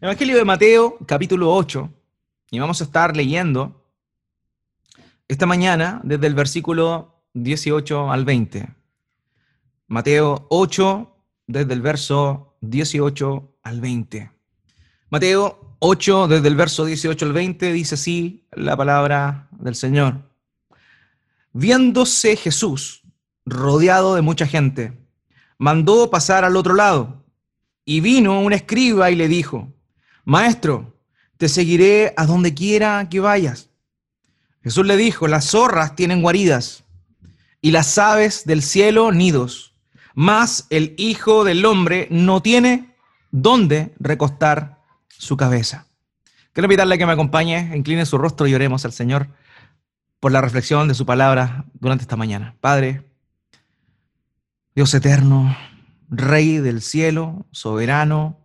Evangelio 0.00 0.36
de 0.36 0.44
Mateo, 0.44 0.96
capítulo 1.06 1.52
8, 1.52 1.90
y 2.52 2.60
vamos 2.60 2.80
a 2.80 2.84
estar 2.84 3.16
leyendo 3.16 3.84
esta 5.26 5.44
mañana 5.44 6.00
desde 6.04 6.28
el 6.28 6.34
versículo 6.36 7.24
18 7.34 8.12
al 8.12 8.24
20. 8.24 8.68
Mateo 9.88 10.46
8, 10.50 11.16
desde 11.48 11.72
el 11.72 11.82
verso 11.82 12.54
18 12.60 13.58
al 13.64 13.80
20. 13.80 14.30
Mateo 15.10 15.76
8, 15.80 16.28
desde 16.28 16.46
el 16.46 16.54
verso 16.54 16.84
18 16.84 17.26
al 17.26 17.32
20, 17.32 17.72
dice 17.72 17.96
así 17.96 18.46
la 18.52 18.76
palabra 18.76 19.48
del 19.50 19.74
Señor. 19.74 20.30
Viéndose 21.52 22.36
Jesús 22.36 23.02
rodeado 23.44 24.14
de 24.14 24.22
mucha 24.22 24.46
gente, 24.46 24.96
mandó 25.58 26.08
pasar 26.08 26.44
al 26.44 26.54
otro 26.54 26.74
lado, 26.74 27.24
y 27.84 28.00
vino 28.00 28.40
un 28.40 28.52
escriba 28.52 29.10
y 29.10 29.16
le 29.16 29.26
dijo, 29.26 29.72
Maestro, 30.28 30.94
te 31.38 31.48
seguiré 31.48 32.12
a 32.18 32.26
donde 32.26 32.52
quiera 32.52 33.08
que 33.08 33.18
vayas. 33.18 33.70
Jesús 34.62 34.84
le 34.84 34.98
dijo, 34.98 35.26
las 35.26 35.46
zorras 35.46 35.96
tienen 35.96 36.20
guaridas 36.20 36.84
y 37.62 37.70
las 37.70 37.96
aves 37.96 38.44
del 38.44 38.60
cielo 38.60 39.10
nidos, 39.10 39.74
mas 40.14 40.66
el 40.68 40.94
Hijo 40.98 41.44
del 41.44 41.64
Hombre 41.64 42.08
no 42.10 42.42
tiene 42.42 42.94
dónde 43.30 43.94
recostar 43.98 44.82
su 45.08 45.38
cabeza. 45.38 45.86
Quiero 46.52 46.66
invitarle 46.66 46.96
a 46.96 46.98
que 46.98 47.06
me 47.06 47.12
acompañe, 47.12 47.74
incline 47.74 48.04
su 48.04 48.18
rostro 48.18 48.46
y 48.46 48.54
oremos 48.54 48.84
al 48.84 48.92
Señor 48.92 49.28
por 50.20 50.30
la 50.30 50.42
reflexión 50.42 50.88
de 50.88 50.94
su 50.94 51.06
palabra 51.06 51.64
durante 51.72 52.02
esta 52.02 52.16
mañana. 52.16 52.54
Padre, 52.60 53.02
Dios 54.74 54.92
eterno, 54.92 55.56
Rey 56.10 56.58
del 56.58 56.82
cielo, 56.82 57.46
soberano, 57.50 58.44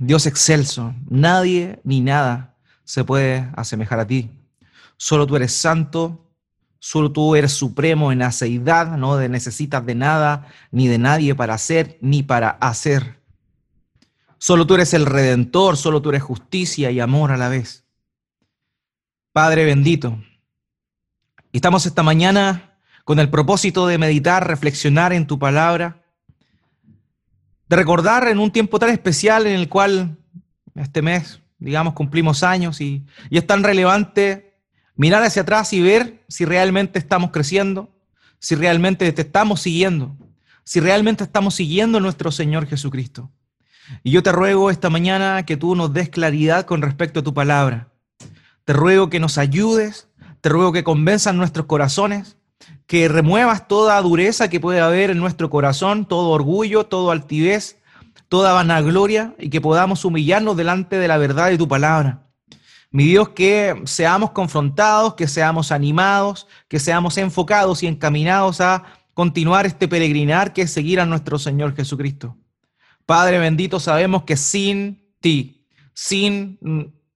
Dios 0.00 0.24
excelso, 0.24 0.94
nadie 1.10 1.78
ni 1.84 2.00
nada 2.00 2.56
se 2.84 3.04
puede 3.04 3.50
asemejar 3.54 4.00
a 4.00 4.06
ti. 4.06 4.30
Solo 4.96 5.26
tú 5.26 5.36
eres 5.36 5.52
santo, 5.52 6.32
solo 6.78 7.12
tú 7.12 7.36
eres 7.36 7.52
supremo 7.52 8.10
en 8.10 8.22
aceidad, 8.22 8.96
no 8.96 9.20
necesitas 9.28 9.84
de 9.84 9.94
nada 9.94 10.48
ni 10.70 10.88
de 10.88 10.96
nadie 10.96 11.34
para 11.34 11.52
hacer 11.52 11.98
ni 12.00 12.22
para 12.22 12.48
hacer. 12.48 13.20
Solo 14.38 14.66
tú 14.66 14.74
eres 14.74 14.94
el 14.94 15.04
redentor, 15.04 15.76
solo 15.76 16.00
tú 16.00 16.08
eres 16.08 16.22
justicia 16.22 16.90
y 16.90 16.98
amor 16.98 17.30
a 17.30 17.36
la 17.36 17.50
vez. 17.50 17.84
Padre 19.32 19.66
bendito, 19.66 20.18
estamos 21.52 21.84
esta 21.84 22.02
mañana 22.02 22.78
con 23.04 23.18
el 23.18 23.28
propósito 23.28 23.86
de 23.86 23.98
meditar, 23.98 24.48
reflexionar 24.48 25.12
en 25.12 25.26
tu 25.26 25.38
palabra 25.38 25.99
de 27.70 27.76
recordar 27.76 28.26
en 28.26 28.40
un 28.40 28.50
tiempo 28.50 28.80
tan 28.80 28.90
especial 28.90 29.46
en 29.46 29.54
el 29.54 29.68
cual 29.68 30.16
este 30.74 31.02
mes, 31.02 31.40
digamos, 31.60 31.94
cumplimos 31.94 32.42
años 32.42 32.80
y, 32.80 33.06
y 33.30 33.38
es 33.38 33.46
tan 33.46 33.62
relevante 33.62 34.56
mirar 34.96 35.22
hacia 35.22 35.42
atrás 35.42 35.72
y 35.72 35.80
ver 35.80 36.20
si 36.26 36.44
realmente 36.44 36.98
estamos 36.98 37.30
creciendo, 37.30 37.88
si 38.40 38.56
realmente 38.56 39.12
te 39.12 39.22
estamos 39.22 39.60
siguiendo, 39.60 40.16
si 40.64 40.80
realmente 40.80 41.22
estamos 41.22 41.54
siguiendo 41.54 41.98
a 41.98 42.00
nuestro 42.00 42.32
Señor 42.32 42.66
Jesucristo. 42.66 43.30
Y 44.02 44.10
yo 44.10 44.24
te 44.24 44.32
ruego 44.32 44.72
esta 44.72 44.90
mañana 44.90 45.46
que 45.46 45.56
tú 45.56 45.76
nos 45.76 45.92
des 45.92 46.08
claridad 46.08 46.66
con 46.66 46.82
respecto 46.82 47.20
a 47.20 47.22
tu 47.22 47.34
palabra. 47.34 47.86
Te 48.64 48.72
ruego 48.72 49.10
que 49.10 49.20
nos 49.20 49.38
ayudes, 49.38 50.08
te 50.40 50.48
ruego 50.48 50.72
que 50.72 50.82
convenzan 50.82 51.36
nuestros 51.36 51.66
corazones, 51.66 52.36
que 52.86 53.08
remuevas 53.08 53.68
toda 53.68 54.00
dureza 54.02 54.48
que 54.48 54.60
puede 54.60 54.80
haber 54.80 55.10
en 55.10 55.18
nuestro 55.18 55.50
corazón, 55.50 56.06
todo 56.06 56.30
orgullo, 56.30 56.86
toda 56.86 57.12
altivez, 57.12 57.78
toda 58.28 58.52
vanagloria 58.52 59.34
y 59.38 59.50
que 59.50 59.60
podamos 59.60 60.04
humillarnos 60.04 60.56
delante 60.56 60.98
de 60.98 61.08
la 61.08 61.18
verdad 61.18 61.50
de 61.50 61.58
tu 61.58 61.68
palabra. 61.68 62.26
Mi 62.92 63.04
Dios, 63.04 63.28
que 63.30 63.80
seamos 63.84 64.32
confrontados, 64.32 65.14
que 65.14 65.28
seamos 65.28 65.70
animados, 65.70 66.48
que 66.68 66.80
seamos 66.80 67.16
enfocados 67.18 67.82
y 67.82 67.86
encaminados 67.86 68.60
a 68.60 68.84
continuar 69.14 69.66
este 69.66 69.86
peregrinar 69.86 70.52
que 70.52 70.62
es 70.62 70.72
seguir 70.72 70.98
a 70.98 71.06
nuestro 71.06 71.38
Señor 71.38 71.74
Jesucristo. 71.76 72.36
Padre 73.06 73.38
bendito, 73.38 73.78
sabemos 73.78 74.24
que 74.24 74.36
sin 74.36 75.04
ti, 75.20 75.66
sin, 75.92 76.58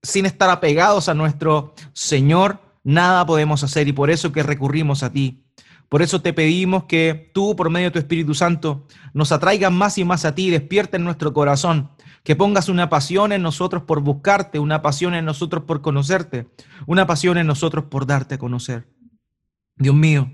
sin 0.03 0.27
estar 0.27 0.51
apegados 0.51 1.09
a 1.09 1.15
nuestro 1.15 1.75
Señor, 1.93 2.61
nada 2.85 3.27
podemos 3.27 3.65
hacer 3.65 3.89
y 3.89 3.93
por 3.93 4.11
eso 4.11 4.31
que 4.31 4.43
recurrimos 4.43 5.03
a 5.03 5.11
ti. 5.11 5.45
Por 5.89 6.03
eso 6.03 6.23
te 6.23 6.33
pedimos 6.33 6.85
que 6.85 7.31
tú, 7.35 7.57
por 7.57 7.71
medio 7.71 7.89
de 7.89 7.93
tu 7.93 7.99
Espíritu 7.99 8.35
Santo, 8.35 8.87
nos 9.13 9.33
atraigas 9.33 9.73
más 9.73 9.99
y 9.99 10.05
más 10.05 10.25
a 10.25 10.35
ti, 10.35 10.51
despierta 10.51 10.97
en 10.97 11.05
nuestro 11.05 11.33
corazón, 11.33 11.91
que 12.23 12.37
pongas 12.37 12.69
una 12.69 12.89
pasión 12.89 13.33
en 13.33 13.43
nosotros 13.43 13.83
por 13.83 14.01
buscarte, 14.01 14.59
una 14.59 14.83
pasión 14.83 15.15
en 15.15 15.25
nosotros 15.25 15.65
por 15.65 15.83
conocerte, 15.83 16.49
una 16.87 17.07
pasión 17.07 17.39
en 17.39 17.47
nosotros 17.47 17.85
por 17.91 18.07
darte 18.07 18.37
a 18.37 18.39
conocer. 18.39 18.89
Dios 19.77 19.95
mío, 19.95 20.33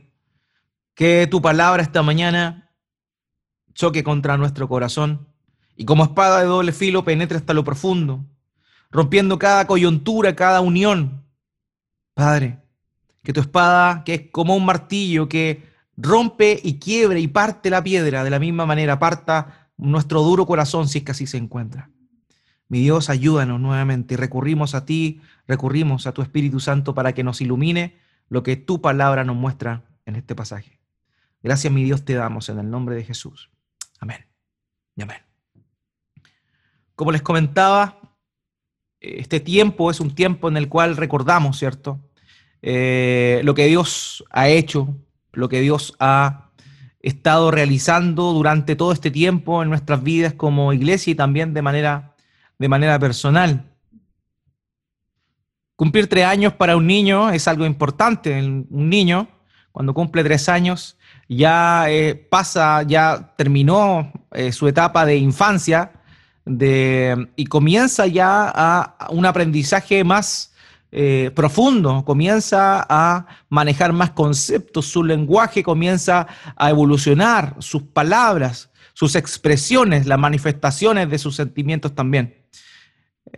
que 0.95 1.27
tu 1.27 1.43
palabra 1.43 1.83
esta 1.83 2.03
mañana 2.03 2.71
choque 3.75 4.05
contra 4.05 4.37
nuestro 4.37 4.69
corazón 4.69 5.29
y 5.77 5.85
como 5.85 6.05
espada 6.05 6.41
de 6.41 6.47
doble 6.47 6.73
filo 6.73 7.05
penetre 7.05 7.39
hasta 7.39 7.55
lo 7.55 7.65
profundo, 7.65 8.25
rompiendo 8.91 9.39
cada 9.39 9.67
coyuntura, 9.67 10.37
cada 10.37 10.61
unión. 10.61 11.20
Padre, 12.15 12.59
que 13.23 13.33
tu 13.33 13.41
espada, 13.41 14.05
que 14.05 14.15
es 14.15 14.23
como 14.31 14.57
un 14.57 14.65
martillo 14.65 15.29
que 15.29 15.69
rompe 15.97 16.59
y 16.63 16.79
quiebre 16.79 17.21
y 17.21 17.29
parte 17.29 17.71
la 17.71 17.83
piedra, 17.83 18.25
de 18.25 18.31
la 18.31 18.39
misma 18.39 18.67
manera 18.67 18.99
parta 18.99 19.71
nuestro 19.77 20.23
duro 20.23 20.47
corazón 20.47 20.89
si 20.89 20.99
es 20.99 21.05
que 21.05 21.13
así 21.13 21.27
se 21.27 21.37
encuentra. 21.37 21.91
Mi 22.69 22.81
Dios, 22.81 23.11
ayúdanos 23.11 23.61
nuevamente 23.61 24.15
y 24.15 24.17
recurrimos 24.17 24.75
a 24.75 24.85
ti, 24.85 25.21
recurrimos 25.47 26.07
a 26.07 26.13
tu 26.13 26.23
Espíritu 26.23 26.61
Santo 26.61 26.95
para 26.95 27.13
que 27.13 27.25
nos 27.25 27.41
ilumine 27.41 27.99
lo 28.29 28.43
que 28.43 28.57
tu 28.57 28.81
palabra 28.81 29.25
nos 29.25 29.37
muestra 29.37 29.83
en 30.07 30.17
este 30.17 30.35
pasaje. 30.35 30.81
Gracias, 31.43 31.73
mi 31.73 31.83
Dios, 31.83 32.05
te 32.05 32.15
damos 32.15 32.49
en 32.49 32.59
el 32.59 32.71
nombre 32.71 32.95
de 32.95 33.05
Jesús. 33.05 33.51
Amén. 33.99 34.27
Y 34.95 35.03
amén. 35.03 35.19
Como 36.95 37.13
les 37.13 37.23
comentaba, 37.23 38.00
este 39.01 39.41
tiempo 39.41 39.91
es 39.91 40.01
un 40.01 40.15
tiempo 40.15 40.49
en 40.49 40.57
el 40.57 40.69
cual 40.69 40.97
recordamos, 40.97 41.59
¿cierto? 41.59 41.99
Eh, 42.63 43.41
lo 43.45 43.55
que 43.55 43.67
Dios 43.67 44.25
ha 44.31 44.49
hecho, 44.49 44.95
lo 45.33 45.49
que 45.49 45.61
Dios 45.61 45.95
ha 45.99 46.51
estado 47.01 47.51
realizando 47.51 48.33
durante 48.33 48.77
todo 48.77 48.93
este 48.93 49.11
tiempo 49.11 49.63
en 49.63 49.71
nuestras 49.71 50.03
vidas 50.03 50.35
como 50.35 50.75
iglesia 50.75 51.13
y 51.13 51.15
también 51.15 51.55
de 51.55 51.63
manera, 51.63 52.15
de 52.59 52.69
manera 52.69 52.99
personal. 52.99 53.65
Cumplir 55.77 56.09
tres 56.09 56.27
años 56.27 56.53
para 56.53 56.77
un 56.77 56.87
niño 56.87 57.31
es 57.31 57.49
algo 57.49 57.65
importante. 57.65 58.39
Un 58.39 58.91
niño, 58.91 59.29
cuando 59.73 59.95
cumple 59.95 60.23
tres 60.23 60.47
años, 60.51 60.99
ya 61.27 61.87
eh, 61.89 62.15
pasa, 62.15 62.83
ya 62.83 63.35
terminó 63.39 64.13
eh, 64.33 64.53
su 64.53 64.69
etapa 64.69 65.07
de 65.07 65.17
infancia 65.17 66.00
y 66.47 67.45
comienza 67.47 68.07
ya 68.07 68.49
a 68.49 69.09
un 69.11 69.27
aprendizaje 69.27 70.05
más 70.05 70.51
eh, 70.93 71.31
profundo, 71.37 72.05
comienza 72.05 72.85
a 72.89 73.27
manejar 73.49 73.93
más 73.93 74.11
conceptos, 74.11 74.87
su 74.87 75.05
lenguaje 75.05 75.63
comienza 75.63 76.27
a 76.57 76.71
evolucionar, 76.71 77.55
sus 77.61 77.83
palabras, 77.83 78.71
sus 78.93 79.15
expresiones, 79.15 80.07
las 80.07 80.19
manifestaciones 80.19 81.09
de 81.09 81.19
sus 81.19 81.37
sentimientos 81.37 81.95
también. 81.95 82.45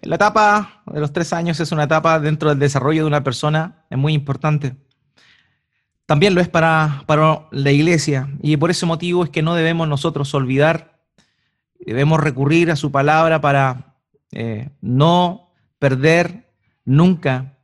La 0.00 0.16
etapa 0.16 0.82
de 0.86 1.00
los 1.00 1.12
tres 1.12 1.34
años 1.34 1.60
es 1.60 1.72
una 1.72 1.84
etapa 1.84 2.18
dentro 2.20 2.48
del 2.48 2.58
desarrollo 2.58 3.02
de 3.02 3.08
una 3.08 3.22
persona, 3.22 3.84
es 3.90 3.98
muy 3.98 4.14
importante. 4.14 4.76
También 6.06 6.34
lo 6.34 6.40
es 6.40 6.48
para, 6.48 7.04
para 7.06 7.48
la 7.50 7.70
iglesia 7.70 8.30
y 8.40 8.56
por 8.56 8.70
ese 8.70 8.86
motivo 8.86 9.24
es 9.24 9.30
que 9.30 9.42
no 9.42 9.54
debemos 9.54 9.86
nosotros 9.88 10.32
olvidar, 10.32 10.91
debemos 11.84 12.20
recurrir 12.20 12.70
a 12.70 12.76
su 12.76 12.90
palabra 12.90 13.40
para 13.40 13.96
eh, 14.32 14.70
no 14.80 15.50
perder 15.78 16.50
nunca. 16.84 17.58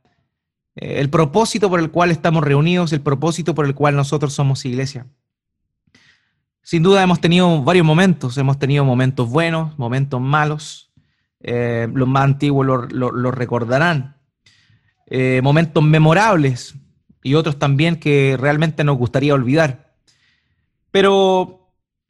Eh, 0.75 0.99
el 0.99 1.09
propósito 1.09 1.69
por 1.69 1.79
el 1.79 1.91
cual 1.91 2.11
estamos 2.11 2.43
reunidos, 2.43 2.93
el 2.93 3.01
propósito 3.01 3.55
por 3.55 3.65
el 3.65 3.75
cual 3.75 3.95
nosotros 3.95 4.33
somos 4.33 4.65
iglesia. 4.65 5.07
Sin 6.61 6.83
duda 6.83 7.01
hemos 7.01 7.19
tenido 7.19 7.63
varios 7.63 7.85
momentos, 7.85 8.37
hemos 8.37 8.59
tenido 8.59 8.85
momentos 8.85 9.29
buenos, 9.29 9.77
momentos 9.79 10.21
malos, 10.21 10.91
eh, 11.39 11.87
los 11.93 12.07
más 12.07 12.25
antiguos 12.25 12.91
lo, 12.91 13.31
recordarán, 13.31 14.17
eh, 15.07 15.39
momentos 15.41 15.83
memorables 15.83 16.75
y 17.23 17.35
otros 17.35 17.57
también 17.57 17.95
que 17.95 18.37
realmente 18.39 18.83
nos 18.83 18.97
gustaría 18.97 19.33
olvidar. 19.33 19.95
Pero 20.91 21.58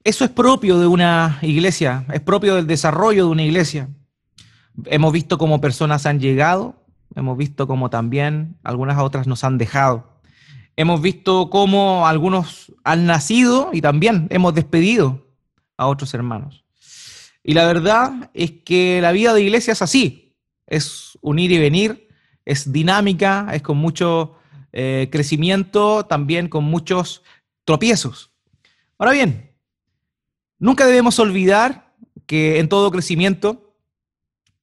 eso 0.10 0.26
es 0.26 0.32
propio 0.32 0.80
de 0.80 0.88
una 0.88 1.40
iglesia, 1.42 2.06
es 2.12 2.22
propio 2.22 2.56
del 2.56 2.68
desarrollo 2.68 3.26
de 3.26 3.32
una 3.32 3.44
iglesia. 3.44 3.90
Hemos 4.86 5.14
visto 5.14 5.38
cómo 5.38 5.62
personas 5.62 6.06
han 6.06 6.20
llegado 6.20 6.80
hemos 7.16 7.38
visto 7.38 7.68
cómo 7.68 7.90
también 7.90 8.58
algunas 8.64 8.98
otras 9.00 9.28
nos 9.28 9.44
han 9.44 9.58
dejado. 9.58 10.22
Hemos 10.76 11.02
visto 11.02 11.50
cómo 11.50 12.08
algunos 12.08 12.74
han 12.84 13.06
nacido 13.06 13.70
y 13.74 13.82
también 13.82 14.28
hemos 14.30 14.54
despedido 14.54 15.28
a 15.78 15.88
otros 15.88 16.14
hermanos. 16.14 16.64
Y 17.44 17.54
la 17.54 17.66
verdad 17.66 18.30
es 18.34 18.52
que 18.52 19.00
la 19.02 19.12
vida 19.12 19.34
de 19.34 19.42
iglesia 19.42 19.74
es 19.74 19.82
así, 19.82 20.36
es 20.68 21.18
unir 21.22 21.52
y 21.52 21.58
venir, 21.58 22.08
es 22.46 22.72
dinámica, 22.72 23.48
es 23.54 23.62
con 23.62 23.78
mucho 23.78 24.36
eh, 24.72 25.10
crecimiento, 25.12 26.06
también 26.06 26.48
con 26.48 26.64
muchos 26.64 27.24
tropiezos. 27.66 28.32
Ahora 28.98 29.14
bien, 29.14 29.49
nunca 30.60 30.86
debemos 30.86 31.18
olvidar 31.20 31.94
que 32.26 32.60
en 32.60 32.70
todo 32.70 32.92
crecimiento 32.92 33.76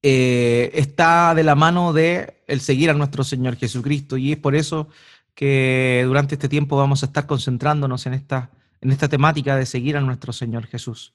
eh, 0.01 0.71
está 0.73 1.35
de 1.35 1.43
la 1.43 1.55
mano 1.55 1.91
de 1.91 2.43
el 2.47 2.61
seguir 2.61 2.89
a 2.89 2.93
nuestro 2.93 3.23
Señor 3.23 3.57
Jesucristo 3.57 4.15
y 4.15 4.31
es 4.31 4.37
por 4.37 4.55
eso 4.55 4.87
que 5.35 6.03
durante 6.05 6.35
este 6.35 6.49
tiempo 6.49 6.77
vamos 6.77 7.03
a 7.03 7.07
estar 7.07 7.27
concentrándonos 7.27 8.05
en 8.05 8.13
esta, 8.13 8.51
en 8.81 8.91
esta 8.91 9.09
temática 9.09 9.55
de 9.55 9.65
seguir 9.65 9.97
a 9.97 10.01
nuestro 10.01 10.33
Señor 10.33 10.65
Jesús. 10.65 11.13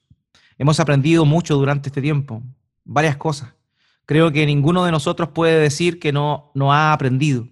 Hemos 0.57 0.79
aprendido 0.79 1.25
mucho 1.25 1.55
durante 1.55 1.89
este 1.89 2.01
tiempo, 2.01 2.43
varias 2.85 3.17
cosas. 3.17 3.53
Creo 4.05 4.31
que 4.31 4.45
ninguno 4.45 4.85
de 4.85 4.91
nosotros 4.91 5.29
puede 5.29 5.59
decir 5.59 5.99
que 5.99 6.11
no, 6.11 6.51
no 6.53 6.71
ha 6.71 6.93
aprendido. 6.93 7.47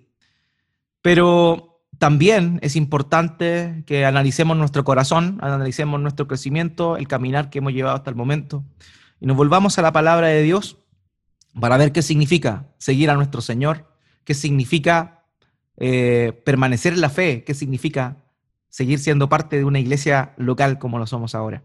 Pero 1.02 1.71
también 2.02 2.58
es 2.64 2.76
importante 2.76 3.84
que 3.86 4.06
analicemos 4.06 4.58
nuestro 4.58 4.84
corazón, 4.84 5.38
analicemos 5.40 6.02
nuestro 6.02 6.28
crecimiento, 6.28 6.98
el 6.98 7.08
caminar 7.08 7.52
que 7.52 7.60
hemos 7.60 7.74
llevado 7.74 7.96
hasta 7.96 8.10
el 8.10 8.16
momento, 8.16 8.64
y 9.20 9.28
nos 9.28 9.38
volvamos 9.38 9.78
a 9.78 9.84
la 9.84 9.92
palabra 9.92 10.26
de 10.26 10.42
Dios 10.42 10.80
para 11.60 11.78
ver 11.78 11.92
qué 11.92 12.02
significa 12.02 12.66
seguir 12.80 13.12
a 13.12 13.14
nuestro 13.14 13.40
Señor, 13.40 13.86
qué 14.24 14.34
significa 14.34 15.26
eh, 15.78 16.42
permanecer 16.44 16.94
en 16.94 17.02
la 17.02 17.12
fe, 17.12 17.44
qué 17.44 17.54
significa 17.54 18.18
seguir 18.68 18.98
siendo 18.98 19.30
parte 19.30 19.58
de 19.58 19.64
una 19.64 19.78
iglesia 19.78 20.34
local 20.38 20.80
como 20.80 20.98
lo 20.98 21.06
somos 21.06 21.36
ahora. 21.36 21.62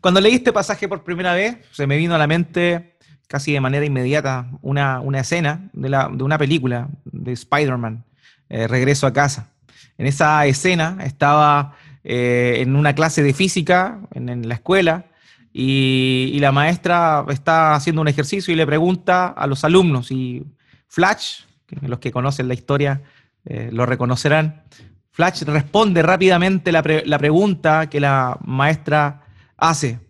Cuando 0.00 0.20
leí 0.20 0.34
este 0.34 0.52
pasaje 0.52 0.86
por 0.86 1.02
primera 1.02 1.34
vez, 1.34 1.56
se 1.72 1.88
me 1.88 1.96
vino 1.96 2.14
a 2.14 2.18
la 2.18 2.28
mente 2.28 2.98
casi 3.26 3.52
de 3.52 3.60
manera 3.60 3.84
inmediata 3.84 4.48
una, 4.60 5.00
una 5.00 5.18
escena 5.18 5.70
de, 5.72 5.88
la, 5.88 6.08
de, 6.08 6.22
una 6.22 6.38
película 6.38 6.88
de 7.04 7.32
Spider-Man, 7.32 8.04
eh, 8.48 8.68
Regreso 8.68 9.08
a 9.08 9.12
casa. 9.12 9.51
En 10.02 10.08
esa 10.08 10.44
escena 10.46 10.98
estaba 11.04 11.76
eh, 12.02 12.56
en 12.58 12.74
una 12.74 12.92
clase 12.92 13.22
de 13.22 13.32
física 13.32 14.00
en, 14.12 14.48
la 14.48 14.54
escuela 14.54 15.04
y, 15.52 16.36
la 16.40 16.50
maestra 16.50 17.24
está 17.28 17.76
haciendo 17.76 18.02
un 18.02 18.08
ejercicio 18.08 18.52
y 18.52 18.56
le 18.56 18.66
pregunta 18.66 19.28
a 19.28 19.46
los 19.46 19.62
alumnos 19.62 20.10
y 20.10 20.42
Flash, 20.88 21.42
los 21.82 22.00
que 22.00 22.10
conocen 22.10 22.48
la 22.48 22.54
historia 22.54 23.00
eh, 23.44 23.70
lo 23.72 23.86
reconocerán, 23.86 24.64
Flash 25.12 25.44
responde 25.44 26.02
rápidamente 26.02 26.72
la, 26.72 26.82
la 27.04 27.18
pregunta 27.20 27.88
que 27.88 28.00
la 28.00 28.38
maestra 28.44 29.22
hace. 29.56 30.00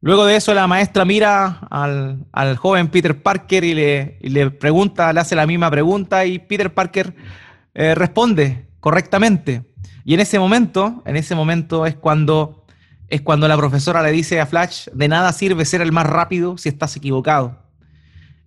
Luego 0.00 0.24
de 0.24 0.36
eso 0.36 0.54
la 0.54 0.66
maestra 0.66 1.04
mira 1.04 1.68
al, 1.70 2.56
joven 2.56 2.88
Peter 2.88 3.22
Parker 3.22 3.62
y 3.62 3.74
le, 3.74 4.16
y 4.22 4.30
le, 4.30 4.50
pregunta, 4.50 5.12
le 5.12 5.20
hace 5.20 5.36
la 5.36 5.46
misma 5.46 5.70
pregunta 5.70 6.24
y 6.24 6.38
Peter 6.38 6.72
Parker 6.72 7.14
eh, 7.74 7.94
responde 7.94 8.71
correctamente. 8.82 9.64
Y 10.04 10.12
en 10.14 10.20
ese 10.20 10.40
momento, 10.40 11.04
en 11.06 11.16
ese 11.16 11.36
momento 11.36 11.86
es 11.86 11.94
cuando, 11.94 12.66
es 13.06 13.22
cuando 13.22 13.46
la 13.46 13.56
profesora 13.56 14.02
le 14.02 14.10
dice 14.10 14.40
a 14.40 14.46
Flash, 14.46 14.88
de 14.92 15.06
nada 15.06 15.32
sirve 15.32 15.64
ser 15.64 15.82
el 15.82 15.92
más 15.92 16.04
rápido 16.04 16.58
si 16.58 16.68
estás 16.68 16.96
equivocado. 16.96 17.62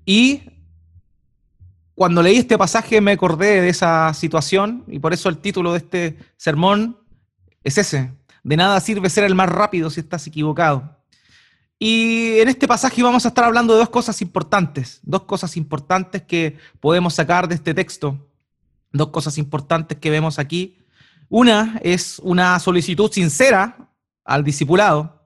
Y 0.05 0.51
cuando 1.95 2.21
leí 2.21 2.35
este 2.35 2.57
pasaje 2.57 2.99
me 2.99 3.13
acordé 3.13 3.61
de 3.61 3.69
esa 3.69 4.13
situación 4.13 4.83
y 4.89 4.99
por 4.99 5.13
eso 5.13 5.29
el 5.29 5.37
título 5.37 5.71
de 5.71 5.77
este 5.77 6.17
sermón 6.35 6.99
es 7.63 7.77
ese, 7.77 8.11
de 8.43 8.57
nada 8.57 8.77
sirve 8.81 9.09
ser 9.09 9.23
el 9.23 9.35
más 9.35 9.47
rápido 9.47 9.89
si 9.89 10.01
estás 10.01 10.27
equivocado. 10.27 10.99
Y 11.79 12.39
en 12.39 12.49
este 12.49 12.67
pasaje 12.67 13.01
vamos 13.01 13.23
a 13.23 13.29
estar 13.29 13.45
hablando 13.45 13.71
de 13.73 13.79
dos 13.79 13.89
cosas 13.89 14.21
importantes, 14.21 14.99
dos 15.01 15.23
cosas 15.23 15.55
importantes 15.55 16.23
que 16.23 16.57
podemos 16.81 17.13
sacar 17.13 17.47
de 17.47 17.55
este 17.55 17.73
texto, 17.73 18.19
dos 18.97 19.09
cosas 19.09 19.37
importantes 19.37 19.97
que 19.97 20.09
vemos 20.09 20.39
aquí. 20.39 20.79
Una 21.29 21.79
es 21.83 22.19
una 22.19 22.59
solicitud 22.59 23.11
sincera 23.11 23.89
al 24.23 24.43
discipulado, 24.43 25.23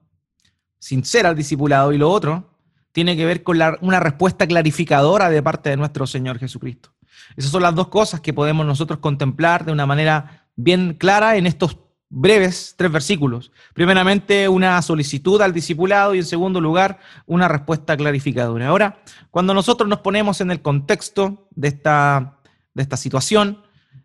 sincera 0.78 1.28
al 1.28 1.36
discipulado, 1.36 1.92
y 1.92 1.98
lo 1.98 2.10
otro 2.10 2.50
tiene 2.92 3.16
que 3.16 3.26
ver 3.26 3.42
con 3.42 3.58
la, 3.58 3.78
una 3.80 4.00
respuesta 4.00 4.46
clarificadora 4.46 5.30
de 5.30 5.42
parte 5.42 5.70
de 5.70 5.76
nuestro 5.76 6.06
Señor 6.06 6.38
Jesucristo. 6.38 6.90
Esas 7.36 7.50
son 7.50 7.62
las 7.62 7.74
dos 7.74 7.88
cosas 7.88 8.20
que 8.20 8.32
podemos 8.32 8.66
nosotros 8.66 8.98
contemplar 8.98 9.64
de 9.64 9.72
una 9.72 9.86
manera 9.86 10.48
bien 10.56 10.94
clara 10.94 11.36
en 11.36 11.46
estos 11.46 11.78
breves, 12.08 12.74
tres 12.76 12.90
versículos. 12.90 13.52
Primeramente, 13.72 14.48
una 14.48 14.82
solicitud 14.82 15.40
al 15.40 15.52
discipulado 15.52 16.14
y 16.14 16.18
en 16.18 16.24
segundo 16.24 16.60
lugar, 16.60 16.98
una 17.26 17.46
respuesta 17.46 17.96
clarificadora. 17.96 18.66
Ahora, 18.66 19.02
cuando 19.30 19.54
nosotros 19.54 19.88
nos 19.88 20.00
ponemos 20.00 20.40
en 20.40 20.50
el 20.50 20.60
contexto 20.60 21.48
de 21.52 21.68
esta, 21.68 22.39
esta 22.80 22.96
situación, 22.96 23.62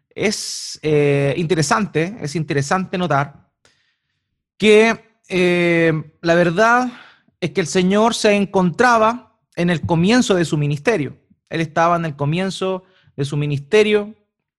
es 0.10 0.80
eh, 0.82 1.34
interesante, 1.38 2.18
es 2.22 2.36
interesante 2.36 2.98
notar 2.98 3.50
que 4.58 5.20
eh, 5.28 5.94
la 6.22 6.36
verdad 6.36 6.92
es 7.42 7.52
que 7.52 7.62
el 7.62 7.68
Señor 7.68 8.16
se 8.16 8.34
encontraba 8.34 9.38
en 9.56 9.70
el 9.70 9.82
comienzo 9.82 10.36
de 10.36 10.46
su 10.46 10.58
ministerio. 10.58 11.18
Él 11.50 11.62
estaba 11.62 11.96
en 11.96 12.06
el 12.06 12.16
comienzo 12.16 12.84
de 13.16 13.26
su 13.26 13.38
ministerio 13.38 14.16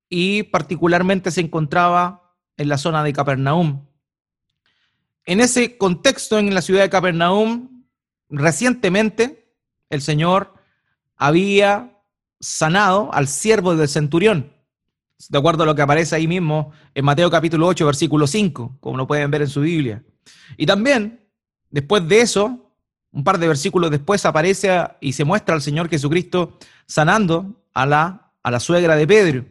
y 0.08 0.44
particularmente 0.44 1.30
se 1.30 1.40
encontraba 1.40 2.34
en 2.56 2.68
la 2.68 2.78
zona 2.78 3.02
de 3.02 3.12
Capernaum. 3.12 3.86
En 5.24 5.40
ese 5.40 5.76
contexto, 5.76 6.38
en 6.38 6.54
la 6.54 6.62
ciudad 6.62 6.82
de 6.82 6.90
Capernaum, 6.90 7.84
recientemente 8.28 9.52
el 9.90 10.02
Señor 10.02 10.54
había 11.16 11.95
sanado 12.40 13.12
al 13.12 13.28
siervo 13.28 13.76
del 13.76 13.88
centurión, 13.88 14.52
de 15.28 15.38
acuerdo 15.38 15.62
a 15.62 15.66
lo 15.66 15.74
que 15.74 15.82
aparece 15.82 16.16
ahí 16.16 16.26
mismo 16.26 16.72
en 16.94 17.04
Mateo 17.04 17.30
capítulo 17.30 17.66
8, 17.66 17.86
versículo 17.86 18.26
5, 18.26 18.78
como 18.80 18.96
lo 18.98 19.06
pueden 19.06 19.30
ver 19.30 19.42
en 19.42 19.48
su 19.48 19.60
Biblia. 19.62 20.02
Y 20.56 20.66
también, 20.66 21.20
después 21.70 22.06
de 22.06 22.20
eso, 22.20 22.66
un 23.12 23.24
par 23.24 23.38
de 23.38 23.48
versículos 23.48 23.90
después 23.90 24.26
aparece 24.26 24.78
y 25.00 25.14
se 25.14 25.24
muestra 25.24 25.54
al 25.54 25.62
Señor 25.62 25.88
Jesucristo 25.88 26.58
sanando 26.86 27.64
a 27.72 27.86
la, 27.86 28.32
a 28.42 28.50
la 28.50 28.60
suegra 28.60 28.94
de 28.94 29.06
Pedro. 29.06 29.44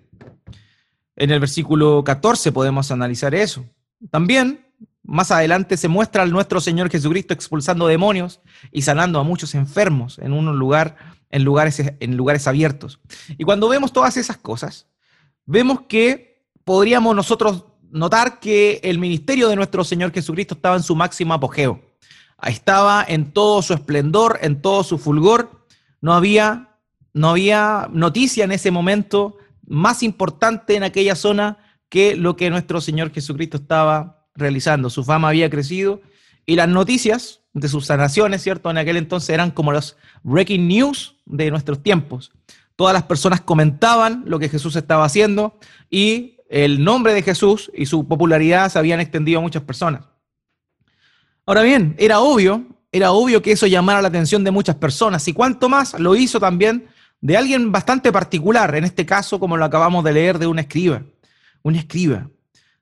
En 1.15 1.31
el 1.31 1.39
versículo 1.39 2.03
14 2.03 2.51
podemos 2.51 2.91
analizar 2.91 3.33
eso. 3.33 3.65
También, 4.11 4.67
más 5.01 5.31
adelante, 5.31 5.77
se 5.77 5.88
muestra 5.88 6.21
al 6.21 6.31
nuestro 6.31 6.59
Señor 6.61 6.91
Jesucristo 6.91 7.33
expulsando 7.33 7.88
demonios 7.88 8.41
y 8.71 8.83
sanando 8.83 9.19
a 9.19 9.24
muchos 9.24 9.55
enfermos 9.55 10.19
en 10.19 10.33
un 10.33 10.60
lugar, 10.60 11.14
en 11.36 11.44
lugares, 11.44 11.84
en 12.00 12.15
lugares 12.15 12.48
abiertos. 12.48 13.01
Y 13.38 13.44
cuando 13.44 13.68
vemos 13.68 13.92
todas 13.92 14.15
esas 14.15 14.38
cosas, 14.38 14.88
vemos 15.46 15.82
que 15.89 16.48
podríamos 16.63 17.13
nosotros 17.13 17.65
notar 17.92 18.39
que 18.39 18.80
el 18.84 19.00
ministerio 19.00 19.50
de 19.50 19.58
nuestro 19.58 19.84
Señor 19.84 20.13
Jesucristo 20.13 20.56
estaba 20.56 20.77
en 20.77 20.84
su 20.84 20.96
máximo 20.96 21.34
apogeo. 21.34 21.82
Estaba 22.42 23.04
en 23.06 23.34
todo 23.34 23.62
su 23.62 23.74
esplendor, 23.74 24.39
en 24.44 24.62
todo 24.62 24.86
su 24.86 24.98
fulgor. 24.98 25.65
No 26.00 26.13
había, 26.13 26.77
no 27.13 27.32
había 27.32 27.89
noticia 27.92 28.46
en 28.46 28.54
ese 28.54 28.72
momento 28.72 29.36
más 29.68 30.04
importante 30.04 30.77
en 30.77 30.84
aquella 30.84 31.15
zona 31.15 31.58
que 31.89 32.15
lo 32.15 32.38
que 32.38 32.50
nuestro 32.50 32.80
Señor 32.80 33.12
Jesucristo 33.12 33.58
estaba 33.58 34.25
realizando. 34.36 34.89
Su 34.89 35.04
fama 35.04 35.27
había 35.27 35.50
crecido 35.50 36.01
y 36.45 36.55
las 36.55 36.67
noticias 36.67 37.41
de 37.53 37.69
sus 37.69 37.85
sanaciones, 37.85 38.43
¿cierto? 38.43 38.69
En 38.69 38.77
aquel 38.77 38.97
entonces 38.97 39.29
eran 39.29 39.51
como 39.51 39.71
los 39.71 39.97
breaking 40.23 40.67
news 40.67 41.15
de 41.25 41.49
nuestros 41.49 41.81
tiempos. 41.81 42.31
Todas 42.75 42.93
las 42.93 43.03
personas 43.03 43.41
comentaban 43.41 44.23
lo 44.27 44.39
que 44.39 44.49
Jesús 44.49 44.75
estaba 44.75 45.05
haciendo 45.05 45.57
y 45.89 46.37
el 46.49 46.83
nombre 46.83 47.13
de 47.13 47.21
Jesús 47.21 47.71
y 47.73 47.85
su 47.85 48.07
popularidad 48.07 48.69
se 48.69 48.77
habían 48.77 48.99
extendido 48.99 49.39
a 49.39 49.41
muchas 49.41 49.63
personas. 49.63 50.03
Ahora 51.45 51.61
bien, 51.61 51.95
era 51.97 52.19
obvio, 52.19 52.65
era 52.91 53.11
obvio 53.11 53.41
que 53.41 53.51
eso 53.51 53.67
llamara 53.67 54.01
la 54.01 54.09
atención 54.09 54.43
de 54.43 54.51
muchas 54.51 54.75
personas 54.75 55.27
y 55.27 55.33
cuanto 55.33 55.69
más 55.69 55.99
lo 55.99 56.15
hizo 56.15 56.39
también 56.39 56.87
de 57.21 57.37
alguien 57.37 57.71
bastante 57.71 58.11
particular, 58.11 58.75
en 58.75 58.83
este 58.83 59.05
caso, 59.05 59.39
como 59.39 59.57
lo 59.57 59.65
acabamos 59.65 60.03
de 60.03 60.13
leer, 60.13 60.37
de 60.37 60.47
un 60.47 60.59
escriba. 60.59 61.03
Un 61.63 61.75
escriba. 61.75 62.29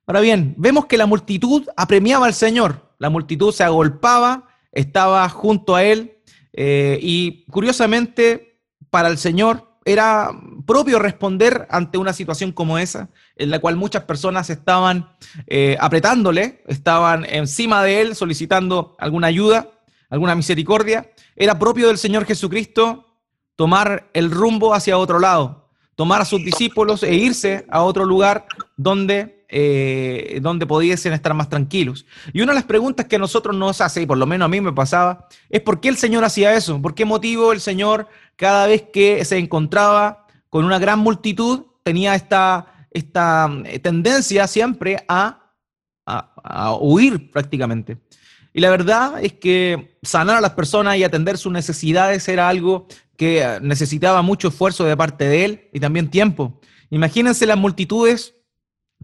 Ahora 0.05 0.20
bien, 0.20 0.53
vemos 0.58 0.86
que 0.86 0.98
la 0.98 1.05
multitud 1.05 1.67
apremiaba 1.77 2.25
al 2.25 2.34
Señor, 2.34 2.93
la 3.04 3.10
multitud 3.10 3.52
se 3.52 3.66
agolpaba, 3.66 4.48
estaba 4.72 5.28
junto 5.28 5.76
a 5.76 5.84
él, 5.84 6.20
eh, 6.54 6.98
y 7.02 7.44
curiosamente, 7.52 8.62
para 8.90 9.10
el 9.10 9.18
Señor 9.18 9.78
era 9.84 10.32
propio 10.66 11.00
responder 11.00 11.68
ante 11.70 11.98
una 11.98 12.14
situación 12.14 12.54
como 12.54 12.78
esa, 12.78 13.10
en 13.36 13.50
la 13.50 13.60
cual 13.60 13.76
muchas 13.76 14.06
personas 14.06 14.50
estaban 14.50 15.10
eh, 15.48 15.76
apretándole, 15.82 16.64
estaban 16.66 17.26
encima 17.26 17.84
de 17.84 18.00
él 18.00 18.16
solicitando 18.16 18.96
alguna 19.00 19.28
ayuda, 19.28 19.70
alguna 20.10 20.34
misericordia. 20.34 21.12
Era 21.36 21.60
propio 21.60 21.88
del 21.90 21.98
Señor 21.98 22.24
Jesucristo 22.24 23.06
tomar 23.58 24.10
el 24.14 24.32
rumbo 24.32 24.74
hacia 24.74 24.98
otro 24.98 25.20
lado, 25.20 25.68
tomar 25.96 26.22
a 26.22 26.26
sus 26.26 26.42
discípulos 26.42 27.04
e 27.04 27.16
irse 27.16 27.66
a 27.70 27.84
otro 27.84 28.06
lugar 28.06 28.46
donde 28.78 29.33
eh, 29.50 30.40
donde 30.42 30.66
pudiesen 30.66 31.14
estar 31.14 31.34
más 31.34 31.50
tranquilos. 31.50 32.06
Y 32.34 32.42
una 32.42 32.54
de 32.54 32.56
las 32.56 32.66
preguntas 32.66 33.06
que 33.06 33.18
a 33.18 33.20
nosotros 33.20 33.56
nos 33.56 33.82
hace, 33.82 34.02
y 34.02 34.06
por 34.06 34.18
lo 34.18 34.26
menos 34.26 34.46
a 34.46 34.50
mí 34.50 34.62
me 34.62 34.74
pasaba, 34.74 35.28
es 35.50 35.62
por 35.62 35.80
qué 35.80 35.90
el 35.90 35.98
Señor 35.98 36.24
hacía 36.24 36.54
eso, 36.54 36.82
por 36.82 36.96
qué 36.96 37.06
motivo 37.06 37.52
el 37.52 37.62
Señor 37.62 38.08
cada 38.36 38.68
vez 38.68 38.84
que 38.94 39.24
se 39.26 39.38
encontraba 39.38 40.26
con 40.50 40.66
una 40.66 40.80
gran 40.80 41.00
multitud 41.00 41.66
tenía 41.84 42.16
esta, 42.16 42.88
esta 42.92 43.50
eh, 43.66 43.80
tendencia 43.80 44.48
siempre 44.48 45.04
a, 45.08 45.52
a 46.06 46.76
huir 46.76 47.32
prácticamente. 47.32 47.98
Y 48.54 48.62
la 48.62 48.70
verdad 48.70 49.24
es 49.24 49.34
que 49.34 49.98
sanar 50.04 50.38
a 50.38 50.42
las 50.42 50.52
personas 50.52 50.98
y 50.98 51.04
atender 51.04 51.38
sus 51.38 51.52
necesidades 51.52 52.28
era 52.28 52.48
algo 52.48 52.88
que 53.18 53.60
necesitaba 53.62 54.22
mucho 54.22 54.50
esfuerzo 54.50 54.86
de 54.86 54.98
parte 54.98 55.26
de 55.26 55.46
él 55.46 55.70
y 55.74 55.80
también 55.80 56.10
tiempo. 56.10 56.60
Imagínense 56.90 57.48
las 57.48 57.58
multitudes 57.58 58.36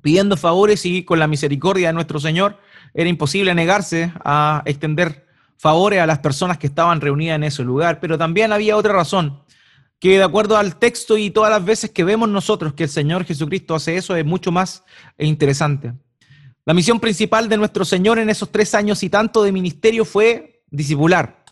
pidiendo 0.02 0.38
favores 0.38 0.86
y 0.86 1.04
con 1.04 1.20
la 1.20 1.28
misericordia 1.28 1.88
de 1.88 1.94
nuestro 1.94 2.20
Señor 2.20 2.58
era 2.94 3.10
imposible 3.10 3.54
negarse 3.54 4.12
a 4.24 4.64
extender 4.66 5.28
favores 5.58 6.00
a 6.00 6.08
las 6.08 6.20
personas 6.20 6.58
que 6.58 6.68
estaban 6.68 7.02
reunidas 7.02 7.36
en 7.36 7.44
ese 7.44 7.64
lugar. 7.64 8.00
Pero 8.00 8.18
también 8.18 8.52
había 8.54 8.78
otra 8.78 8.94
razón, 8.94 9.44
que 10.00 10.18
de 10.18 10.24
acuerdo 10.24 10.58
al 10.58 10.78
texto 10.78 11.18
y 11.18 11.30
todas 11.30 11.52
las 11.52 11.64
veces 11.64 11.92
que 11.92 12.04
vemos 12.04 12.30
nosotros 12.30 12.74
que 12.74 12.84
el 12.84 12.90
Señor 12.90 13.26
Jesucristo 13.26 13.76
hace 13.76 13.98
eso, 13.98 14.16
es 14.16 14.26
mucho 14.26 14.52
más 14.52 14.84
interesante. 15.18 15.94
La 16.66 16.74
misión 16.74 17.00
principal 17.00 17.50
de 17.50 17.58
nuestro 17.58 17.84
Señor 17.84 18.20
en 18.20 18.30
esos 18.30 18.52
tres 18.52 18.76
años 18.76 19.04
y 19.04 19.10
tanto 19.10 19.44
de 19.44 19.52
ministerio 19.52 20.06
fue 20.06 20.64
discipular, 20.70 21.44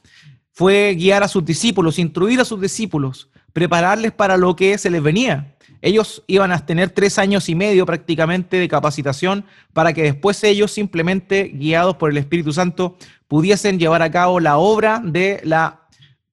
fue 0.51 0.95
guiar 0.95 1.23
a 1.23 1.27
sus 1.27 1.43
discípulos, 1.43 1.99
instruir 1.99 2.39
a 2.39 2.45
sus 2.45 2.61
discípulos, 2.61 3.29
prepararles 3.51 4.11
para 4.11 4.37
lo 4.37 4.55
que 4.55 4.77
se 4.77 4.89
les 4.89 5.01
venía. 5.01 5.56
Ellos 5.81 6.23
iban 6.27 6.51
a 6.51 6.65
tener 6.65 6.89
tres 6.89 7.19
años 7.19 7.49
y 7.49 7.55
medio 7.55 7.85
prácticamente 7.85 8.57
de 8.57 8.67
capacitación 8.67 9.45
para 9.73 9.93
que 9.93 10.03
después 10.03 10.43
ellos 10.43 10.71
simplemente, 10.71 11.51
guiados 11.53 11.97
por 11.97 12.09
el 12.09 12.17
Espíritu 12.17 12.53
Santo, 12.53 12.97
pudiesen 13.27 13.79
llevar 13.79 14.01
a 14.01 14.11
cabo 14.11 14.39
la 14.39 14.57
obra 14.57 15.01
de 15.03 15.39
la 15.43 15.87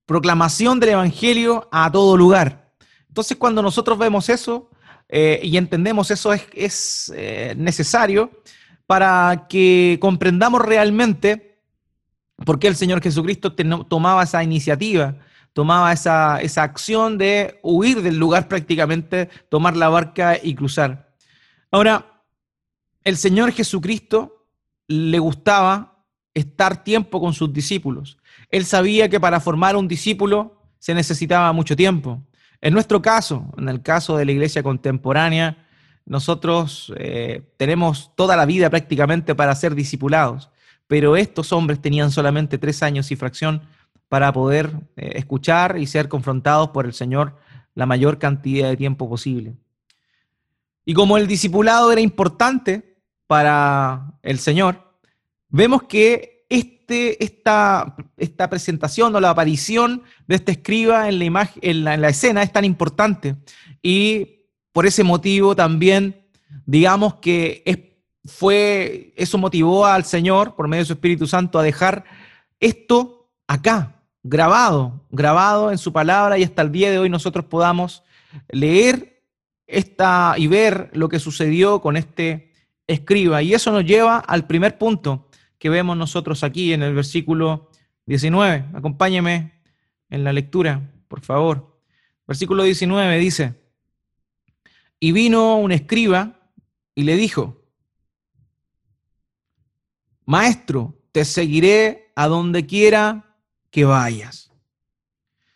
proclamación 0.07 0.81
del 0.81 0.91
Evangelio 0.91 1.69
a 1.73 1.91
todo 1.91 2.17
lugar. 2.17 2.73
Entonces 3.09 3.37
cuando 3.37 3.63
nosotros 3.63 3.99
vemos 3.99 4.29
eso 4.29 4.71
eh, 5.09 5.41
y 5.43 5.57
entendemos 5.57 6.11
eso 6.11 6.33
es, 6.33 7.13
eh, 7.15 7.55
necesario 7.57 8.31
para 8.87 9.47
que 9.49 9.99
comprendamos 10.01 10.61
realmente 10.63 11.59
por 12.45 12.59
qué 12.59 12.69
el 12.69 12.77
Señor 12.77 13.01
Jesucristo 13.01 13.55
tomaba 13.55 14.25
esa 14.25 14.43
iniciativa 14.43 15.17
tomaba 15.55 15.93
esa, 15.93 16.41
esa 16.43 16.63
acción 16.63 17.17
de 17.17 17.59
huir 17.63 18.03
del 18.03 18.19
lugar 18.19 18.49
prácticamente, 18.49 19.31
tomar 19.49 19.77
la 19.77 19.89
barca 19.89 20.37
y 20.43 20.55
cruzar. 20.55 21.15
Ahora, 21.71 22.23
el 23.05 23.17
Señor 23.17 23.53
Jesucristo 23.53 24.47
le 24.89 25.19
gustaba 25.19 26.05
estar 26.35 26.85
tiempo 26.85 27.21
con 27.21 27.33
sus 27.33 27.53
discípulos. 27.53 28.19
Él 28.51 28.67
sabía 28.67 29.09
que 29.09 29.21
para 29.21 29.41
formar 29.41 29.77
un 29.77 29.89
discípulo 29.89 30.61
se 30.79 30.95
necesitaba 30.95 31.53
mucho 31.53 31.77
tiempo. 31.77 32.23
En 32.61 32.75
nuestro 32.75 33.01
caso, 33.01 33.53
en 33.57 33.69
el 33.69 33.83
caso 33.83 34.17
de 34.17 34.25
la 34.25 34.33
iglesia 34.33 34.63
contemporánea, 34.63 35.67
nosotros 36.07 36.93
eh, 36.97 37.43
tenemos 37.57 38.11
toda 38.17 38.37
la 38.37 38.45
vida 38.45 38.69
prácticamente 38.71 39.35
para 39.35 39.55
ser 39.55 39.75
discipulados, 39.75 40.51
pero 40.87 41.17
estos 41.17 41.53
hombres 41.53 41.81
tenían 41.81 42.11
solamente 42.11 42.59
tres 42.59 42.83
años 42.83 43.11
y 43.11 43.17
fracción 43.17 43.63
para 44.09 44.33
poder 44.33 44.71
eh, 44.97 45.13
escuchar 45.17 45.79
y 45.79 45.87
ser 45.87 46.09
confrontados 46.09 46.71
por 46.71 46.87
el 46.87 46.93
Señor 46.93 47.37
la 47.75 47.87
mayor 47.87 48.19
cantidad 48.19 48.69
de 48.69 48.77
tiempo 48.77 49.09
posible. 49.09 49.55
Y 50.85 50.95
como 50.95 51.17
el 51.17 51.27
discipulado 51.27 51.91
era 51.91 52.01
importante 52.01 52.97
para 53.27 54.15
el 54.23 54.39
Señor, 54.39 54.97
vemos 55.49 55.85
que 55.85 56.45
este, 56.49 57.23
esta, 57.25 57.97
esta 58.17 58.51
presentación 58.51 59.17
o 59.17 59.21
la 59.21 59.31
aparición 59.31 60.03
de 60.27 60.37
este 60.37 60.53
escriba 60.53 61.09
en 61.09 61.19
la, 61.19 61.25
imagen, 61.25 61.59
en 61.63 61.85
la, 61.85 62.09
escena 62.09 62.43
es 62.43 62.53
tan 62.53 62.65
importante. 62.65 63.37
Y 63.83 64.43
por 64.73 64.87
ese 64.87 65.03
motivo 65.03 65.57
también, 65.57 66.27
digamos 66.67 67.15
que 67.15 67.63
fue, 68.27 69.13
eso 69.17 69.39
motivó 69.39 69.87
al 69.87 70.05
Señor, 70.05 70.55
por 70.55 70.69
medio 70.69 70.83
de 70.83 70.87
su 70.87 70.93
Espíritu 70.95 71.27
Santo, 71.27 71.59
a 71.59 71.63
dejar 71.63 72.05
esto 72.61 73.24
acá, 73.47 74.03
grabado, 74.23 75.07
grabado 75.11 75.71
en 75.71 75.79
su 75.79 75.93
palabra 75.93 76.39
y 76.39 76.45
hasta 76.45 76.63
el 76.63 76.73
día 76.73 76.91
de 76.91 76.99
hoy 76.99 77.09
nosotros 77.09 77.45
podamos 77.45 78.03
leer 78.51 79.23
esta 79.67 80.35
y 80.37 80.47
ver 80.47 80.91
lo 80.93 81.09
que 81.09 81.19
sucedió 81.19 81.81
con 81.81 81.97
este 81.97 82.53
escriba. 82.87 83.43
Y 83.43 83.55
eso 83.55 83.73
nos 83.73 83.85
lleva 83.85 84.19
al 84.19 84.47
primer 84.47 84.79
punto 84.79 85.29
que 85.59 85.71
vemos 85.71 85.97
nosotros 85.97 86.45
aquí 86.45 86.73
en 86.73 86.83
el 86.83 86.95
versículo 86.95 87.71
19. 88.07 88.67
Acompáñeme 88.75 89.63
en 90.11 90.25
la 90.25 90.33
lectura, 90.33 90.91
por 91.09 91.21
favor. 91.21 91.81
Versículo 92.27 92.63
19 92.63 93.19
dice, 93.19 93.55
y 95.01 95.13
vino 95.13 95.57
un 95.57 95.73
escriba 95.73 96.41
y 96.95 97.03
le 97.03 97.17
dijo, 97.17 97.63
Maestro, 100.25 100.95
te 101.13 101.25
seguiré 101.25 102.13
a 102.17 102.29
donde 102.29 102.65
quiera 102.65 103.34
que 103.75 103.85
vayas. 103.85 104.53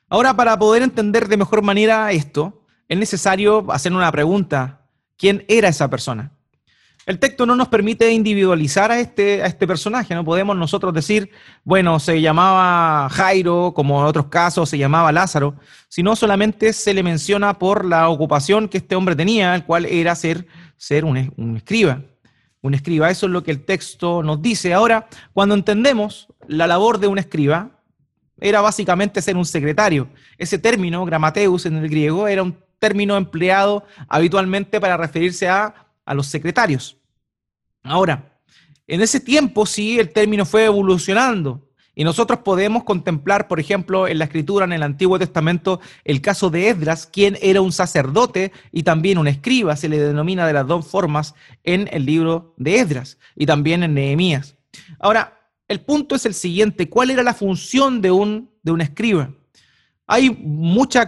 Ahora, 0.09 0.35
para 0.35 0.59
poder 0.59 0.83
entender 0.83 1.29
de 1.29 1.37
mejor 1.37 1.63
manera 1.63 2.11
esto, 2.11 2.65
es 2.89 2.99
necesario 2.99 3.71
hacer 3.71 3.93
una 3.93 4.11
pregunta. 4.11 4.81
¿Quién 5.17 5.45
era 5.47 5.69
esa 5.69 5.89
persona? 5.89 6.33
El 7.07 7.21
texto 7.21 7.47
no 7.47 7.55
nos 7.55 7.69
permite 7.69 8.11
individualizar 8.11 8.91
a 8.91 8.99
este, 8.99 9.45
a 9.45 9.47
este 9.47 9.69
personaje, 9.69 10.17
no 10.17 10.25
podemos 10.25 10.57
nosotros 10.57 10.93
decir, 10.93 11.31
bueno, 11.63 12.01
se 12.01 12.21
llamaba 12.21 13.09
Jairo, 13.09 13.73
como 13.73 14.01
en 14.01 14.07
otros 14.07 14.27
casos 14.27 14.69
se 14.69 14.79
llamaba 14.79 15.13
Lázaro, 15.13 15.55
sino 15.89 16.17
solamente 16.17 16.73
se 16.73 16.95
le 16.95 17.05
menciona 17.05 17.57
por 17.57 17.85
la 17.85 18.09
ocupación 18.09 18.69
que 18.69 18.79
este 18.79 18.97
hombre 18.97 19.15
tenía, 19.15 19.55
el 19.55 19.65
cual 19.65 19.87
era 19.87 20.17
ser, 20.17 20.49
ser 20.77 21.05
un, 21.05 21.33
un 21.37 21.57
escriba. 21.57 22.03
Un 22.63 22.75
escriba, 22.75 23.11
eso 23.11 23.27
es 23.27 23.33
lo 23.33 23.45
que 23.45 23.53
el 23.53 23.65
texto 23.65 24.25
nos 24.25 24.43
dice. 24.43 24.75
Ahora, 24.75 25.07
cuando 25.33 25.55
entendemos 25.55 26.27
la 26.49 26.67
labor 26.67 26.99
de 26.99 27.07
un 27.07 27.19
escriba, 27.19 27.78
era 28.41 28.61
básicamente 28.61 29.23
ser 29.23 29.37
un 29.37 29.45
secretario. 29.45 30.09
Ese 30.37 30.59
término, 30.59 31.05
gramateus 31.05 31.67
en 31.67 31.77
el 31.77 31.89
griego, 31.89 32.29
era 32.29 32.43
un 32.43 32.57
término 32.79 33.17
empleado 33.17 33.85
habitualmente 34.09 34.81
para 34.81 34.97
referirse 34.97 35.49
a, 35.49 35.75
a 36.05 36.15
los 36.15 36.27
secretarios. 36.27 36.97
Ahora, 37.83 38.41
en 38.87 39.03
ese 39.03 39.21
tiempo 39.21 39.67
sí 39.67 39.99
el 39.99 40.11
término 40.11 40.45
fue 40.47 40.65
evolucionando 40.65 41.69
y 41.99 42.05
nosotros 42.05 42.39
podemos 42.45 42.85
contemplar, 42.85 43.49
por 43.49 43.59
ejemplo, 43.59 44.07
en 44.07 44.19
la 44.19 44.27
escritura 44.27 44.65
en 44.65 44.73
el 44.73 44.85
Antiguo 44.85 45.19
Testamento, 45.19 45.81
el 46.05 46.21
caso 46.21 46.49
de 46.49 46.69
Esdras, 46.69 47.09
quien 47.13 47.37
era 47.43 47.61
un 47.61 47.73
sacerdote 47.73 48.53
y 48.71 48.85
también 48.85 49.19
un 49.19 49.27
escriba, 49.27 49.75
se 49.75 49.89
le 49.89 49.99
denomina 49.99 50.47
de 50.47 50.53
las 50.53 50.65
dos 50.65 50.87
formas 50.87 51.35
en 51.65 51.89
el 51.91 52.07
libro 52.07 52.55
de 52.57 52.77
Esdras 52.77 53.19
y 53.35 53.47
también 53.47 53.83
en 53.83 53.95
Nehemías. 53.95 54.55
Ahora, 55.01 55.38
el 55.69 55.81
punto 55.81 56.15
es 56.15 56.27
el 56.27 56.35
siguiente, 56.35 56.89
¿cuál 56.89 57.11
era 57.11 57.23
la 57.23 57.35
función 57.35 58.01
de 58.01 58.11
un, 58.11 58.51
de 58.63 58.73
un 58.73 58.81
escriba? 58.81 59.31
Hay 60.07 60.31
mucha 60.31 61.07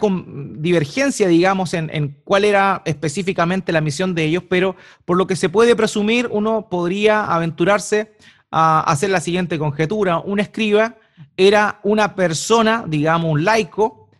divergencia, 0.57 1.27
digamos, 1.27 1.73
en, 1.73 1.89
en, 1.93 2.21
cuál 2.23 2.45
era 2.45 2.83
específicamente 2.85 3.73
la 3.73 3.81
misión 3.81 4.15
de 4.15 4.25
ellos, 4.25 4.45
pero 4.49 4.77
por 5.07 5.17
lo 5.17 5.27
que 5.27 5.37
se 5.37 5.49
puede 5.49 5.75
presumir, 5.75 6.29
uno 6.31 6.69
podría 6.71 7.25
aventurarse 7.25 8.13
a 8.51 8.81
hacer 8.81 9.09
la 9.09 9.21
siguiente 9.21 9.59
conjetura. 9.59 10.19
Un 10.19 10.39
escriba 10.39 10.97
era 11.39 11.81
una 11.83 12.15
persona, 12.15 12.85
digamos, 12.87 13.33
un 13.33 13.45
laico, 13.45 14.11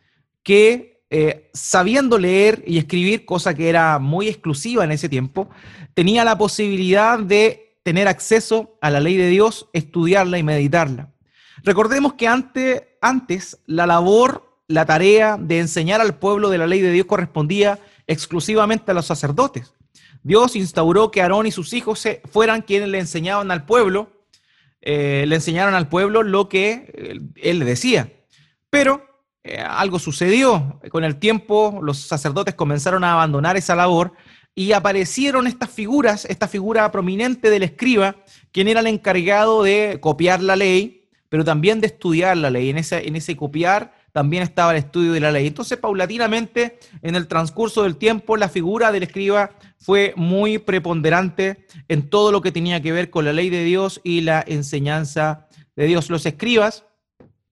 que 0.43 1.03
eh, 1.11 1.51
sabiendo 1.53 2.19
leer 2.19 2.63
y 2.67 2.79
escribir, 2.79 3.25
cosa 3.25 3.53
que 3.53 3.69
era 3.69 3.99
muy 3.99 4.29
exclusiva 4.29 4.85
en 4.85 4.93
ese 4.93 5.09
tiempo, 5.09 5.51
tenía 5.93 6.25
la 6.25 6.39
posibilidad 6.39 7.19
de 7.19 7.70
tener 7.83 8.09
acceso 8.09 8.79
a 8.81 8.91
la 8.91 9.01
ley 9.01 9.17
de 9.17 9.29
Dios, 9.29 9.69
estudiarla 9.73 10.39
y 10.39 10.43
meditarla. 10.43 11.11
Recordemos 11.63 12.15
que 12.15 12.29
antes, 12.29 12.83
antes 13.01 13.59
la 13.67 13.87
labor, 13.87 14.59
la 14.69 14.87
tarea 14.87 15.37
de 15.39 15.59
enseñar 15.59 16.01
al 16.01 16.19
pueblo 16.19 16.49
de 16.51 16.59
la 16.59 16.67
ley 16.67 16.81
de 16.81 16.93
Dios 16.93 17.07
correspondía 17.07 17.79
exclusivamente 18.07 18.91
a 18.91 18.95
los 18.95 19.07
sacerdotes. 19.07 19.75
Dios 20.23 20.57
instauró 20.57 21.11
que 21.11 21.23
Aarón 21.23 21.47
y 21.47 21.51
sus 21.51 21.73
hijos 21.73 22.07
fueran 22.31 22.63
quienes 22.63 22.89
le 22.89 22.99
enseñaban 22.99 23.51
al 23.51 23.65
pueblo, 23.65 24.11
eh, 24.83 25.25
le 25.27 25.37
enseñaron 25.37 25.75
al 25.75 25.89
pueblo 25.89 26.23
lo 26.23 26.49
que 26.49 26.93
eh, 26.95 27.21
él 27.37 27.59
le 27.59 27.65
decía. 27.65 28.13
Pero 28.69 29.11
eh, 29.43 29.59
algo 29.59 29.99
sucedió. 29.99 30.81
Con 30.91 31.05
el 31.05 31.17
tiempo 31.17 31.81
los 31.83 31.99
sacerdotes 31.99 32.55
comenzaron 32.55 33.05
a 33.05 33.15
abandonar 33.15 33.57
esa 33.57 33.75
labor 33.75 34.13
y 34.55 34.73
aparecieron 34.73 35.47
estas 35.47 35.71
figuras, 35.71 36.25
esta 36.25 36.49
figura 36.49 36.91
prominente 36.91 37.51
del 37.51 37.63
escriba, 37.63 38.17
quien 38.53 38.69
era 38.69 38.81
el 38.81 38.87
encargado 38.87 39.63
de 39.63 39.99
copiar 40.01 40.43
la 40.43 40.57
ley, 40.57 41.09
pero 41.29 41.45
también 41.45 41.81
de 41.81 41.87
estudiar 41.87 42.37
la 42.37 42.51
ley. 42.51 42.71
En 42.71 42.79
ese, 42.79 43.07
en 43.07 43.17
ese 43.17 43.37
copiar 43.37 43.95
también 44.13 44.43
estaba 44.43 44.73
el 44.73 44.79
estudio 44.79 45.13
de 45.13 45.21
la 45.21 45.31
ley. 45.31 45.47
Entonces, 45.47 45.79
paulatinamente, 45.79 46.79
en 47.03 47.15
el 47.15 47.29
transcurso 47.29 47.85
del 47.85 47.97
tiempo, 47.97 48.37
la 48.37 48.49
figura 48.49 48.91
del 48.91 49.05
escriba 49.05 49.53
fue 49.79 50.13
muy 50.17 50.59
preponderante 50.59 51.67
en 51.89 52.11
todo 52.11 52.33
lo 52.33 52.43
que 52.43 52.53
tenía 52.53 52.83
que 52.83 52.93
ver 52.93 53.11
con 53.11 53.25
la 53.25 53.33
ley 53.33 53.51
de 53.51 53.65
Dios 53.65 54.01
y 54.03 54.23
la 54.23 54.45
enseñanza 54.47 55.47
de 55.77 55.87
Dios. 55.87 56.11
Los 56.11 56.27
escribas 56.27 56.85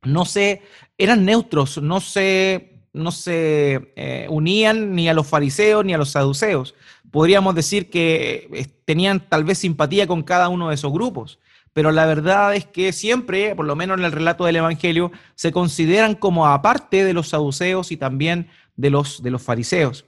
no 0.02 0.25
se, 0.25 0.62
eran 0.99 1.25
neutros, 1.25 1.81
no 1.81 2.00
se, 2.00 2.78
no 2.99 3.12
se 3.12 3.93
eh, 3.97 4.26
unían 4.28 4.95
ni 4.95 5.09
a 5.09 5.14
los 5.14 5.26
fariseos 5.26 5.85
ni 5.85 5.95
a 5.95 5.99
los 5.99 6.11
saduceos. 6.11 6.75
Podríamos 7.11 7.55
decir 7.55 7.88
que 7.88 8.49
eh, 8.52 8.67
tenían 8.85 9.21
tal 9.21 9.45
vez 9.45 9.59
simpatía 9.59 10.07
con 10.07 10.23
cada 10.23 10.49
uno 10.49 10.69
de 10.69 10.75
esos 10.75 10.93
grupos 10.93 11.38
pero 11.73 11.93
la 11.93 12.07
verdad 12.07 12.57
es 12.57 12.67
que 12.67 12.93
siempre, 12.93 13.55
por 13.55 13.64
lo 13.64 13.76
menos 13.76 13.99
en 13.99 14.05
el 14.05 14.11
relato 14.11 14.45
del 14.45 14.57
Evangelio, 14.57 15.12
se 15.37 15.52
consideran 15.52 16.17
como 16.17 16.49
aparte 16.49 17.05
de 17.05 17.12
los 17.12 17.28
saduceos 17.28 17.93
y 17.93 17.97
también 17.97 18.49
de 18.75 18.90
los, 18.90 19.23
de 19.23 19.31
los 19.31 19.43
fariseos. 19.43 20.05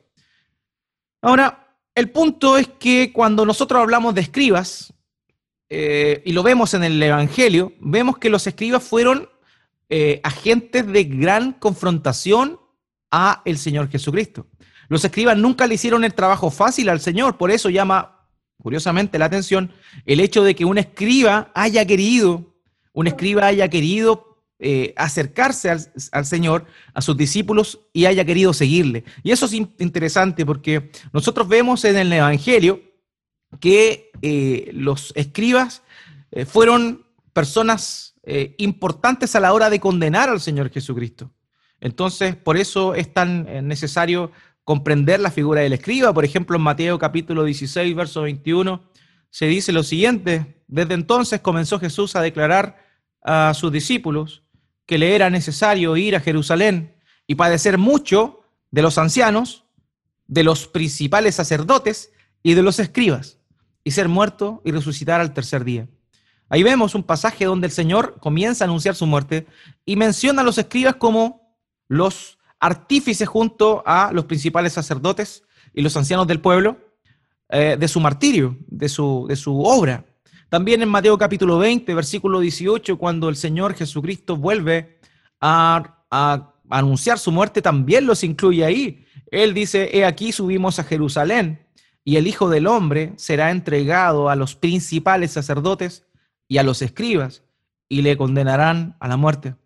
Ahora, 1.22 1.76
el 1.94 2.10
punto 2.10 2.58
es 2.58 2.66
que 2.66 3.12
cuando 3.12 3.46
nosotros 3.46 3.80
hablamos 3.80 4.16
de 4.16 4.22
escribas, 4.22 4.92
eh, 5.68 6.22
y 6.24 6.32
lo 6.32 6.42
vemos 6.42 6.74
en 6.74 6.82
el 6.82 7.00
Evangelio, 7.00 7.72
vemos 7.78 8.18
que 8.18 8.30
los 8.30 8.48
escribas 8.48 8.82
fueron 8.82 9.28
agentes 10.22 10.86
de 10.86 11.04
gran 11.04 11.52
confrontación 11.52 12.59
a 13.10 13.42
el 13.44 13.58
Señor 13.58 13.88
Jesucristo. 13.88 14.46
Los 14.88 15.04
escribas 15.04 15.36
nunca 15.36 15.66
le 15.66 15.74
hicieron 15.74 16.04
el 16.04 16.14
trabajo 16.14 16.50
fácil 16.50 16.88
al 16.88 17.00
Señor, 17.00 17.36
por 17.36 17.50
eso 17.50 17.70
llama 17.70 18.26
curiosamente 18.60 19.18
la 19.18 19.26
atención 19.26 19.72
el 20.04 20.20
hecho 20.20 20.44
de 20.44 20.54
que 20.54 20.64
un 20.64 20.78
escriba 20.78 21.50
haya 21.54 21.86
querido, 21.86 22.54
un 22.92 23.06
escriba 23.06 23.46
haya 23.46 23.68
querido 23.68 24.30
eh, 24.62 24.92
acercarse 24.96 25.70
al, 25.70 26.26
Señor, 26.26 26.66
a 26.92 27.00
sus 27.00 27.16
discípulos 27.16 27.80
y 27.94 28.04
haya 28.04 28.26
querido 28.26 28.52
seguirle. 28.52 29.04
Y 29.22 29.30
eso 29.30 29.46
es 29.46 29.54
interesante 29.54 30.44
porque 30.44 30.90
nosotros 31.14 31.48
vemos 31.48 31.82
en 31.86 31.96
el 31.96 32.12
Evangelio 32.12 32.82
que 33.58 34.10
eh, 34.20 34.70
los 34.74 35.14
escribas 35.16 35.82
eh, 36.30 36.44
fueron 36.44 37.06
personas 37.32 38.08
importantes 38.58 39.34
a 39.34 39.40
la 39.40 39.52
hora 39.52 39.70
de 39.70 39.80
condenar 39.80 40.28
al 40.28 40.40
Señor 40.40 40.70
Jesucristo. 40.70 41.32
Entonces, 41.80 42.36
por 42.36 42.56
eso 42.56 42.94
es 42.94 43.12
tan 43.12 43.66
necesario 43.66 44.32
comprender 44.64 45.20
la 45.20 45.30
figura 45.30 45.62
del 45.62 45.72
escriba. 45.72 46.12
Por 46.12 46.24
ejemplo, 46.24 46.56
en 46.56 46.62
Mateo 46.62 46.98
capítulo 46.98 47.44
16, 47.44 47.94
verso 47.96 48.22
21, 48.22 48.82
se 49.30 49.46
dice 49.46 49.72
lo 49.72 49.82
siguiente, 49.82 50.62
desde 50.68 50.94
entonces 50.94 51.40
comenzó 51.40 51.78
Jesús 51.78 52.16
a 52.16 52.20
declarar 52.20 52.84
a 53.22 53.54
sus 53.54 53.72
discípulos 53.72 54.42
que 54.86 54.98
le 54.98 55.14
era 55.14 55.30
necesario 55.30 55.96
ir 55.96 56.16
a 56.16 56.20
Jerusalén 56.20 56.96
y 57.26 57.36
padecer 57.36 57.78
mucho 57.78 58.40
de 58.70 58.82
los 58.82 58.98
ancianos, 58.98 59.64
de 60.26 60.44
los 60.44 60.66
principales 60.66 61.36
sacerdotes 61.36 62.12
y 62.42 62.54
de 62.54 62.62
los 62.62 62.78
escribas, 62.78 63.38
y 63.84 63.92
ser 63.92 64.08
muerto 64.08 64.62
y 64.64 64.72
resucitar 64.72 65.20
al 65.20 65.32
tercer 65.32 65.64
día. 65.64 65.88
Ahí 66.48 66.62
vemos 66.62 66.94
un 66.94 67.04
pasaje 67.04 67.44
donde 67.44 67.68
el 67.68 67.72
Señor 67.72 68.18
comienza 68.20 68.64
a 68.64 68.66
anunciar 68.66 68.96
su 68.96 69.06
muerte 69.06 69.46
y 69.84 69.96
menciona 69.96 70.42
a 70.42 70.44
los 70.44 70.58
escribas 70.58 70.96
como 70.96 71.49
los 71.90 72.38
artífice 72.60 73.26
junto 73.26 73.82
a 73.84 74.12
los 74.12 74.26
principales 74.26 74.72
sacerdotes 74.74 75.42
y 75.74 75.82
los 75.82 75.96
ancianos 75.96 76.28
del 76.28 76.40
pueblo 76.40 76.78
eh, 77.48 77.76
de 77.78 77.88
su 77.88 77.98
martirio, 77.98 78.56
de 78.68 78.88
su, 78.88 79.26
de 79.28 79.34
su 79.34 79.60
obra. 79.60 80.04
También 80.48 80.82
en 80.82 80.88
Mateo 80.88 81.18
capítulo 81.18 81.58
20, 81.58 81.92
versículo 81.94 82.38
18, 82.38 82.96
cuando 82.96 83.28
el 83.28 83.34
Señor 83.34 83.74
Jesucristo 83.74 84.36
vuelve 84.36 85.00
a, 85.40 86.04
a 86.12 86.54
anunciar 86.70 87.18
su 87.18 87.32
muerte, 87.32 87.60
también 87.60 88.06
los 88.06 88.22
incluye 88.22 88.64
ahí. 88.64 89.04
Él 89.32 89.52
dice, 89.52 89.90
he 89.92 90.04
aquí 90.04 90.30
subimos 90.30 90.78
a 90.78 90.84
Jerusalén 90.84 91.66
y 92.04 92.16
el 92.16 92.28
Hijo 92.28 92.48
del 92.48 92.68
Hombre 92.68 93.14
será 93.16 93.50
entregado 93.50 94.28
a 94.28 94.36
los 94.36 94.54
principales 94.54 95.32
sacerdotes 95.32 96.06
y 96.46 96.58
a 96.58 96.62
los 96.62 96.82
escribas 96.82 97.42
y 97.88 98.02
le 98.02 98.16
condenarán 98.16 98.96
a 99.00 99.08
la 99.08 99.16
muerte. 99.16 99.56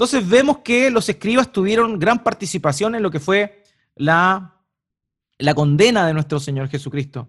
Entonces 0.00 0.26
vemos 0.26 0.60
que 0.60 0.88
los 0.88 1.06
escribas 1.10 1.52
tuvieron 1.52 1.98
gran 1.98 2.24
participación 2.24 2.94
en 2.94 3.02
lo 3.02 3.10
que 3.10 3.20
fue 3.20 3.62
la, 3.96 4.54
la 5.36 5.52
condena 5.52 6.06
de 6.06 6.14
nuestro 6.14 6.40
Señor 6.40 6.70
Jesucristo. 6.70 7.28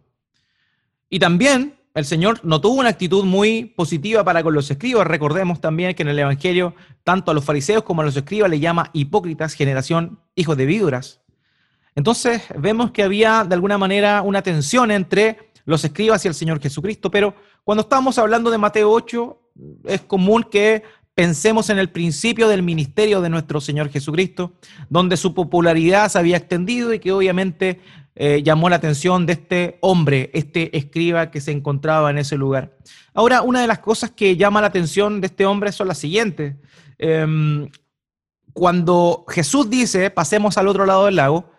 Y 1.10 1.20
también 1.20 1.76
el 1.94 2.06
Señor 2.06 2.40
no 2.44 2.62
tuvo 2.62 2.80
una 2.80 2.88
actitud 2.88 3.26
muy 3.26 3.66
positiva 3.66 4.24
para 4.24 4.42
con 4.42 4.54
los 4.54 4.72
escribas. 4.72 5.06
Recordemos 5.06 5.60
también 5.60 5.94
que 5.96 6.04
en 6.04 6.08
el 6.08 6.20
Evangelio, 6.20 6.74
tanto 7.04 7.32
a 7.32 7.34
los 7.34 7.44
fariseos 7.44 7.84
como 7.84 8.04
a 8.04 8.06
los 8.06 8.16
escribas 8.16 8.50
le 8.50 8.62
llama 8.62 8.90
hipócritas, 8.94 9.54
generación 9.54 10.22
hijos 10.36 10.56
de 10.56 10.66
víboras. 10.66 11.20
Entonces 11.94 12.42
vemos 12.58 12.92
que 12.92 13.04
había 13.04 13.44
de 13.44 13.54
alguna 13.54 13.78
manera 13.78 14.22
una 14.22 14.44
tensión 14.44 14.92
entre 14.92 15.52
los 15.66 15.84
escribas 15.84 16.24
y 16.24 16.30
el 16.30 16.36
Señor 16.36 16.62
Jesucristo, 16.62 17.12
pero 17.12 17.36
cuando 17.66 17.82
estamos 17.82 18.18
hablando 18.18 18.50
de 18.50 18.58
Mateo 18.58 18.90
8, 18.92 19.42
es 19.86 20.02
común 20.02 20.44
que 20.50 20.84
Pensemos 21.13 21.69
en 21.69 21.78
el 21.78 21.89
principio 21.89 22.47
del 22.47 22.63
ministerio 22.63 23.19
de 23.19 23.30
nuestro 23.30 23.60
Señor 23.60 23.89
Jesucristo, 23.89 24.54
donde 24.89 25.17
su 25.17 25.34
popularidad 25.34 26.10
se 26.10 26.17
había 26.17 26.38
extendido 26.38 26.93
y 26.93 27.00
que 27.00 27.12
obviamente 27.12 27.82
eh, 28.15 28.41
llamó 28.43 28.69
la 28.69 28.78
atención 28.78 29.26
de 29.26 29.34
este 29.34 29.78
hombre, 29.82 30.32
este 30.34 30.76
escriba 30.78 31.30
que 31.30 31.41
se 31.41 31.52
encontraba 31.52 32.10
en 32.12 32.17
ese 32.17 32.38
lugar. 32.38 32.78
Ahora, 33.13 33.41
una 33.41 33.62
de 33.62 33.67
las 33.67 33.80
cosas 33.80 34.12
que 34.12 34.38
llama 34.38 34.62
la 34.62 34.67
atención 34.67 35.19
de 35.19 35.28
este 35.28 35.45
hombre 35.45 35.74
son 35.74 35.89
las 35.89 35.97
siguientes. 35.97 36.56
Em, 36.97 37.69
cuando 38.54 39.26
Jesús 39.28 39.69
dice, 39.69 40.12
pasemos 40.12 40.58
al 40.58 40.69
otro 40.69 40.86
lado 40.86 41.06
del 41.06 41.17
lago, 41.17 41.52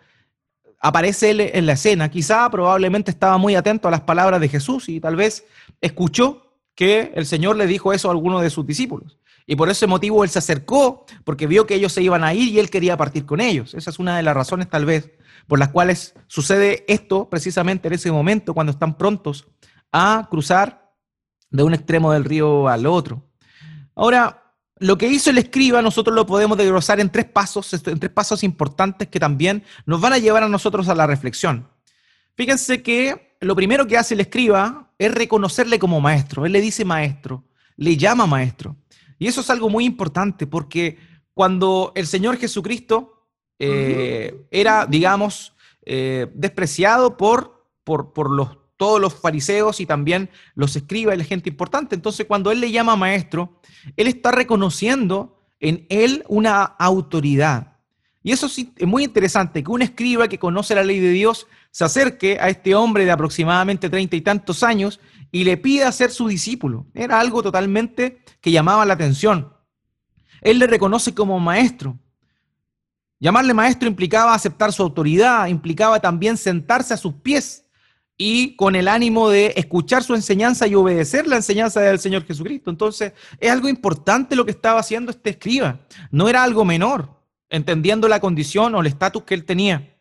aparece 0.79 1.29
él 1.29 1.41
en 1.41 1.65
la 1.65 1.73
escena. 1.73 2.09
Quizá 2.09 2.49
probablemente 2.49 3.11
estaba 3.11 3.37
muy 3.37 3.55
atento 3.55 3.87
a 3.87 3.91
las 3.91 4.01
palabras 4.01 4.41
de 4.41 4.49
Jesús 4.49 4.89
y 4.89 4.99
tal 4.99 5.15
vez 5.15 5.45
escuchó 5.79 6.59
que 6.75 7.11
el 7.15 7.25
Señor 7.25 7.55
le 7.55 7.67
dijo 7.67 7.93
eso 7.93 8.09
a 8.09 8.11
alguno 8.11 8.41
de 8.41 8.49
sus 8.49 8.65
discípulos. 8.65 9.17
Y 9.45 9.55
por 9.55 9.69
ese 9.69 9.87
motivo 9.87 10.23
él 10.23 10.29
se 10.29 10.39
acercó, 10.39 11.05
porque 11.23 11.47
vio 11.47 11.67
que 11.67 11.75
ellos 11.75 11.91
se 11.91 12.01
iban 12.01 12.23
a 12.23 12.33
ir 12.33 12.53
y 12.53 12.59
él 12.59 12.69
quería 12.69 12.97
partir 12.97 13.25
con 13.25 13.41
ellos. 13.41 13.73
Esa 13.73 13.89
es 13.89 13.99
una 13.99 14.17
de 14.17 14.23
las 14.23 14.35
razones 14.35 14.69
tal 14.69 14.85
vez 14.85 15.11
por 15.47 15.59
las 15.59 15.69
cuales 15.69 16.15
sucede 16.27 16.85
esto 16.87 17.29
precisamente 17.29 17.87
en 17.87 17.95
ese 17.95 18.11
momento, 18.11 18.53
cuando 18.53 18.71
están 18.71 18.97
prontos 18.97 19.47
a 19.91 20.27
cruzar 20.29 20.93
de 21.49 21.63
un 21.63 21.73
extremo 21.73 22.11
del 22.11 22.25
río 22.25 22.67
al 22.67 22.85
otro. 22.85 23.29
Ahora, 23.95 24.55
lo 24.79 24.97
que 24.97 25.07
hizo 25.07 25.29
el 25.29 25.37
escriba 25.37 25.81
nosotros 25.81 26.15
lo 26.15 26.25
podemos 26.25 26.57
desglosar 26.57 26.99
en 26.99 27.09
tres 27.09 27.25
pasos, 27.25 27.73
en 27.73 27.99
tres 27.99 28.11
pasos 28.11 28.43
importantes 28.43 29.07
que 29.07 29.19
también 29.19 29.63
nos 29.85 30.01
van 30.01 30.13
a 30.13 30.17
llevar 30.17 30.43
a 30.43 30.49
nosotros 30.49 30.89
a 30.89 30.95
la 30.95 31.07
reflexión. 31.07 31.69
Fíjense 32.35 32.81
que 32.81 33.37
lo 33.39 33.55
primero 33.55 33.85
que 33.85 33.97
hace 33.97 34.15
el 34.15 34.21
escriba 34.21 34.91
es 34.97 35.13
reconocerle 35.13 35.77
como 35.77 36.01
maestro. 36.01 36.45
Él 36.45 36.53
le 36.53 36.61
dice 36.61 36.85
maestro, 36.85 37.45
le 37.77 37.97
llama 37.97 38.25
maestro. 38.25 38.75
Y 39.23 39.27
eso 39.27 39.39
es 39.39 39.49
algo 39.49 39.69
muy 39.69 39.85
importante 39.85 40.47
porque 40.47 40.97
cuando 41.33 41.93
el 41.95 42.07
Señor 42.07 42.35
Jesucristo 42.35 43.29
eh, 43.57 44.45
era, 44.51 44.85
digamos, 44.85 45.53
eh, 45.85 46.27
despreciado 46.33 47.15
por, 47.15 47.69
por, 47.85 48.11
por 48.11 48.29
los, 48.29 48.57
todos 48.75 48.99
los 48.99 49.13
fariseos 49.13 49.79
y 49.79 49.85
también 49.85 50.29
los 50.55 50.75
escribas 50.75 51.15
y 51.15 51.19
la 51.19 51.23
gente 51.23 51.49
importante, 51.49 51.95
entonces 51.95 52.25
cuando 52.25 52.51
Él 52.51 52.59
le 52.59 52.69
llama 52.69 52.97
maestro, 52.97 53.61
Él 53.95 54.07
está 54.07 54.33
reconociendo 54.33 55.39
en 55.61 55.85
Él 55.87 56.25
una 56.27 56.61
autoridad. 56.61 57.77
Y 58.23 58.33
eso 58.33 58.49
sí, 58.49 58.73
es 58.75 58.87
muy 58.87 59.05
interesante, 59.05 59.63
que 59.63 59.71
un 59.71 59.83
escriba 59.83 60.27
que 60.27 60.37
conoce 60.37 60.75
la 60.75 60.83
ley 60.83 60.99
de 60.99 61.11
Dios 61.11 61.47
se 61.71 61.85
acerque 61.85 62.39
a 62.41 62.49
este 62.49 62.75
hombre 62.75 63.05
de 63.05 63.11
aproximadamente 63.11 63.89
treinta 63.89 64.17
y 64.17 64.21
tantos 64.21 64.63
años 64.63 64.99
y 65.33 65.43
le 65.43 65.57
pide 65.57 65.91
ser 65.91 66.11
su 66.11 66.27
discípulo. 66.27 66.85
Era 66.93 67.19
algo 67.19 67.41
totalmente 67.41 68.23
que 68.39 68.51
llamaba 68.51 68.85
la 68.85 68.93
atención. 68.93 69.51
Él 70.41 70.59
le 70.59 70.67
reconoce 70.67 71.15
como 71.15 71.39
maestro. 71.39 71.97
Llamarle 73.19 73.55
maestro 73.55 73.89
implicaba 73.89 74.35
aceptar 74.35 74.71
su 74.71 74.83
autoridad, 74.83 75.47
implicaba 75.47 75.99
también 75.99 76.37
sentarse 76.37 76.93
a 76.93 76.97
sus 76.97 77.15
pies 77.15 77.65
y 78.15 78.55
con 78.55 78.75
el 78.75 78.87
ánimo 78.87 79.27
de 79.27 79.53
escuchar 79.55 80.03
su 80.03 80.13
enseñanza 80.13 80.67
y 80.67 80.75
obedecer 80.75 81.25
la 81.25 81.37
enseñanza 81.37 81.81
del 81.81 81.97
Señor 81.97 82.25
Jesucristo. 82.25 82.69
Entonces, 82.69 83.13
es 83.39 83.49
algo 83.49 83.67
importante 83.67 84.35
lo 84.35 84.45
que 84.45 84.51
estaba 84.51 84.79
haciendo 84.79 85.09
este 85.09 85.31
escriba. 85.31 85.79
No 86.11 86.29
era 86.29 86.43
algo 86.43 86.63
menor, 86.63 87.09
entendiendo 87.49 88.07
la 88.07 88.19
condición 88.19 88.75
o 88.75 88.81
el 88.81 88.87
estatus 88.87 89.23
que 89.23 89.33
él 89.33 89.45
tenía. 89.45 89.97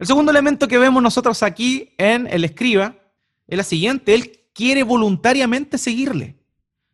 El 0.00 0.08
segundo 0.08 0.32
elemento 0.32 0.66
que 0.66 0.78
vemos 0.78 1.00
nosotros 1.00 1.40
aquí 1.44 1.94
en 1.98 2.26
el 2.26 2.44
escriba 2.44 2.96
es 3.46 3.56
la 3.56 3.64
siguiente. 3.64 4.14
Él 4.14 4.39
quiere 4.60 4.82
voluntariamente 4.82 5.78
seguirle. 5.78 6.36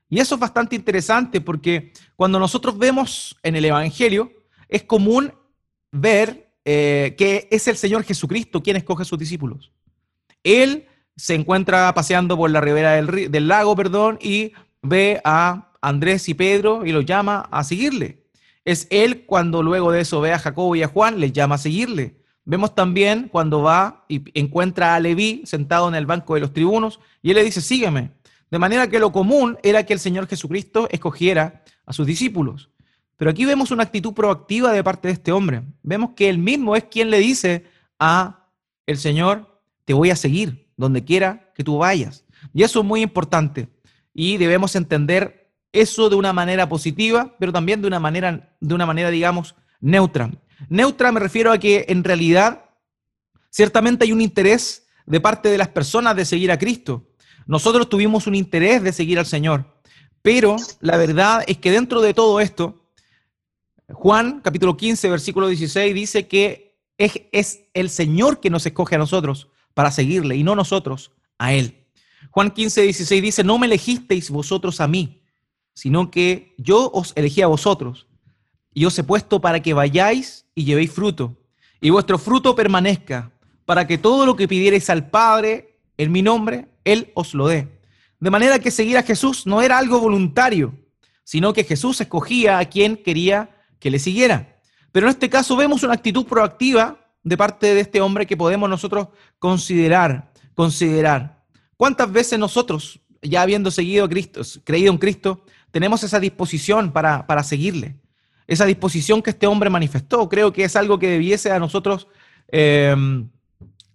Y 0.09 0.21
eso 0.21 0.37
es 0.37 0.41
bastante 0.41 0.77
interesante 0.77 1.41
porque 1.41 1.93
cuando 2.15 2.39
nosotros 2.39 2.79
vemos 2.79 3.37
en 3.43 3.57
el 3.57 3.65
Evangelio, 3.65 4.31
es 4.69 4.85
común 4.85 5.35
ver 5.91 6.53
eh, 6.65 7.17
que 7.19 7.49
es 7.51 7.67
el 7.67 7.77
Señor 7.77 8.05
Jesucristo 8.05 8.63
quien 8.63 8.77
escoge 8.77 9.03
a 9.03 9.05
sus 9.05 9.19
discípulos. 9.19 9.73
Él 10.45 10.87
se 11.17 11.35
encuentra 11.35 11.93
paseando 11.93 12.37
por 12.37 12.53
la 12.53 12.61
ribera 12.61 12.93
del, 12.93 13.33
del 13.33 13.49
lago, 13.49 13.75
perdón, 13.75 14.21
y 14.23 14.53
ve 14.81 15.21
a 15.25 15.73
Andrés 15.81 16.29
y 16.29 16.35
Pedro 16.35 16.87
y 16.87 16.93
los 16.93 17.05
llama 17.05 17.49
a 17.51 17.65
seguirle. 17.65 18.23
Es 18.65 18.87
él 18.91 19.27
cuando 19.27 19.61
luego 19.65 19.91
de 19.91 20.03
eso 20.03 20.21
ve 20.21 20.33
a 20.33 20.39
Jacobo 20.39 20.77
y 20.77 20.85
a 20.85 20.89
Juan, 20.89 21.19
les 21.19 21.33
llama 21.33 21.57
a 21.57 21.59
seguirle. 21.59 22.15
Vemos 22.47 22.77
también 22.77 23.29
cuando 23.29 23.61
va 23.61 24.05
y 24.09 24.23
encuentra 24.39 24.95
a 24.95 25.01
Leví 25.01 25.43
sentado 25.45 25.89
en 25.89 25.97
el 25.97 26.07
banco 26.07 26.35
de 26.35 26.41
los 26.41 26.53
tribunos 26.53 27.01
y 27.21 27.31
él 27.31 27.37
le 27.37 27.45
dice, 27.45 27.61
sígueme. 27.61 28.13
De 28.53 28.61
manera 28.61 28.89
que 28.89 29.01
lo 29.01 29.11
común 29.11 29.59
era 29.65 29.85
que 29.85 29.93
el 29.93 29.99
Señor 29.99 30.29
Jesucristo 30.29 30.87
escogiera 30.93 31.65
a 31.85 31.93
sus 31.93 32.07
discípulos. 32.07 32.71
Pero 33.17 33.33
aquí 33.33 33.45
vemos 33.45 33.73
una 33.73 33.83
actitud 33.83 34.15
proactiva 34.15 34.73
de 34.73 34.85
parte 34.85 35.09
de 35.09 35.15
este 35.15 35.33
hombre. 35.33 35.63
Vemos 35.83 36.11
que 36.15 36.29
él 36.29 36.39
mismo 36.39 36.77
es 36.77 36.85
quien 36.85 37.11
le 37.11 37.19
dice 37.19 37.65
a 37.99 38.47
el 38.87 38.99
Señor, 38.99 39.61
te 39.85 39.93
voy 39.93 40.11
a 40.11 40.17
seguir 40.17 40.71
donde 40.77 41.05
quiera 41.05 41.53
que 41.57 41.65
tú 41.65 41.79
vayas. 41.79 42.25
Y 42.55 42.63
eso 42.63 42.81
es 42.81 42.87
muy 42.87 43.03
importante. 43.03 43.69
Y 44.15 44.37
debemos 44.37 44.77
entender 44.77 45.51
eso 45.73 46.09
de 46.09 46.15
una 46.15 46.33
manera 46.33 46.69
positiva, 46.69 47.35
pero 47.41 47.53
también 47.53 47.81
de 47.81 47.89
una 47.89 47.99
manera, 47.99 48.57
de 48.61 48.75
una 48.75 48.87
manera 48.87 49.11
digamos, 49.11 49.57
neutra. 49.81 50.31
Neutra 50.69 51.13
me 51.13 51.21
refiero 51.21 51.53
a 51.53 51.59
que 51.59 51.87
en 51.89 52.05
realidad 52.05 52.71
ciertamente 53.51 54.05
hay 54.05 54.13
un 54.13 54.21
interés 54.21 54.87
de 55.07 55.21
parte 55.21 55.49
de 55.49 55.59
las 55.59 55.69
personas 55.69 56.17
de 56.17 56.25
seguir 56.25 56.51
a 56.51 56.59
Cristo. 56.59 57.09
Nosotros 57.47 57.89
tuvimos 57.89 58.27
un 58.27 58.35
interés 58.35 58.83
de 58.83 58.93
seguir 58.93 59.19
al 59.19 59.27
Señor, 59.27 59.81
pero 60.23 60.57
la 60.81 60.97
verdad 60.97 61.45
es 61.47 61.59
que 61.59 61.71
dentro 61.71 62.01
de 62.01 62.13
todo 62.13 62.41
esto, 62.41 62.91
Juan 63.89 64.41
capítulo 64.41 64.77
15, 64.77 65.09
versículo 65.09 65.47
16 65.47 65.95
dice 65.95 66.27
que 66.27 66.77
es, 66.99 67.61
el 67.75 67.91
Señor 67.91 68.41
que 68.41 68.51
nos 68.51 68.67
escoge 68.67 68.97
a 68.97 68.99
nosotros 68.99 69.49
para 69.75 69.91
seguirle 69.91 70.37
y 70.37 70.43
no 70.43 70.57
nosotros 70.57 71.13
a 71.39 71.53
Él. 71.53 71.87
Juan 72.31 72.51
15, 72.51 72.83
16 72.83 73.23
dice, 73.23 73.45
no 73.45 73.59
me 73.59 73.67
elegisteis 73.67 74.31
vosotros 74.31 74.81
a 74.81 74.89
mí, 74.89 75.23
sino 75.75 76.11
que 76.11 76.55
yo 76.59 76.91
os 76.93 77.13
elegí 77.15 77.43
a 77.43 77.47
vosotros 77.47 78.07
y 78.75 78.85
os 78.87 78.99
he 78.99 79.05
puesto 79.05 79.41
para 79.41 79.61
que 79.61 79.75
vayáis 79.75 80.46
y 80.57 80.65
llevéis 80.65 80.91
fruto, 80.91 81.37
y 81.81 81.91
vuestro 81.91 82.19
fruto 82.19 82.57
permanezca, 82.57 83.31
para 83.67 83.87
que 83.87 83.99
todo 83.99 84.27
lo 84.27 84.35
que 84.35 84.49
pidierais 84.49 84.91
al 84.91 85.11
Padre 85.11 85.79
en 85.99 86.11
mi 86.11 86.23
nombre, 86.23 86.67
Él 86.85 87.13
os 87.15 87.35
lo 87.35 87.47
dé. 87.47 87.69
De 88.19 88.31
manera 88.31 88.59
que 88.59 88.71
seguir 88.71 88.97
a 88.97 89.03
Jesús 89.03 89.47
no 89.47 89.61
era 89.61 89.77
algo 89.77 90.01
voluntario, 90.01 90.75
sino 91.23 91.53
que 91.53 91.65
Jesús 91.65 92.01
escogía 92.01 92.59
a 92.59 92.65
quien 92.65 92.97
quería 92.97 93.51
que 93.79 93.91
le 93.91 93.99
siguiera. 93.99 94.59
Pero 94.93 95.07
en 95.07 95.11
este 95.11 95.29
caso 95.29 95.57
vemos 95.57 95.83
una 95.83 95.93
actitud 95.93 96.25
proactiva 96.25 96.99
de 97.23 97.37
parte 97.37 97.75
de 97.75 97.81
este 97.81 98.01
hombre 98.01 98.27
que 98.27 98.37
podemos 98.37 98.71
nosotros 98.71 99.09
considerar, 99.39 100.33
considerar. 100.55 101.45
¿Cuántas 101.77 102.11
veces 102.11 102.39
nosotros, 102.39 103.01
ya 103.21 103.43
habiendo 103.43 103.71
seguido 103.71 104.07
a 104.07 104.09
Cristo, 104.09 104.41
creído 104.65 104.91
en 104.91 104.99
Cristo, 104.99 105.45
tenemos 105.71 106.03
esa 106.03 106.19
disposición 106.19 106.93
para, 106.93 107.27
para 107.27 107.43
seguirle? 107.43 107.97
Esa 108.47 108.65
disposición 108.65 109.23
que 109.23 109.31
este 109.31 109.47
hombre 109.47 109.71
manifestó, 109.71 110.29
creo 110.29 110.53
que 110.53 110.65
es 110.65 110.77
algo 110.77 110.99
que 110.99 111.09
debiese 111.09 111.51
a 111.51 111.59
nosotros, 111.59 112.09
em, 112.49 113.29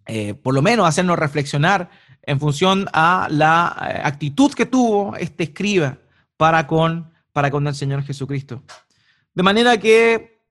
eh, 0.06 0.34
por 0.34 0.54
lo 0.54 0.62
menos, 0.62 0.88
hacernos 0.88 1.18
reflexionar 1.18 1.90
en 2.24 2.40
función 2.40 2.88
a 2.94 3.28
la 3.30 3.76
eh, 3.90 4.02
actitud 4.04 4.54
que 4.54 4.66
tuvo 4.66 5.16
este 5.16 5.46
escriba 5.46 5.98
para 6.38 6.68
con, 6.68 7.12
para 7.32 7.50
con 7.50 7.66
el 7.68 7.76
Señor 7.76 8.04
Jesucristo. 8.04 8.64
De 9.34 9.44
manera 9.44 9.78
que 9.78 10.42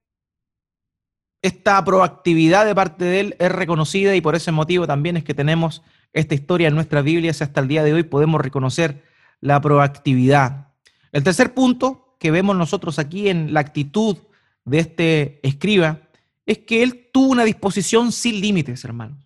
esta 1.41 1.83
proactividad 1.83 2.65
de 2.65 2.75
parte 2.75 3.05
de 3.05 3.19
él 3.19 3.35
es 3.39 3.51
reconocida 3.51 4.15
y 4.15 4.21
por 4.21 4.35
ese 4.35 4.51
motivo 4.51 4.85
también 4.85 5.17
es 5.17 5.23
que 5.23 5.33
tenemos 5.33 5.81
esta 6.13 6.35
historia 6.35 6.67
en 6.67 6.75
nuestras 6.75 7.03
Biblias 7.03 7.41
hasta 7.41 7.61
el 7.61 7.67
día 7.67 7.83
de 7.83 7.93
hoy 7.93 8.03
podemos 8.03 8.41
reconocer 8.41 9.03
la 9.39 9.59
proactividad. 9.59 10.67
El 11.11 11.23
tercer 11.23 11.53
punto 11.53 12.10
que 12.21 12.31
vemos 12.31 12.55
nosotros 12.55 12.99
aquí 12.99 13.27
en 13.27 13.53
la 13.53 13.59
actitud 13.59 14.15
de 14.63 14.79
este 14.79 15.45
escriba 15.45 16.03
es 16.45 16.59
que 16.59 16.83
él 16.83 17.09
tuvo 17.11 17.31
una 17.31 17.43
disposición 17.43 18.13
sin 18.13 18.39
límites, 18.39 18.85
hermanos 18.85 19.17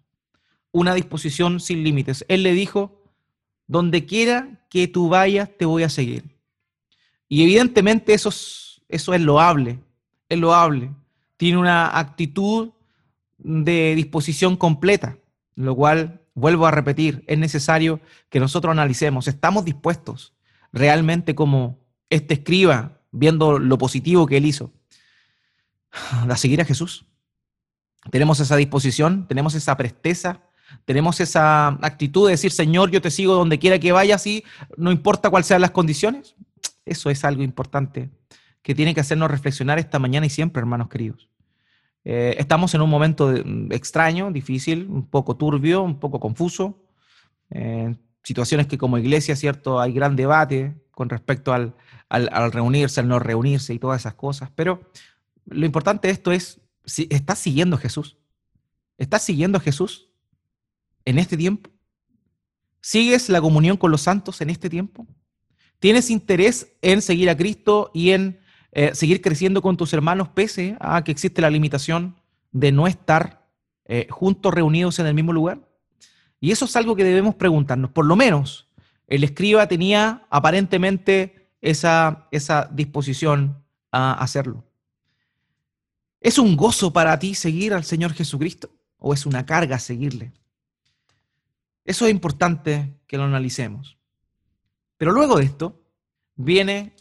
una 0.76 0.94
disposición 0.94 1.62
sin 1.62 1.86
límites. 1.86 2.26
Él 2.28 2.44
le 2.44 2.52
dijo, 2.52 3.02
donde 3.66 4.06
quiera 4.06 4.68
que 4.70 4.90
tú 4.90 5.08
vayas, 5.08 5.50
te 5.58 5.64
voy 5.64 5.84
a 5.84 5.90
seguir. 5.90 6.26
Y 7.30 7.44
evidentemente 7.44 8.14
eso 8.14 8.28
es, 8.28 8.82
eso 8.90 9.14
es 9.14 9.22
loable, 9.22 9.80
es 10.28 10.38
loable. 10.38 10.92
Tiene 11.38 11.60
una 11.60 11.98
actitud 11.98 12.72
de 13.38 13.96
disposición 13.96 14.58
completa, 14.58 15.18
lo 15.56 15.78
cual, 15.78 16.20
vuelvo 16.34 16.66
a 16.66 16.72
repetir, 16.72 17.24
es 17.26 17.38
necesario 17.38 18.02
que 18.30 18.42
nosotros 18.42 18.74
analicemos, 18.74 19.30
¿estamos 19.30 19.64
dispuestos 19.64 20.34
realmente 20.74 21.36
como 21.36 21.80
este 22.10 22.36
escriba, 22.36 23.02
viendo 23.12 23.60
lo 23.60 23.78
positivo 23.78 24.26
que 24.26 24.38
él 24.38 24.46
hizo, 24.46 24.72
a 26.30 26.36
seguir 26.38 26.62
a 26.62 26.66
Jesús? 26.66 27.06
¿Tenemos 28.12 28.40
esa 28.40 28.56
disposición? 28.56 29.28
¿Tenemos 29.28 29.56
esa 29.56 29.76
presteza? 29.78 30.42
Tenemos 30.86 31.20
esa 31.20 31.68
actitud 31.82 32.28
de 32.28 32.32
decir, 32.32 32.52
Señor, 32.52 32.92
yo 32.92 33.02
te 33.02 33.12
sigo 33.12 33.34
donde 33.34 33.60
quiera 33.60 33.80
que 33.80 33.92
vayas 33.92 34.26
y 34.28 34.44
no 34.78 34.92
importa 34.92 35.30
cuáles 35.30 35.48
sean 35.48 35.62
las 35.62 35.72
condiciones. 35.72 36.36
Eso 36.86 37.10
es 37.10 37.24
algo 37.24 37.44
importante 37.44 38.10
que 38.62 38.76
tiene 38.76 38.94
que 38.94 39.02
hacernos 39.02 39.30
reflexionar 39.30 39.80
esta 39.80 40.00
mañana 40.00 40.26
y 40.26 40.30
siempre, 40.30 40.60
hermanos 40.60 40.90
queridos. 40.90 41.30
Eh, 42.04 42.36
estamos 42.38 42.74
en 42.76 42.82
un 42.82 42.90
momento 42.90 43.28
mm, 43.30 43.72
extraño, 43.72 44.32
difícil, 44.32 44.88
un 44.90 45.08
poco 45.08 45.36
turbio, 45.36 45.82
un 45.82 46.00
poco 46.00 46.20
confuso. 46.20 46.84
Eh, 47.50 47.96
situaciones 48.24 48.68
que 48.68 48.78
como 48.78 48.98
iglesia, 48.98 49.36
¿cierto? 49.36 49.80
Hay 49.80 49.94
gran 49.94 50.16
debate 50.16 50.76
con 50.96 51.10
respecto 51.10 51.54
al, 51.54 51.76
al, 52.10 52.52
reunirse, 52.52 53.00
al 53.00 53.08
no 53.08 53.20
reunirse 53.20 53.74
y 53.74 53.80
todas 53.80 54.02
esas 54.02 54.16
cosas. 54.16 54.50
Pero 54.56 54.90
lo 55.46 55.66
importante 55.66 56.08
de 56.08 56.14
esto 56.14 56.32
es, 56.32 56.62
si 56.86 57.08
¿estás 57.12 57.40
siguiendo 57.40 57.76
a 57.76 57.80
Jesús? 57.80 58.18
¿Estás 58.98 59.24
siguiendo 59.24 59.58
a 59.58 59.62
Jesús? 59.62 60.10
en 61.06 61.20
este 61.20 61.38
tiempo? 61.38 61.70
¿Sigues 62.82 63.30
la 63.30 63.42
comunión 63.42 63.78
con 63.78 63.92
los 63.92 64.02
santos 64.02 64.42
en 64.42 64.50
este 64.50 64.70
tiempo? 64.70 65.08
¿Tienes 65.80 66.10
interés 66.10 66.76
en 66.82 67.02
seguir 67.02 67.30
a 67.30 67.38
Cristo 67.38 67.92
y 67.94 68.12
en 68.12 68.40
eh, 68.72 68.94
seguir 68.94 69.22
creciendo 69.22 69.62
con 69.62 69.78
tus 69.78 69.94
hermanos 69.94 70.30
pese 70.30 70.76
a 70.80 71.04
que 71.04 71.12
existe 71.12 71.42
la 71.42 71.50
limitación 71.50 72.16
de 72.52 72.72
no 72.72 72.88
estar 72.88 73.48
eh, 73.86 74.08
juntos 74.10 74.54
reunidos 74.54 75.00
en 75.00 75.08
el 75.08 75.14
mismo 75.14 75.34
lugar? 75.34 75.68
Y 76.40 76.52
eso 76.52 76.66
es 76.66 76.76
algo 76.76 76.96
que 76.96 77.04
debemos 77.04 77.36
preguntarnos. 77.36 77.92
Por 77.92 78.06
lo 78.06 78.16
menos 78.16 78.70
el 79.08 79.24
escriba 79.24 79.68
tenía 79.68 80.26
aparentemente 80.30 81.52
esa, 81.62 82.28
esa 82.32 82.70
disposición 82.72 83.64
a 83.92 84.14
hacerlo. 84.14 84.66
¿Es 86.20 86.40
un 86.40 86.56
gozo 86.56 86.92
para 86.92 87.18
ti 87.20 87.36
seguir 87.36 87.74
al 87.74 87.84
Señor 87.84 88.14
Jesucristo 88.14 88.72
o 88.98 89.14
es 89.14 89.26
una 89.26 89.46
carga 89.46 89.78
seguirle? 89.80 90.34
Eso 91.84 92.06
es 92.06 92.12
importante 92.12 93.00
que 93.06 93.18
lo 93.18 93.24
analicemos. 93.26 93.98
Pero 94.98 95.12
luego 95.12 95.38
de 95.38 95.46
esto, 95.46 95.84
viene, 96.36 96.96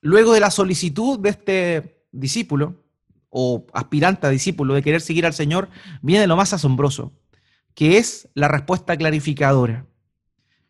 luego 0.00 0.32
de 0.32 0.40
la 0.40 0.50
solicitud 0.50 1.20
de 1.20 1.30
este 1.30 2.04
discípulo, 2.10 2.82
o 3.28 3.64
aspirante 3.72 4.26
a 4.26 4.30
discípulo, 4.30 4.74
de 4.74 4.82
querer 4.82 5.00
seguir 5.00 5.24
al 5.24 5.34
Señor, 5.34 5.68
viene 6.02 6.26
lo 6.26 6.36
más 6.36 6.52
asombroso, 6.52 7.12
que 7.74 7.98
es 7.98 8.28
la 8.34 8.48
respuesta 8.48 8.96
clarificadora. 8.96 9.86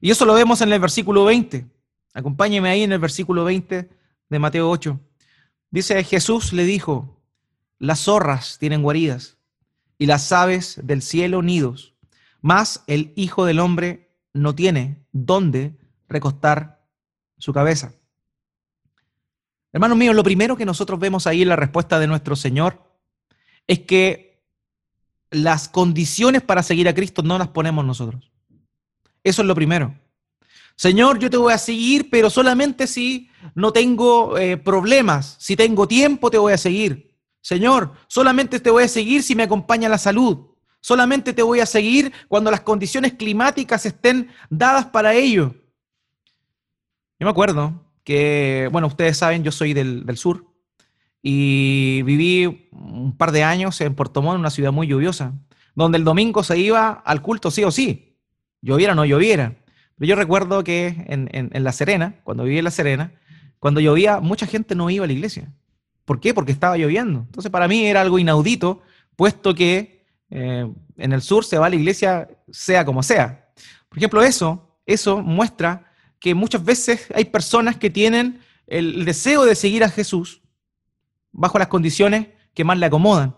Y 0.00 0.10
eso 0.10 0.24
lo 0.24 0.34
vemos 0.34 0.60
en 0.60 0.72
el 0.72 0.80
versículo 0.80 1.24
20. 1.24 1.66
Acompáñeme 2.14 2.68
ahí 2.68 2.82
en 2.82 2.92
el 2.92 2.98
versículo 2.98 3.44
20 3.44 3.90
de 4.28 4.38
Mateo 4.38 4.70
8. 4.70 4.98
Dice, 5.70 6.02
Jesús 6.04 6.52
le 6.52 6.64
dijo, 6.64 7.20
las 7.78 8.00
zorras 8.00 8.58
tienen 8.58 8.82
guaridas 8.82 9.36
y 9.98 10.06
las 10.06 10.32
aves 10.32 10.80
del 10.82 11.02
cielo 11.02 11.42
nidos 11.42 11.90
mas 12.40 12.84
el 12.86 13.12
Hijo 13.16 13.44
del 13.44 13.60
Hombre 13.60 14.10
no 14.32 14.54
tiene 14.54 15.04
dónde 15.12 15.76
recostar 16.08 16.84
su 17.38 17.52
cabeza. 17.52 17.92
Hermanos 19.72 19.98
míos, 19.98 20.14
lo 20.16 20.24
primero 20.24 20.56
que 20.56 20.64
nosotros 20.64 20.98
vemos 20.98 21.26
ahí 21.26 21.42
en 21.42 21.48
la 21.48 21.56
respuesta 21.56 21.98
de 21.98 22.06
nuestro 22.06 22.34
Señor 22.36 22.82
es 23.66 23.80
que 23.80 24.42
las 25.30 25.68
condiciones 25.68 26.42
para 26.42 26.62
seguir 26.62 26.88
a 26.88 26.94
Cristo 26.94 27.22
no 27.22 27.38
las 27.38 27.48
ponemos 27.48 27.84
nosotros. 27.84 28.29
Eso 29.22 29.42
es 29.42 29.48
lo 29.48 29.54
primero. 29.54 29.94
Señor, 30.76 31.18
yo 31.18 31.28
te 31.28 31.36
voy 31.36 31.52
a 31.52 31.58
seguir, 31.58 32.08
pero 32.08 32.30
solamente 32.30 32.86
si 32.86 33.28
no 33.54 33.72
tengo 33.72 34.38
eh, 34.38 34.56
problemas, 34.56 35.36
si 35.38 35.54
tengo 35.54 35.86
tiempo 35.86 36.30
te 36.30 36.38
voy 36.38 36.54
a 36.54 36.58
seguir. 36.58 37.14
Señor, 37.42 37.92
solamente 38.06 38.60
te 38.60 38.70
voy 38.70 38.84
a 38.84 38.88
seguir 38.88 39.22
si 39.22 39.34
me 39.34 39.42
acompaña 39.42 39.88
la 39.88 39.98
salud. 39.98 40.46
Solamente 40.80 41.34
te 41.34 41.42
voy 41.42 41.60
a 41.60 41.66
seguir 41.66 42.12
cuando 42.28 42.50
las 42.50 42.62
condiciones 42.62 43.12
climáticas 43.14 43.84
estén 43.84 44.28
dadas 44.48 44.86
para 44.86 45.12
ello. 45.12 45.54
Yo 47.18 47.26
me 47.26 47.30
acuerdo 47.30 47.74
que, 48.02 48.68
bueno, 48.72 48.86
ustedes 48.86 49.18
saben, 49.18 49.44
yo 49.44 49.52
soy 49.52 49.74
del, 49.74 50.16
sur 50.16 50.46
y 51.22 52.00
viví 52.02 52.68
un 52.72 53.14
par 53.16 53.32
de 53.32 53.44
años 53.44 53.78
en 53.82 53.94
Puerto 53.94 54.22
Montt, 54.22 54.38
una 54.38 54.48
ciudad 54.48 54.72
muy 54.72 54.86
lluviosa, 54.86 55.34
donde 55.74 55.98
el 55.98 56.04
domingo 56.04 56.42
se 56.42 56.58
iba 56.58 56.92
al 57.04 57.20
culto 57.20 57.50
sí 57.50 57.62
o 57.62 57.70
sí, 57.70 58.09
lloviera 58.62 58.92
o 58.92 58.96
no 58.96 59.04
lloviera. 59.04 59.56
Pero 59.96 60.08
yo 60.08 60.16
recuerdo 60.16 60.64
que 60.64 61.04
en, 61.08 61.28
en 61.32 61.64
La 61.64 61.72
Serena, 61.72 62.20
cuando 62.24 62.44
viví 62.44 62.58
en 62.58 62.64
La 62.64 62.70
Serena, 62.70 63.12
cuando 63.60 63.80
llovía, 63.80 64.20
mucha 64.20 64.46
gente 64.46 64.74
no 64.74 64.90
iba 64.90 65.04
a 65.04 65.06
la 65.06 65.12
iglesia. 65.12 65.52
¿Por 66.06 66.18
qué? 66.18 66.34
Porque 66.34 66.50
estaba 66.50 66.76
lloviendo. 66.76 67.20
Entonces 67.20 67.52
para 67.52 67.68
mí 67.68 67.86
era 67.86 68.00
algo 68.00 68.18
inaudito, 68.18 68.82
puesto 69.14 69.54
que 69.54 70.06
eh, 70.30 70.66
en 70.96 71.12
el 71.12 71.22
sur 71.22 71.44
se 71.44 71.58
va 71.58 71.66
a 71.66 71.70
la 71.70 71.76
iglesia 71.76 72.28
sea 72.50 72.84
como 72.84 73.02
sea. 73.02 73.52
Por 73.88 73.98
ejemplo, 73.98 74.22
eso, 74.22 74.76
eso 74.86 75.22
muestra 75.22 75.92
que 76.18 76.34
muchas 76.34 76.64
veces 76.64 77.06
hay 77.14 77.26
personas 77.26 77.76
que 77.76 77.90
tienen 77.90 78.40
el 78.66 79.04
deseo 79.04 79.44
de 79.44 79.54
seguir 79.54 79.84
a 79.84 79.90
Jesús 79.90 80.42
bajo 81.32 81.58
las 81.58 81.68
condiciones 81.68 82.28
que 82.54 82.64
más 82.64 82.78
le 82.78 82.86
acomodan. 82.86 83.36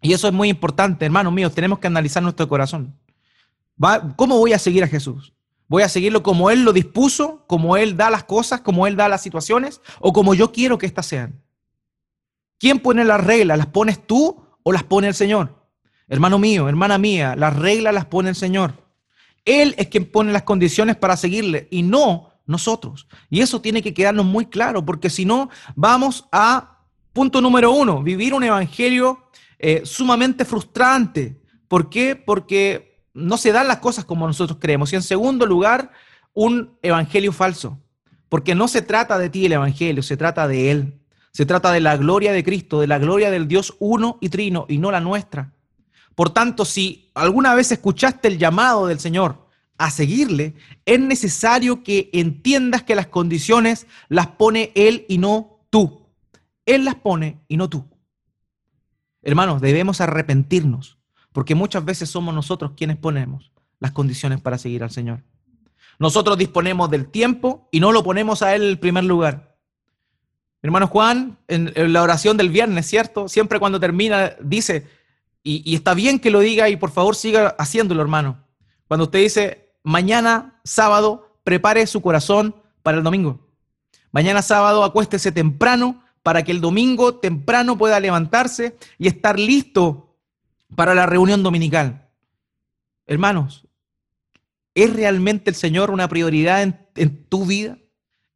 Y 0.00 0.12
eso 0.12 0.28
es 0.28 0.34
muy 0.34 0.48
importante, 0.48 1.04
hermanos 1.04 1.32
míos, 1.32 1.54
tenemos 1.54 1.78
que 1.78 1.86
analizar 1.86 2.22
nuestro 2.22 2.48
corazón. 2.48 2.94
¿Cómo 4.16 4.38
voy 4.38 4.52
a 4.52 4.58
seguir 4.58 4.84
a 4.84 4.88
Jesús? 4.88 5.32
¿Voy 5.66 5.82
a 5.82 5.88
seguirlo 5.88 6.22
como 6.22 6.50
Él 6.50 6.62
lo 6.62 6.72
dispuso, 6.72 7.44
como 7.46 7.76
Él 7.76 7.96
da 7.96 8.10
las 8.10 8.24
cosas, 8.24 8.60
como 8.60 8.86
Él 8.86 8.96
da 8.96 9.08
las 9.08 9.22
situaciones, 9.22 9.80
o 10.00 10.12
como 10.12 10.34
yo 10.34 10.52
quiero 10.52 10.78
que 10.78 10.86
éstas 10.86 11.06
sean? 11.06 11.42
¿Quién 12.58 12.78
pone 12.80 13.04
las 13.04 13.22
reglas? 13.22 13.58
¿Las 13.58 13.66
pones 13.66 14.06
tú 14.06 14.44
o 14.62 14.72
las 14.72 14.84
pone 14.84 15.08
el 15.08 15.14
Señor? 15.14 15.66
Hermano 16.08 16.38
mío, 16.38 16.68
hermana 16.68 16.98
mía, 16.98 17.34
las 17.36 17.56
reglas 17.56 17.94
las 17.94 18.04
pone 18.04 18.28
el 18.28 18.36
Señor. 18.36 18.84
Él 19.44 19.74
es 19.78 19.88
quien 19.88 20.10
pone 20.10 20.32
las 20.32 20.42
condiciones 20.42 20.96
para 20.96 21.16
seguirle 21.16 21.68
y 21.70 21.82
no 21.82 22.30
nosotros. 22.46 23.08
Y 23.30 23.40
eso 23.40 23.60
tiene 23.60 23.82
que 23.82 23.94
quedarnos 23.94 24.26
muy 24.26 24.46
claro, 24.46 24.84
porque 24.84 25.10
si 25.10 25.24
no, 25.24 25.50
vamos 25.74 26.26
a, 26.30 26.86
punto 27.12 27.40
número 27.40 27.70
uno, 27.72 28.02
vivir 28.02 28.34
un 28.34 28.44
evangelio 28.44 29.30
eh, 29.58 29.82
sumamente 29.84 30.44
frustrante. 30.44 31.40
¿Por 31.68 31.88
qué? 31.88 32.16
Porque 32.16 32.93
no 33.14 33.38
se 33.38 33.52
dan 33.52 33.68
las 33.68 33.78
cosas 33.78 34.04
como 34.04 34.26
nosotros 34.26 34.58
creemos. 34.60 34.92
Y 34.92 34.96
en 34.96 35.02
segundo 35.02 35.46
lugar, 35.46 35.92
un 36.34 36.76
evangelio 36.82 37.32
falso. 37.32 37.78
Porque 38.28 38.54
no 38.54 38.68
se 38.68 38.82
trata 38.82 39.18
de 39.18 39.30
ti 39.30 39.46
el 39.46 39.52
evangelio, 39.52 40.02
se 40.02 40.16
trata 40.16 40.46
de 40.48 40.70
Él. 40.70 41.00
Se 41.30 41.46
trata 41.46 41.72
de 41.72 41.80
la 41.80 41.96
gloria 41.96 42.32
de 42.32 42.44
Cristo, 42.44 42.80
de 42.80 42.86
la 42.86 42.98
gloria 42.98 43.30
del 43.30 43.48
Dios 43.48 43.74
uno 43.78 44.18
y 44.20 44.28
trino, 44.28 44.66
y 44.68 44.78
no 44.78 44.90
la 44.90 45.00
nuestra. 45.00 45.52
Por 46.14 46.30
tanto, 46.30 46.64
si 46.64 47.10
alguna 47.14 47.54
vez 47.54 47.72
escuchaste 47.72 48.28
el 48.28 48.38
llamado 48.38 48.86
del 48.86 49.00
Señor 49.00 49.48
a 49.76 49.90
seguirle, 49.90 50.54
es 50.84 51.00
necesario 51.00 51.82
que 51.82 52.10
entiendas 52.12 52.82
que 52.84 52.94
las 52.94 53.08
condiciones 53.08 53.86
las 54.08 54.28
pone 54.28 54.70
Él 54.74 55.04
y 55.08 55.18
no 55.18 55.66
tú. 55.70 56.06
Él 56.66 56.84
las 56.84 56.94
pone 56.94 57.40
y 57.48 57.56
no 57.56 57.68
tú. 57.68 57.84
Hermanos, 59.22 59.60
debemos 59.60 60.00
arrepentirnos, 60.00 60.98
porque 61.34 61.56
muchas 61.56 61.84
veces 61.84 62.08
somos 62.08 62.32
nosotros 62.32 62.72
quienes 62.76 62.96
ponemos 62.96 63.50
las 63.80 63.90
condiciones 63.90 64.40
para 64.40 64.56
seguir 64.56 64.84
al 64.84 64.92
Señor. 64.92 65.24
Nosotros 65.98 66.38
disponemos 66.38 66.88
del 66.90 67.08
tiempo 67.08 67.68
y 67.72 67.80
no 67.80 67.90
lo 67.90 68.04
ponemos 68.04 68.40
a 68.42 68.54
Él 68.54 68.62
en 68.62 68.68
el 68.68 68.78
primer 68.78 69.02
lugar. 69.02 69.56
hermano 70.62 70.86
Juan, 70.86 71.36
en, 71.48 71.72
la 71.92 72.04
oración 72.04 72.36
del 72.36 72.50
viernes, 72.50 72.86
¿cierto? 72.86 73.28
Siempre 73.28 73.58
cuando 73.58 73.80
termina, 73.80 74.36
dice, 74.40 74.86
y, 75.42 75.74
está 75.74 75.92
bien 75.92 76.20
que 76.20 76.30
lo 76.30 76.38
diga 76.38 76.68
y 76.68 76.76
por 76.76 76.92
favor 76.92 77.16
siga 77.16 77.56
haciéndolo, 77.58 78.00
hermano. 78.00 78.38
Cuando 78.86 79.04
usted 79.04 79.18
dice, 79.18 79.72
mañana 79.82 80.60
sábado, 80.62 81.36
prepare 81.42 81.84
su 81.88 82.00
corazón 82.00 82.54
para 82.84 82.98
el 82.98 83.02
domingo. 83.02 83.40
Mañana 84.12 84.40
sábado, 84.40 84.84
acuéstese 84.84 85.32
temprano 85.32 86.00
para 86.22 86.44
que 86.44 86.52
el 86.52 86.60
domingo 86.60 87.16
temprano 87.16 87.76
pueda 87.76 87.98
levantarse 87.98 88.78
y 88.98 89.08
estar 89.08 89.36
listo 89.36 90.03
para 90.74 90.94
la 90.94 91.06
reunión 91.06 91.42
dominical. 91.42 92.08
Hermanos, 93.06 93.66
¿es 94.74 94.92
realmente 94.92 95.50
el 95.50 95.56
Señor 95.56 95.90
una 95.90 96.08
prioridad 96.08 96.62
en, 96.62 97.24
tu 97.26 97.46
vida, 97.46 97.78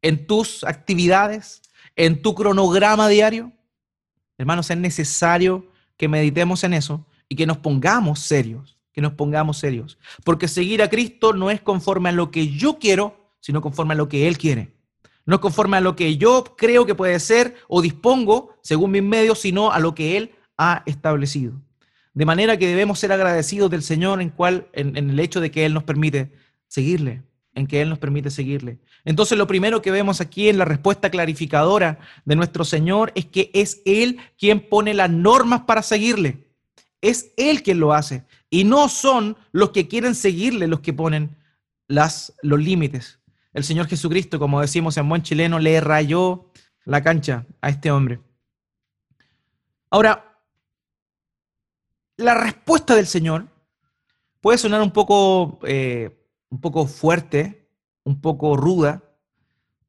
en 0.02 0.26
tus 0.26 0.64
actividades, 0.64 1.62
en 1.96 2.22
tu 2.22 2.34
cronograma 2.34 3.08
diario? 3.08 3.52
Hermanos, 4.36 4.70
es 4.70 4.76
necesario 4.76 5.70
que 5.96 6.08
meditemos 6.08 6.62
en 6.64 6.74
eso 6.74 7.06
y 7.28 7.36
que 7.36 7.46
nos 7.46 7.58
pongamos 7.58 8.20
serios, 8.20 8.78
que 8.92 9.00
nos 9.00 9.14
pongamos 9.14 9.58
serios. 9.58 9.98
Porque 10.24 10.48
seguir 10.48 10.82
a 10.82 10.88
Cristo 10.88 11.32
no 11.32 11.50
es 11.50 11.60
conforme 11.60 12.10
a 12.10 12.12
lo 12.12 12.30
que 12.30 12.48
yo 12.48 12.78
quiero, 12.78 13.32
sino 13.40 13.60
conforme 13.60 13.94
a 13.94 13.96
lo 13.96 14.08
que 14.08 14.28
Él 14.28 14.38
quiere. 14.38 14.74
No 15.26 15.34
es 15.34 15.40
conforme 15.40 15.76
a 15.76 15.80
lo 15.80 15.96
que 15.96 16.16
yo 16.16 16.44
creo 16.56 16.86
que 16.86 16.94
puede 16.94 17.18
ser 17.20 17.56
o 17.68 17.82
dispongo 17.82 18.54
según 18.62 18.92
mis 18.92 19.02
medios, 19.02 19.40
sino 19.40 19.72
a 19.72 19.78
lo 19.78 19.94
que 19.94 20.16
Él 20.16 20.34
ha 20.56 20.82
establecido. 20.86 21.60
De 22.18 22.24
manera 22.24 22.56
que 22.56 22.66
debemos 22.66 22.98
ser 22.98 23.12
agradecidos 23.12 23.70
del 23.70 23.84
Señor 23.84 24.20
en, 24.20 24.30
cual, 24.30 24.66
en, 24.72 24.96
en 24.96 25.10
el 25.10 25.20
hecho 25.20 25.40
de 25.40 25.52
que 25.52 25.64
Él 25.64 25.72
nos 25.72 25.84
permite 25.84 26.32
seguirle 26.66 27.22
en 27.54 27.68
que 27.68 27.80
Él 27.80 27.88
nos 27.88 28.00
permite 28.00 28.28
seguirle. 28.28 28.80
Entonces 29.04 29.38
lo 29.38 29.46
primero 29.46 29.80
que 29.82 29.92
vemos 29.92 30.20
aquí 30.20 30.48
en 30.48 30.58
la 30.58 30.64
respuesta 30.64 31.10
clarificadora 31.10 32.00
de 32.24 32.34
nuestro 32.34 32.64
Señor 32.64 33.12
es 33.14 33.26
que 33.26 33.52
es 33.54 33.82
Él 33.84 34.18
quien 34.36 34.68
pone 34.68 34.94
las 34.94 35.10
normas 35.10 35.60
para 35.62 35.82
seguirle. 35.82 36.48
Es 37.00 37.32
Él 37.36 37.62
quien 37.62 37.78
lo 37.78 37.92
hace. 37.92 38.24
Y 38.50 38.64
no 38.64 38.88
son 38.88 39.36
los 39.52 39.70
que 39.70 39.86
quieren 39.86 40.16
seguirle 40.16 40.66
los 40.66 40.80
que 40.80 40.92
ponen 40.92 41.36
las, 41.86 42.34
los 42.42 42.60
límites. 42.60 43.20
El 43.52 43.62
Señor 43.62 43.86
Jesucristo, 43.86 44.40
como 44.40 44.60
decimos 44.60 44.96
en 44.96 45.08
buen 45.08 45.22
chileno, 45.22 45.60
le 45.60 45.80
rayó 45.80 46.50
la 46.84 47.00
cancha 47.00 47.46
a 47.60 47.68
este 47.68 47.92
hombre. 47.92 48.20
Ahora, 49.88 50.27
la 52.18 52.34
respuesta 52.34 52.94
del 52.94 53.06
Señor 53.06 53.46
puede 54.42 54.58
sonar 54.58 54.82
un 54.82 54.90
poco 54.90 55.58
eh, 55.62 56.18
un 56.50 56.60
poco 56.60 56.86
fuerte, 56.86 57.68
un 58.04 58.20
poco 58.20 58.56
ruda, 58.56 59.02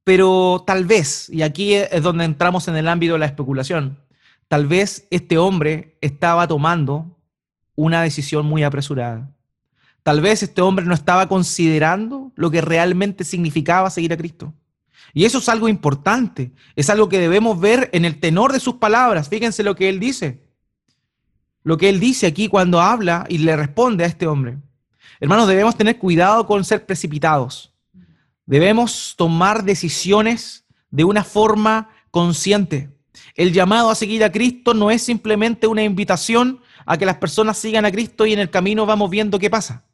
pero 0.04 0.64
tal 0.66 0.86
vez, 0.86 1.30
y 1.30 1.42
aquí 1.42 1.74
es 1.74 2.02
donde 2.02 2.26
entramos 2.26 2.68
en 2.68 2.76
el 2.76 2.88
ámbito 2.88 3.14
de 3.14 3.20
la 3.20 3.26
especulación, 3.26 4.00
tal 4.48 4.68
vez 4.68 5.08
este 5.12 5.38
hombre 5.38 5.98
estaba 6.02 6.48
tomando 6.48 7.18
una 7.76 8.02
decisión 8.02 8.46
muy 8.46 8.64
apresurada. 8.64 9.32
Tal 10.04 10.22
vez 10.22 10.44
este 10.44 10.62
hombre 10.62 10.86
no 10.86 10.94
estaba 10.94 11.28
considerando 11.28 12.32
lo 12.36 12.50
que 12.50 12.62
realmente 12.62 13.24
significaba 13.24 13.90
seguir 13.90 14.14
a 14.14 14.18
Cristo. 14.18 14.54
Y 15.14 15.26
eso 15.26 15.40
es 15.40 15.50
algo 15.50 15.68
importante, 15.68 16.52
es 16.76 16.90
algo 16.90 17.10
que 17.10 17.20
debemos 17.20 17.60
ver 17.60 17.90
en 17.94 18.06
el 18.06 18.20
tenor 18.20 18.54
de 18.54 18.60
sus 18.60 18.76
palabras. 18.76 19.30
Fíjense 19.30 19.64
lo 19.64 19.76
que 19.76 19.90
él 19.90 20.00
dice. 20.00 20.49
Lo 21.64 21.78
que 21.78 21.90
él 21.90 22.00
dice 22.00 22.28
aquí 22.28 22.48
cuando 22.48 22.82
habla 22.82 23.26
y 23.30 23.40
le 23.40 23.56
responde 23.56 24.04
a 24.04 24.08
este 24.08 24.28
hombre. 24.28 24.58
Hermanos, 25.20 25.48
debemos 25.48 25.76
tener 25.76 25.98
cuidado 25.98 26.46
con 26.46 26.64
ser 26.64 26.86
precipitados. 26.86 27.74
Debemos 28.46 29.16
tomar 29.18 29.64
decisiones 29.64 30.66
de 30.90 31.04
una 31.04 31.24
forma 31.24 31.90
consciente. 32.12 32.90
El 33.36 33.54
llamado 33.54 33.90
a 33.90 33.96
seguir 33.96 34.24
a 34.24 34.32
Cristo 34.32 34.74
no 34.74 34.92
es 34.92 35.02
simplemente 35.02 35.68
una 35.68 35.84
invitación 35.84 36.62
a 36.86 36.98
que 36.98 37.06
las 37.06 37.18
personas 37.18 37.58
sigan 37.58 37.86
a 37.86 37.92
Cristo 37.92 38.26
y 38.26 38.34
en 38.34 38.40
el 38.40 38.50
camino 38.50 38.86
vamos 38.86 39.10
viendo 39.10 39.40
qué 39.40 39.50
pasa. 39.50 39.86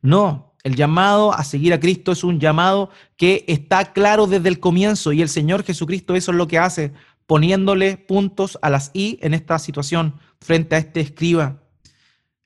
No, 0.00 0.54
el 0.64 0.74
llamado 0.74 1.32
a 1.32 1.44
seguir 1.44 1.72
a 1.72 1.80
Cristo 1.80 2.12
es 2.12 2.24
un 2.24 2.40
llamado 2.40 2.90
que 3.16 3.44
está 3.48 3.92
claro 3.92 4.26
desde 4.26 4.48
el 4.48 4.60
comienzo 4.60 5.12
y 5.12 5.22
el 5.22 5.28
Señor 5.28 5.64
Jesucristo 5.64 6.14
eso 6.14 6.32
es 6.32 6.36
lo 6.36 6.48
que 6.48 6.58
hace, 6.58 6.92
poniéndole 7.26 7.96
puntos 7.96 8.58
a 8.62 8.70
las 8.70 8.90
I 8.94 9.18
en 9.22 9.34
esta 9.34 9.58
situación 9.58 10.20
frente 10.40 10.74
a 10.74 10.78
este 10.78 11.00
escriba 11.00 11.62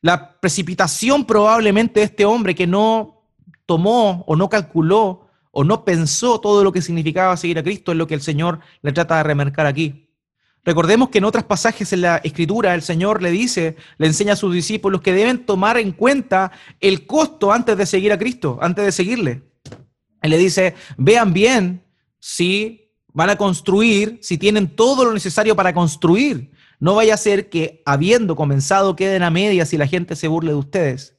la 0.06 0.38
precipitación 0.38 1.24
probablemente 1.24 1.98
de 1.98 2.06
este 2.06 2.24
hombre 2.24 2.54
que 2.54 2.68
no 2.68 3.24
tomó 3.66 4.24
o 4.28 4.36
no 4.36 4.48
calculó 4.48 5.28
o 5.50 5.64
no 5.64 5.84
pensó 5.84 6.40
todo 6.40 6.62
lo 6.62 6.70
que 6.70 6.80
significaba 6.80 7.36
seguir 7.36 7.58
a 7.58 7.64
Cristo 7.64 7.90
es 7.90 7.98
lo 7.98 8.06
que 8.06 8.14
el 8.14 8.20
Señor 8.20 8.60
le 8.82 8.92
trata 8.92 9.16
de 9.16 9.24
remarcar 9.24 9.66
aquí. 9.66 10.08
Recordemos 10.64 11.08
que 11.08 11.18
en 11.18 11.24
otros 11.24 11.42
pasajes 11.42 11.92
en 11.92 12.02
la 12.02 12.18
Escritura 12.18 12.74
el 12.74 12.82
Señor 12.82 13.20
le 13.20 13.32
dice, 13.32 13.74
le 13.98 14.06
enseña 14.06 14.34
a 14.34 14.36
sus 14.36 14.54
discípulos 14.54 15.00
que 15.00 15.12
deben 15.12 15.44
tomar 15.44 15.76
en 15.76 15.90
cuenta 15.90 16.52
el 16.78 17.04
costo 17.06 17.52
antes 17.52 17.76
de 17.76 17.86
seguir 17.86 18.12
a 18.12 18.18
Cristo, 18.18 18.58
antes 18.60 18.84
de 18.84 18.92
seguirle. 18.92 19.42
Él 20.22 20.30
le 20.30 20.38
dice, 20.38 20.74
vean 20.98 21.32
bien 21.32 21.84
si 22.20 22.85
van 23.16 23.30
a 23.30 23.36
construir, 23.36 24.18
si 24.20 24.36
tienen 24.36 24.68
todo 24.68 25.06
lo 25.06 25.14
necesario 25.14 25.56
para 25.56 25.72
construir. 25.72 26.50
No 26.78 26.94
vaya 26.94 27.14
a 27.14 27.16
ser 27.16 27.48
que 27.48 27.82
habiendo 27.86 28.36
comenzado 28.36 28.94
queden 28.94 29.22
a 29.22 29.30
medias 29.30 29.72
y 29.72 29.78
la 29.78 29.86
gente 29.86 30.14
se 30.16 30.28
burle 30.28 30.50
de 30.50 30.58
ustedes, 30.58 31.16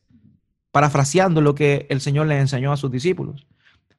parafraseando 0.71 1.41
lo 1.41 1.55
que 1.55 1.87
el 1.89 1.99
Señor 1.99 2.27
les 2.27 2.39
enseñó 2.39 2.71
a 2.71 2.77
sus 2.77 2.91
discípulos. 2.91 3.47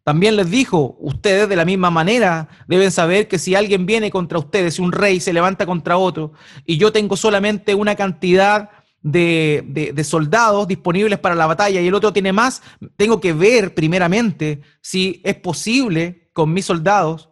También 0.04 0.36
les 0.36 0.48
dijo, 0.48 0.96
ustedes 1.00 1.48
de 1.48 1.56
la 1.56 1.64
misma 1.64 1.90
manera 1.90 2.48
deben 2.68 2.92
saber 2.92 3.26
que 3.26 3.36
si 3.36 3.56
alguien 3.56 3.84
viene 3.84 4.12
contra 4.12 4.38
ustedes, 4.38 4.74
si 4.74 4.82
un 4.82 4.92
rey 4.92 5.18
se 5.18 5.32
levanta 5.32 5.66
contra 5.66 5.98
otro, 5.98 6.32
y 6.64 6.78
yo 6.78 6.92
tengo 6.92 7.16
solamente 7.16 7.74
una 7.74 7.96
cantidad 7.96 8.70
de, 9.02 9.92
de, 9.92 10.04
soldados 10.04 10.68
disponibles 10.68 11.18
para 11.18 11.34
la 11.34 11.46
batalla 11.46 11.80
y 11.80 11.88
el 11.88 11.94
otro 11.94 12.12
tiene 12.12 12.32
más, 12.32 12.62
tengo 12.96 13.20
que 13.20 13.32
ver 13.32 13.74
primeramente 13.74 14.60
si 14.80 15.20
es 15.24 15.34
posible 15.34 16.30
con 16.32 16.52
mis 16.52 16.64
soldados 16.64 17.27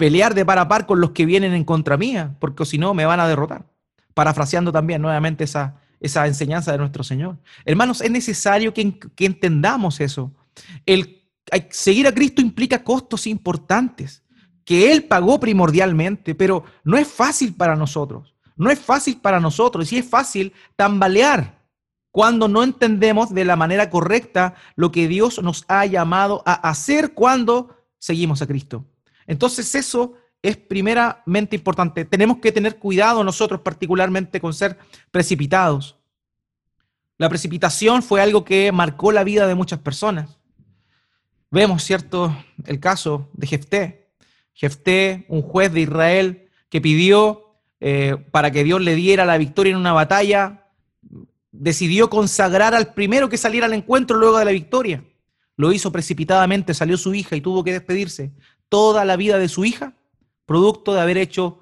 pelear 0.00 0.34
de 0.34 0.46
par 0.46 0.58
a 0.58 0.66
par 0.66 0.86
con 0.86 0.98
los 0.98 1.10
que 1.10 1.26
vienen 1.26 1.52
en 1.52 1.62
contra 1.62 1.98
mía, 1.98 2.34
porque 2.40 2.64
si 2.64 2.78
no 2.78 2.94
me 2.94 3.04
van 3.04 3.20
a 3.20 3.28
derrotar. 3.28 3.66
Parafraseando 4.14 4.72
también 4.72 5.02
nuevamente 5.02 5.44
esa, 5.44 5.76
esa 6.00 6.26
enseñanza 6.26 6.72
de 6.72 6.78
nuestro 6.78 7.04
Señor. 7.04 7.36
Hermanos, 7.66 8.00
es 8.00 8.10
necesario 8.10 8.72
que, 8.72 8.98
entendamos 9.18 10.00
eso. 10.00 10.32
El 10.86 11.28
seguir 11.68 12.06
a 12.06 12.14
Cristo 12.14 12.40
implica 12.40 12.82
costos 12.82 13.26
importantes 13.26 14.22
que 14.64 14.90
Él 14.90 15.04
pagó 15.04 15.38
primordialmente, 15.38 16.34
pero 16.34 16.64
no 16.82 16.96
es 16.96 17.06
fácil 17.06 17.54
para 17.54 17.76
nosotros. 17.76 18.34
No 18.56 18.70
es 18.70 18.78
fácil 18.78 19.18
para 19.20 19.38
nosotros 19.38 19.92
y 19.92 19.98
es 19.98 20.08
fácil 20.08 20.54
tambalear 20.76 21.60
cuando 22.10 22.48
no 22.48 22.62
entendemos 22.62 23.34
de 23.34 23.44
la 23.44 23.56
manera 23.56 23.90
correcta 23.90 24.54
lo 24.76 24.90
que 24.92 25.08
Dios 25.08 25.42
nos 25.42 25.66
ha 25.68 25.84
llamado 25.84 26.42
a 26.46 26.54
hacer 26.70 27.12
cuando 27.12 27.76
seguimos 27.98 28.40
a 28.40 28.46
Cristo. 28.46 28.86
Entonces 29.30 29.72
eso 29.76 30.14
es 30.42 30.56
primeramente 30.56 31.54
importante. 31.54 32.04
Tenemos 32.04 32.38
que 32.38 32.50
tener 32.50 32.80
cuidado 32.80 33.22
nosotros 33.22 33.60
particularmente 33.60 34.40
con 34.40 34.52
ser 34.52 34.76
precipitados. 35.12 35.96
La 37.16 37.28
precipitación 37.28 38.02
fue 38.02 38.20
algo 38.20 38.44
que 38.44 38.72
marcó 38.72 39.12
la 39.12 39.22
vida 39.22 39.46
de 39.46 39.54
muchas 39.54 39.78
personas. 39.78 40.36
Vemos, 41.48 41.84
¿cierto?, 41.84 42.36
el 42.66 42.80
caso 42.80 43.28
de 43.34 43.46
Jefté. 43.46 44.08
Jefté, 44.52 45.26
un 45.28 45.42
juez 45.42 45.72
de 45.72 45.82
Israel 45.82 46.48
que 46.68 46.80
pidió 46.80 47.54
eh, 47.78 48.16
para 48.32 48.50
que 48.50 48.64
Dios 48.64 48.80
le 48.80 48.96
diera 48.96 49.24
la 49.24 49.38
victoria 49.38 49.70
en 49.70 49.76
una 49.76 49.92
batalla, 49.92 50.66
decidió 51.52 52.10
consagrar 52.10 52.74
al 52.74 52.94
primero 52.94 53.28
que 53.28 53.38
saliera 53.38 53.66
al 53.66 53.74
encuentro 53.74 54.16
luego 54.16 54.40
de 54.40 54.44
la 54.44 54.50
victoria. 54.50 55.04
Lo 55.56 55.72
hizo 55.72 55.92
precipitadamente, 55.92 56.74
salió 56.74 56.96
su 56.96 57.14
hija 57.14 57.36
y 57.36 57.42
tuvo 57.42 57.62
que 57.62 57.72
despedirse. 57.74 58.32
Toda 58.70 59.04
la 59.04 59.16
vida 59.16 59.38
de 59.38 59.48
su 59.48 59.66
hija, 59.66 59.92
producto 60.46 60.94
de 60.94 61.00
haber 61.02 61.18
hecho 61.18 61.58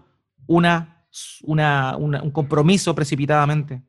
una, 0.46 1.04
un 1.42 2.30
compromiso 2.32 2.94
precipitadamente. 2.94 3.82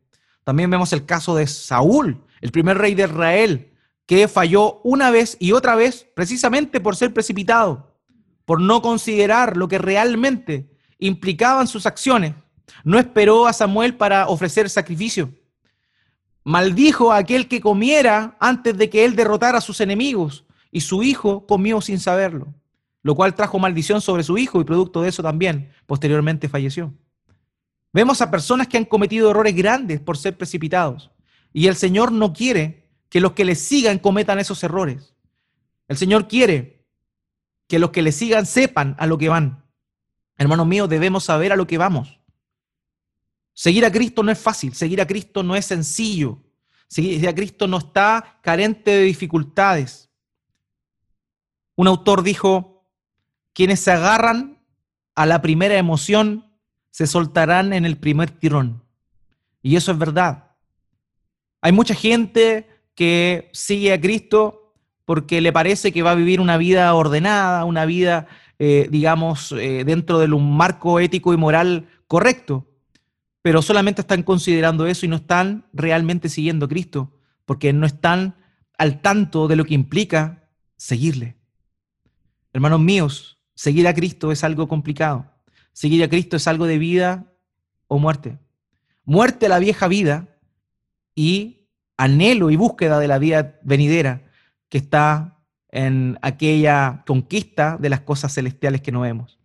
También 0.44 0.72
vemos 0.72 0.92
el 0.94 1.06
caso 1.06 1.36
de 1.36 1.46
Saúl, 1.46 2.26
el 2.42 2.52
primer 2.52 2.80
rey 2.80 2.96
de 2.96 3.04
Israel, 3.04 3.74
que 4.08 4.28
falló 4.28 4.82
una 4.84 5.12
vez 5.12 5.38
y 5.40 5.52
otra 5.52 5.76
vez 5.76 6.08
precisamente 6.16 6.80
por 6.80 6.96
ser 6.96 7.14
precipitado, 7.14 7.96
por 8.46 8.60
no 8.60 8.82
considerar 8.82 9.56
lo 9.56 9.68
que 9.68 9.78
realmente 9.78 10.76
implicaban 10.98 11.68
sus 11.68 11.86
acciones. 11.86 12.34
No 12.84 12.98
esperó 12.98 13.46
a 13.46 13.54
Samuel 13.54 13.96
para 13.96 14.28
ofrecer 14.28 14.68
sacrificio 14.68 15.32
maldijo 16.50 17.12
a 17.12 17.18
aquel 17.18 17.48
que 17.48 17.62
comiera 17.62 18.36
antes 18.40 18.76
de 18.76 18.90
que 18.90 19.06
él 19.06 19.16
derrotara 19.16 19.60
a 19.60 19.62
sus 19.62 19.82
enemigos, 19.82 20.46
y 20.72 20.82
su 20.82 21.04
hijo 21.04 21.46
comió 21.46 21.80
sin 21.80 22.00
saberlo, 22.00 22.56
lo 23.02 23.16
cual 23.16 23.36
trajo 23.36 23.60
maldición 23.60 24.02
sobre 24.02 24.24
su 24.24 24.38
hijo 24.38 24.60
y 24.60 24.66
producto 24.66 25.02
de 25.02 25.10
eso 25.10 25.24
también 25.24 25.72
posteriormente 25.86 26.50
falleció. 26.50 26.94
Vemos 27.92 28.22
a 28.22 28.30
personas 28.30 28.68
que 28.68 28.78
han 28.78 28.86
cometido 28.86 29.32
errores 29.32 29.56
grandes 29.56 30.00
por 30.00 30.18
ser 30.18 30.38
precipitados, 30.38 31.12
y 31.54 31.68
el 31.68 31.76
Señor 31.76 32.12
no 32.12 32.34
quiere 32.34 32.90
que 33.10 33.20
los 33.20 33.32
que 33.32 33.46
le 33.46 33.56
sigan 33.56 34.00
cometan 34.00 34.40
esos 34.40 34.64
errores. 34.64 35.16
El 35.88 35.98
Señor 35.98 36.28
quiere 36.28 36.86
que 37.68 37.80
los 37.80 37.90
que 37.90 38.02
le 38.02 38.12
sigan 38.12 38.46
sepan 38.46 38.96
a 39.00 39.08
lo 39.08 39.18
que 39.18 39.30
van. 39.30 39.66
Hermanos 40.38 40.68
míos, 40.68 40.88
debemos 40.88 41.24
saber 41.24 41.52
a 41.52 41.56
lo 41.56 41.68
que 41.68 41.78
vamos. 41.78 42.20
Seguir 43.54 43.86
a 43.86 43.92
Cristo 43.92 44.24
no 44.24 44.32
es 44.32 44.40
fácil, 44.40 44.74
seguir 44.74 45.02
a 45.02 45.08
Cristo 45.08 45.44
no 45.44 45.56
es 45.56 45.66
sencillo, 45.66 46.42
seguir 46.88 47.28
a 47.28 47.36
Cristo 47.36 47.68
no 47.68 47.78
está 47.78 48.40
carente 48.42 48.92
de 48.92 49.04
dificultades. 49.04 50.10
Un 51.76 51.88
autor 51.88 52.24
dijo, 52.24 52.69
quienes 53.60 53.82
se 53.82 53.92
agarran 53.92 54.58
a 55.16 55.26
la 55.26 55.42
primera 55.42 55.78
emoción 55.78 56.46
se 56.92 57.08
soltarán 57.08 57.74
en 57.74 57.84
el 57.84 57.98
primer 57.98 58.32
tirón. 58.32 58.86
Y 59.62 59.76
eso 59.76 59.92
es 59.92 59.98
verdad. 59.98 60.52
Hay 61.60 61.74
mucha 61.74 61.94
gente 61.94 62.70
que 62.96 63.50
sigue 63.52 63.92
a 63.92 64.00
Cristo 64.00 64.74
porque 65.04 65.42
le 65.42 65.52
parece 65.52 65.92
que 65.92 66.04
va 66.04 66.12
a 66.12 66.16
vivir 66.16 66.40
una 66.40 66.56
vida 66.56 66.94
ordenada, 66.94 67.66
una 67.66 67.84
vida, 67.84 68.28
eh, 68.60 68.88
digamos, 68.90 69.52
eh, 69.52 69.84
dentro 69.84 70.20
de 70.20 70.32
un 70.32 70.56
marco 70.56 71.02
ético 71.02 71.34
y 71.34 71.38
moral 71.38 71.90
correcto 72.08 72.70
pero 73.42 73.62
solamente 73.62 74.02
están 74.02 74.24
considerando 74.24 74.86
eso 74.86 75.06
y 75.06 75.10
no 75.10 75.16
están 75.16 75.66
realmente 75.74 76.30
siguiendo 76.30 76.66
a 76.66 76.70
Cristo, 76.70 77.14
porque 77.46 77.74
no 77.74 77.86
están 77.86 78.36
al 78.78 79.02
tanto 79.02 79.48
de 79.48 79.56
lo 79.56 79.66
que 79.66 79.74
implica 79.74 80.50
seguirle. 80.78 81.36
Hermanos 82.54 82.80
míos, 82.80 83.39
seguir 83.60 83.90
a 83.90 83.94
Cristo 83.94 84.32
es 84.32 84.46
algo 84.46 84.70
complicado. 84.70 85.26
Seguir 85.74 86.02
a 86.02 86.08
Cristo 86.08 86.38
es 86.38 86.48
algo 86.48 86.66
de 86.66 86.78
vida 86.78 87.26
o 87.90 88.00
muerte. 88.00 88.40
Muerte 89.04 89.48
a 89.48 89.50
la 89.50 89.60
vieja 89.60 89.90
vida 89.90 90.30
y 91.14 91.68
anhelo 91.98 92.52
y 92.52 92.56
búsqueda 92.56 93.00
de 93.00 93.10
la 93.10 93.20
vida 93.20 93.60
venidera 93.64 94.22
que 94.70 94.78
está 94.78 95.44
en 95.72 96.18
aquella 96.22 97.04
conquista 97.06 97.76
de 97.78 97.90
las 97.90 98.00
cosas 98.00 98.34
celestiales 98.34 98.80
que 98.80 98.94
no 98.94 99.02
vemos. 99.02 99.38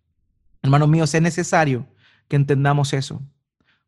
Hermanos 0.62 0.88
míos, 0.88 1.12
es 1.12 1.20
necesario 1.20 1.84
que 2.28 2.36
entendamos 2.36 2.92
eso. 2.92 3.20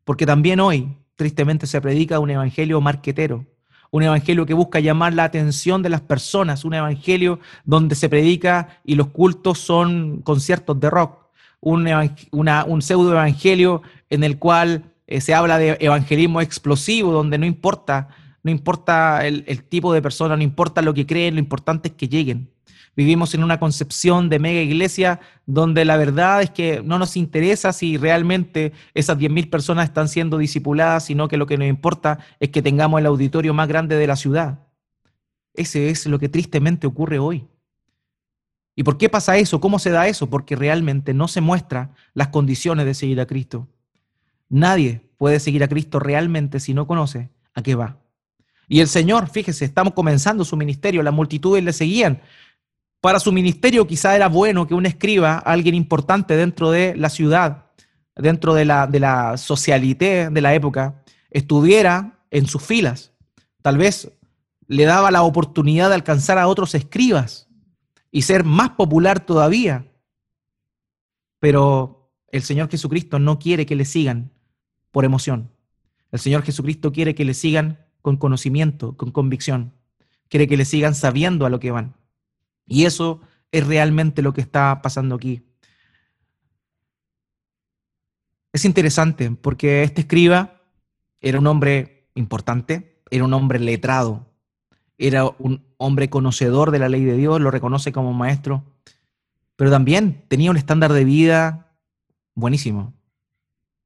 Porque 0.02 0.26
también 0.26 0.58
hoy, 0.58 0.96
tristemente, 1.14 1.68
se 1.68 1.80
predica 1.80 2.18
un 2.18 2.30
evangelio 2.30 2.80
marquetero, 2.80 3.46
un 3.90 4.02
evangelio 4.02 4.46
que 4.46 4.54
busca 4.54 4.80
llamar 4.80 5.14
la 5.14 5.24
atención 5.24 5.82
de 5.82 5.88
las 5.88 6.00
personas, 6.00 6.64
un 6.64 6.74
evangelio 6.74 7.40
donde 7.64 7.94
se 7.94 8.08
predica 8.08 8.80
y 8.84 8.94
los 8.94 9.08
cultos 9.08 9.58
son 9.58 10.22
conciertos 10.22 10.78
de 10.80 10.90
rock, 10.90 11.26
un, 11.60 11.88
un 12.30 12.82
pseudo 12.82 13.12
evangelio 13.12 13.82
en 14.10 14.24
el 14.24 14.38
cual 14.38 14.84
eh, 15.06 15.20
se 15.20 15.34
habla 15.34 15.58
de 15.58 15.76
evangelismo 15.80 16.40
explosivo, 16.40 17.12
donde 17.12 17.38
no 17.38 17.46
importa, 17.46 18.08
no 18.42 18.50
importa 18.50 19.26
el 19.26 19.64
tipo 19.64 19.92
de 19.92 20.02
persona, 20.02 20.36
no 20.36 20.42
importa 20.42 20.82
lo 20.82 20.94
que 20.94 21.06
creen, 21.06 21.34
lo 21.34 21.40
importante 21.40 21.88
es 21.88 21.94
que 21.94 22.08
lleguen. 22.08 22.55
Vivimos 22.96 23.34
en 23.34 23.44
una 23.44 23.60
concepción 23.60 24.30
de 24.30 24.38
mega 24.38 24.62
iglesia 24.62 25.20
donde 25.44 25.84
la 25.84 25.98
verdad 25.98 26.40
es 26.40 26.50
que 26.50 26.82
no 26.82 26.98
nos 26.98 27.16
interesa 27.18 27.74
si 27.74 27.98
realmente 27.98 28.72
esas 28.94 29.18
10.000 29.18 29.50
personas 29.50 29.84
están 29.84 30.08
siendo 30.08 30.38
discipuladas, 30.38 31.04
sino 31.04 31.28
que 31.28 31.36
lo 31.36 31.46
que 31.46 31.58
nos 31.58 31.68
importa 31.68 32.18
es 32.40 32.48
que 32.48 32.62
tengamos 32.62 32.98
el 32.98 33.06
auditorio 33.06 33.52
más 33.52 33.68
grande 33.68 33.96
de 33.96 34.06
la 34.06 34.16
ciudad. 34.16 34.60
Ese 35.52 35.90
es 35.90 36.06
lo 36.06 36.18
que 36.18 36.30
tristemente 36.30 36.86
ocurre 36.86 37.18
hoy. 37.18 37.46
¿Y 38.74 38.82
por 38.82 38.96
qué 38.96 39.10
pasa 39.10 39.36
eso? 39.36 39.60
¿Cómo 39.60 39.78
se 39.78 39.90
da 39.90 40.08
eso? 40.08 40.28
Porque 40.30 40.56
realmente 40.56 41.12
no 41.12 41.28
se 41.28 41.42
muestran 41.42 41.92
las 42.14 42.28
condiciones 42.28 42.86
de 42.86 42.94
seguir 42.94 43.20
a 43.20 43.26
Cristo. 43.26 43.68
Nadie 44.48 45.02
puede 45.18 45.38
seguir 45.40 45.62
a 45.64 45.68
Cristo 45.68 45.98
realmente 45.98 46.60
si 46.60 46.72
no 46.72 46.86
conoce 46.86 47.30
a 47.54 47.62
qué 47.62 47.74
va. 47.74 47.98
Y 48.68 48.80
el 48.80 48.88
Señor, 48.88 49.28
fíjese, 49.28 49.64
estamos 49.64 49.94
comenzando 49.94 50.44
su 50.44 50.56
ministerio, 50.56 51.02
las 51.02 51.14
multitudes 51.14 51.62
le 51.62 51.72
seguían, 51.72 52.20
para 53.06 53.20
su 53.20 53.30
ministerio 53.30 53.86
quizá 53.86 54.16
era 54.16 54.26
bueno 54.26 54.66
que 54.66 54.74
un 54.74 54.84
escriba, 54.84 55.38
alguien 55.38 55.76
importante 55.76 56.36
dentro 56.36 56.72
de 56.72 56.96
la 56.96 57.08
ciudad, 57.08 57.66
dentro 58.16 58.52
de 58.52 58.64
la, 58.64 58.88
de 58.88 59.38
socialité 59.38 60.28
de 60.28 60.40
la 60.40 60.56
época, 60.56 61.04
estuviera 61.30 62.18
en 62.32 62.48
sus 62.48 62.64
filas. 62.64 63.12
Tal 63.62 63.78
vez 63.78 64.10
le 64.66 64.86
daba 64.86 65.12
la 65.12 65.22
oportunidad 65.22 65.88
de 65.88 65.94
alcanzar 65.94 66.36
a 66.36 66.48
otros 66.48 66.74
escribas 66.74 67.46
y 68.10 68.22
ser 68.22 68.42
más 68.42 68.70
popular 68.70 69.20
todavía. 69.20 69.86
Pero 71.38 72.10
el 72.32 72.42
Señor 72.42 72.68
Jesucristo 72.68 73.20
no 73.20 73.38
quiere 73.38 73.66
que 73.66 73.76
le 73.76 73.84
sigan 73.84 74.32
por 74.90 75.04
emoción. 75.04 75.52
El 76.10 76.18
Señor 76.18 76.42
Jesucristo 76.42 76.90
quiere 76.90 77.14
que 77.14 77.24
le 77.24 77.34
sigan 77.34 77.86
con 78.02 78.16
conocimiento, 78.16 78.96
con 78.96 79.12
convicción. 79.12 79.74
Quiere 80.28 80.48
que 80.48 80.56
le 80.56 80.64
sigan 80.64 80.96
sabiendo 80.96 81.46
a 81.46 81.50
lo 81.50 81.60
que 81.60 81.70
van. 81.70 81.94
Y 82.66 82.84
eso 82.84 83.20
es 83.52 83.66
realmente 83.66 84.22
lo 84.22 84.32
que 84.32 84.40
está 84.40 84.80
pasando 84.82 85.14
aquí. 85.14 85.42
Es 88.52 88.64
interesante 88.64 89.30
porque 89.30 89.82
este 89.82 90.02
escriba 90.02 90.62
era 91.20 91.38
un 91.38 91.46
hombre 91.46 92.08
importante, 92.14 93.02
era 93.10 93.24
un 93.24 93.34
hombre 93.34 93.58
letrado, 93.58 94.32
era 94.98 95.26
un 95.38 95.66
hombre 95.76 96.08
conocedor 96.08 96.70
de 96.70 96.78
la 96.78 96.88
ley 96.88 97.04
de 97.04 97.16
Dios, 97.16 97.40
lo 97.40 97.50
reconoce 97.50 97.92
como 97.92 98.12
maestro, 98.12 98.64
pero 99.56 99.70
también 99.70 100.24
tenía 100.28 100.50
un 100.50 100.56
estándar 100.56 100.92
de 100.92 101.04
vida 101.04 101.76
buenísimo, 102.34 102.94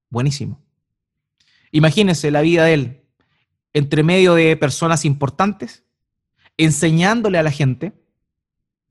buenísimo. 0.09 0.61
Imagínense 1.73 2.31
la 2.31 2.41
vida 2.41 2.65
de 2.65 2.75
él 2.75 3.01
entre 3.73 4.03
medio 4.03 4.35
de 4.35 4.57
personas 4.57 5.05
importantes, 5.05 5.85
enseñándole 6.57 7.39
a 7.39 7.43
la 7.43 7.51
gente, 7.51 7.93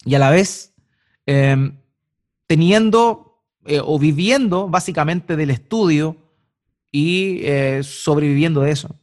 y 0.06 0.16
a 0.16 0.20
la 0.20 0.30
vez 0.30 0.74
em, 1.26 1.78
teniendo 2.48 3.44
eh, 3.66 3.82
o 3.84 4.00
viviendo 4.00 4.68
básicamente 4.68 5.36
del 5.36 5.50
estudio 5.50 6.18
y 6.92 7.42
eh, 7.44 7.82
sobreviviendo 7.84 8.62
de 8.62 8.72
eso. 8.72 8.96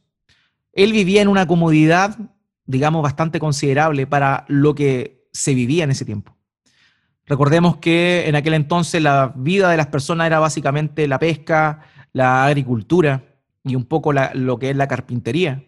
Él 0.73 0.91
vivía 0.91 1.21
en 1.21 1.27
una 1.27 1.47
comodidad, 1.47 2.17
digamos, 2.65 3.01
bastante 3.01 3.39
considerable 3.39 4.07
para 4.07 4.45
lo 4.47 4.75
que 4.75 5.27
se 5.31 5.53
vivía 5.53 5.83
en 5.83 5.91
ese 5.91 6.05
tiempo. 6.05 6.35
Recordemos 7.25 7.77
que 7.77 8.27
en 8.27 8.35
aquel 8.35 8.53
entonces 8.53 9.01
la 9.01 9.33
vida 9.35 9.69
de 9.69 9.77
las 9.77 9.87
personas 9.87 10.27
era 10.27 10.39
básicamente 10.39 11.07
la 11.07 11.19
pesca, 11.19 11.81
la 12.13 12.45
agricultura 12.45 13.23
y 13.63 13.75
un 13.75 13.85
poco 13.85 14.13
lo 14.13 14.59
que 14.59 14.69
es 14.69 14.75
la 14.75 14.87
carpintería. 14.87 15.63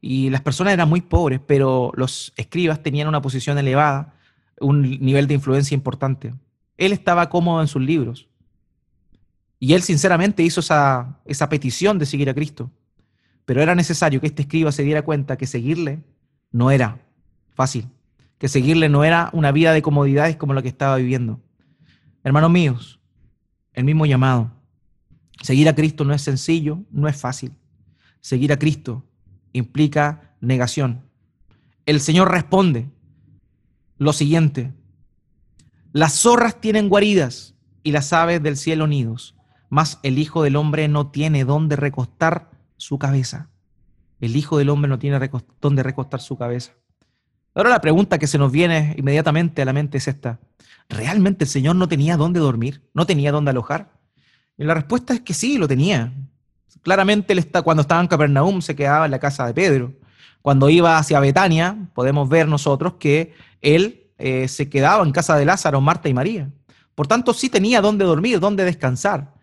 Y 0.00 0.30
las 0.30 0.40
personas 0.40 0.72
eran 0.72 0.88
muy 0.88 1.02
pobres, 1.02 1.40
pero 1.46 1.92
los 1.94 2.32
escribas 2.36 2.82
tenían 2.82 3.08
una 3.08 3.20
posición 3.20 3.58
elevada 3.58 4.14
un 4.60 4.82
nivel 4.82 5.26
de 5.26 5.34
influencia 5.34 5.74
importante. 5.74 6.32
Él 6.76 6.92
estaba 6.92 7.28
cómodo 7.28 7.60
en 7.60 7.68
sus 7.68 7.82
libros. 7.82 8.28
Y 9.58 9.74
él 9.74 9.82
sinceramente 9.82 10.42
hizo 10.42 10.60
esa, 10.60 11.20
esa 11.24 11.48
petición 11.48 11.98
de 11.98 12.06
seguir 12.06 12.30
a 12.30 12.34
Cristo. 12.34 12.70
Pero 13.44 13.62
era 13.62 13.74
necesario 13.74 14.20
que 14.20 14.28
este 14.28 14.42
escriba 14.42 14.72
se 14.72 14.84
diera 14.84 15.02
cuenta 15.02 15.36
que 15.36 15.46
seguirle 15.46 16.02
no 16.52 16.70
era 16.70 17.00
fácil, 17.54 17.88
que 18.38 18.48
seguirle 18.48 18.88
no 18.88 19.04
era 19.04 19.30
una 19.32 19.52
vida 19.52 19.72
de 19.72 19.82
comodidades 19.82 20.36
como 20.36 20.54
la 20.54 20.62
que 20.62 20.68
estaba 20.68 20.96
viviendo. 20.96 21.40
Hermanos 22.22 22.50
míos, 22.50 23.00
el 23.72 23.84
mismo 23.84 24.06
llamado. 24.06 24.50
Seguir 25.42 25.68
a 25.68 25.74
Cristo 25.74 26.04
no 26.04 26.14
es 26.14 26.22
sencillo, 26.22 26.80
no 26.90 27.08
es 27.08 27.16
fácil. 27.16 27.52
Seguir 28.20 28.52
a 28.52 28.58
Cristo 28.58 29.04
implica 29.52 30.34
negación. 30.40 31.02
El 31.86 32.00
Señor 32.00 32.30
responde 32.30 32.88
lo 34.00 34.14
siguiente. 34.14 34.72
Las 35.92 36.14
zorras 36.14 36.58
tienen 36.58 36.88
guaridas 36.88 37.54
y 37.82 37.92
las 37.92 38.14
aves 38.14 38.42
del 38.42 38.56
cielo 38.56 38.86
nidos, 38.86 39.36
mas 39.68 40.00
el 40.02 40.18
Hijo 40.18 40.42
del 40.42 40.56
Hombre 40.56 40.88
no 40.88 41.10
tiene 41.10 41.44
dónde 41.44 41.76
recostar 41.76 42.50
su 42.78 42.98
cabeza. 42.98 43.50
El 44.18 44.36
Hijo 44.36 44.56
del 44.56 44.70
Hombre 44.70 44.88
no 44.88 44.98
tiene 44.98 45.20
dónde 45.60 45.82
recostar 45.82 46.20
su 46.22 46.38
cabeza. 46.38 46.72
Ahora 47.54 47.68
la 47.68 47.82
pregunta 47.82 48.18
que 48.18 48.26
se 48.26 48.38
nos 48.38 48.50
viene 48.50 48.94
inmediatamente 48.96 49.60
a 49.60 49.66
la 49.66 49.74
mente 49.74 49.98
es 49.98 50.08
esta. 50.08 50.40
¿Realmente 50.88 51.44
el 51.44 51.50
Señor 51.50 51.76
no 51.76 51.86
tenía 51.86 52.16
dónde 52.16 52.40
dormir? 52.40 52.82
¿No 52.94 53.04
tenía 53.04 53.32
dónde 53.32 53.50
alojar? 53.50 53.92
Y 54.56 54.64
la 54.64 54.72
respuesta 54.72 55.12
es 55.12 55.20
que 55.20 55.34
sí, 55.34 55.58
lo 55.58 55.68
tenía. 55.68 56.10
Claramente 56.80 57.34
él 57.34 57.38
está, 57.38 57.60
cuando 57.60 57.82
estaba 57.82 58.00
en 58.00 58.08
Capernaum 58.08 58.62
se 58.62 58.74
quedaba 58.74 59.04
en 59.04 59.10
la 59.10 59.18
casa 59.18 59.46
de 59.46 59.52
Pedro. 59.52 59.92
Cuando 60.42 60.70
iba 60.70 60.98
hacia 60.98 61.20
Betania, 61.20 61.88
podemos 61.94 62.28
ver 62.28 62.48
nosotros 62.48 62.94
que 62.94 63.34
él 63.60 64.10
eh, 64.18 64.48
se 64.48 64.68
quedaba 64.68 65.04
en 65.04 65.12
casa 65.12 65.36
de 65.36 65.44
Lázaro, 65.44 65.80
Marta 65.80 66.08
y 66.08 66.14
María. 66.14 66.50
Por 66.94 67.06
tanto, 67.06 67.34
sí 67.34 67.48
tenía 67.48 67.80
dónde 67.80 68.04
dormir, 68.04 68.40
dónde 68.40 68.64
descansar. 68.64 69.34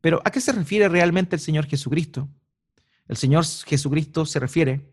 Pero 0.00 0.20
¿a 0.24 0.30
qué 0.30 0.40
se 0.40 0.52
refiere 0.52 0.88
realmente 0.88 1.36
el 1.36 1.40
Señor 1.40 1.66
Jesucristo? 1.66 2.28
El 3.08 3.16
Señor 3.16 3.44
Jesucristo 3.44 4.26
se 4.26 4.40
refiere 4.40 4.92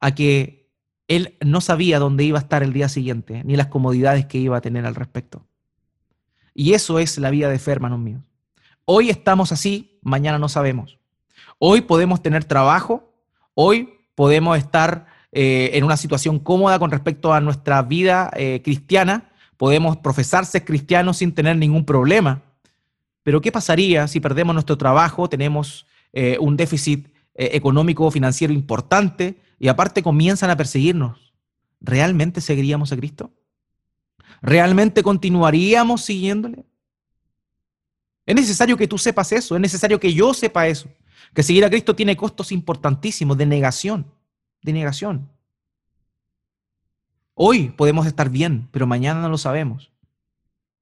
a 0.00 0.14
que 0.14 0.70
Él 1.08 1.36
no 1.44 1.60
sabía 1.60 1.98
dónde 1.98 2.24
iba 2.24 2.38
a 2.38 2.42
estar 2.42 2.62
el 2.62 2.72
día 2.72 2.88
siguiente, 2.88 3.42
ni 3.44 3.56
las 3.56 3.68
comodidades 3.68 4.26
que 4.26 4.38
iba 4.38 4.56
a 4.56 4.60
tener 4.60 4.86
al 4.86 4.94
respecto. 4.94 5.46
Y 6.54 6.74
eso 6.74 6.98
es 6.98 7.18
la 7.18 7.30
vida 7.30 7.48
de 7.48 7.58
fe, 7.58 7.72
hermanos 7.72 7.98
míos. 7.98 8.22
Hoy 8.84 9.10
estamos 9.10 9.50
así, 9.50 9.98
mañana 10.02 10.38
no 10.38 10.48
sabemos. 10.48 10.98
Hoy 11.58 11.80
podemos 11.80 12.22
tener 12.22 12.44
trabajo, 12.44 13.12
hoy 13.54 13.93
podemos 14.14 14.58
estar 14.58 15.06
eh, 15.32 15.70
en 15.74 15.84
una 15.84 15.96
situación 15.96 16.38
cómoda 16.38 16.78
con 16.78 16.90
respecto 16.90 17.32
a 17.32 17.40
nuestra 17.40 17.82
vida 17.82 18.30
eh, 18.36 18.60
cristiana, 18.62 19.32
podemos 19.56 19.96
profesarse 19.96 20.64
cristianos 20.64 21.18
sin 21.18 21.32
tener 21.32 21.56
ningún 21.56 21.84
problema. 21.84 22.42
Pero 23.22 23.40
¿qué 23.40 23.50
pasaría 23.50 24.06
si 24.06 24.20
perdemos 24.20 24.54
nuestro 24.54 24.78
trabajo, 24.78 25.28
tenemos 25.28 25.86
eh, 26.12 26.36
un 26.40 26.56
déficit 26.56 27.08
económico 27.36 28.04
o 28.04 28.12
financiero 28.12 28.52
importante 28.52 29.40
y 29.58 29.66
aparte 29.66 30.04
comienzan 30.04 30.50
a 30.50 30.56
perseguirnos? 30.56 31.34
¿Realmente 31.80 32.40
seguiríamos 32.40 32.92
a 32.92 32.96
Cristo? 32.96 33.32
¿Realmente 34.40 35.02
continuaríamos 35.02 36.04
siguiéndole? 36.04 36.64
Es 38.24 38.36
necesario 38.36 38.76
que 38.76 38.86
tú 38.86 38.98
sepas 38.98 39.32
eso, 39.32 39.56
es 39.56 39.60
necesario 39.60 39.98
que 39.98 40.14
yo 40.14 40.32
sepa 40.32 40.68
eso, 40.68 40.88
que 41.34 41.42
seguir 41.42 41.64
a 41.64 41.70
Cristo 41.70 41.94
tiene 41.94 42.16
costos 42.16 42.52
importantísimos 42.52 43.36
de 43.36 43.46
negación, 43.46 44.06
de 44.62 44.72
negación. 44.72 45.28
Hoy 47.34 47.70
podemos 47.70 48.06
estar 48.06 48.30
bien, 48.30 48.68
pero 48.70 48.86
mañana 48.86 49.20
no 49.20 49.28
lo 49.28 49.38
sabemos. 49.38 49.90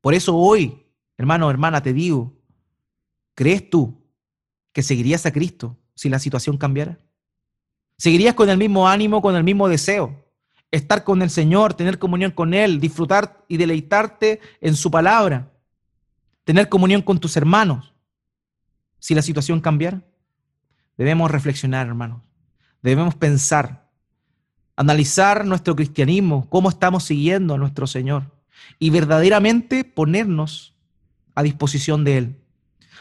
Por 0.00 0.14
eso 0.14 0.36
hoy, 0.36 0.84
hermano, 1.16 1.50
hermana, 1.50 1.82
te 1.82 1.92
digo, 1.92 2.32
¿crees 3.34 3.68
tú 3.70 3.94
que 4.72 4.82
seguirías 4.82 5.24
a 5.26 5.32
Cristo 5.32 5.76
si 5.94 6.08
la 6.08 6.18
situación 6.18 6.58
cambiara? 6.58 6.98
¿Seguirías 7.96 8.34
con 8.34 8.50
el 8.50 8.58
mismo 8.58 8.88
ánimo, 8.88 9.22
con 9.22 9.34
el 9.34 9.44
mismo 9.44 9.68
deseo? 9.68 10.24
Estar 10.70 11.04
con 11.04 11.22
el 11.22 11.30
Señor, 11.30 11.74
tener 11.74 11.98
comunión 11.98 12.30
con 12.30 12.52
Él, 12.52 12.80
disfrutar 12.80 13.44
y 13.48 13.56
deleitarte 13.56 14.40
en 14.60 14.76
su 14.76 14.90
palabra 14.90 15.52
tener 16.44 16.68
comunión 16.68 17.02
con 17.02 17.18
tus 17.18 17.36
hermanos. 17.36 17.92
Si 18.98 19.14
la 19.14 19.22
situación 19.22 19.60
cambiara, 19.60 20.02
debemos 20.96 21.30
reflexionar, 21.30 21.86
hermanos. 21.86 22.22
Debemos 22.82 23.14
pensar, 23.14 23.88
analizar 24.76 25.44
nuestro 25.44 25.76
cristianismo, 25.76 26.48
cómo 26.48 26.68
estamos 26.68 27.04
siguiendo 27.04 27.54
a 27.54 27.58
nuestro 27.58 27.86
Señor 27.86 28.30
y 28.78 28.90
verdaderamente 28.90 29.84
ponernos 29.84 30.74
a 31.34 31.42
disposición 31.42 32.04
de 32.04 32.18
Él. 32.18 32.36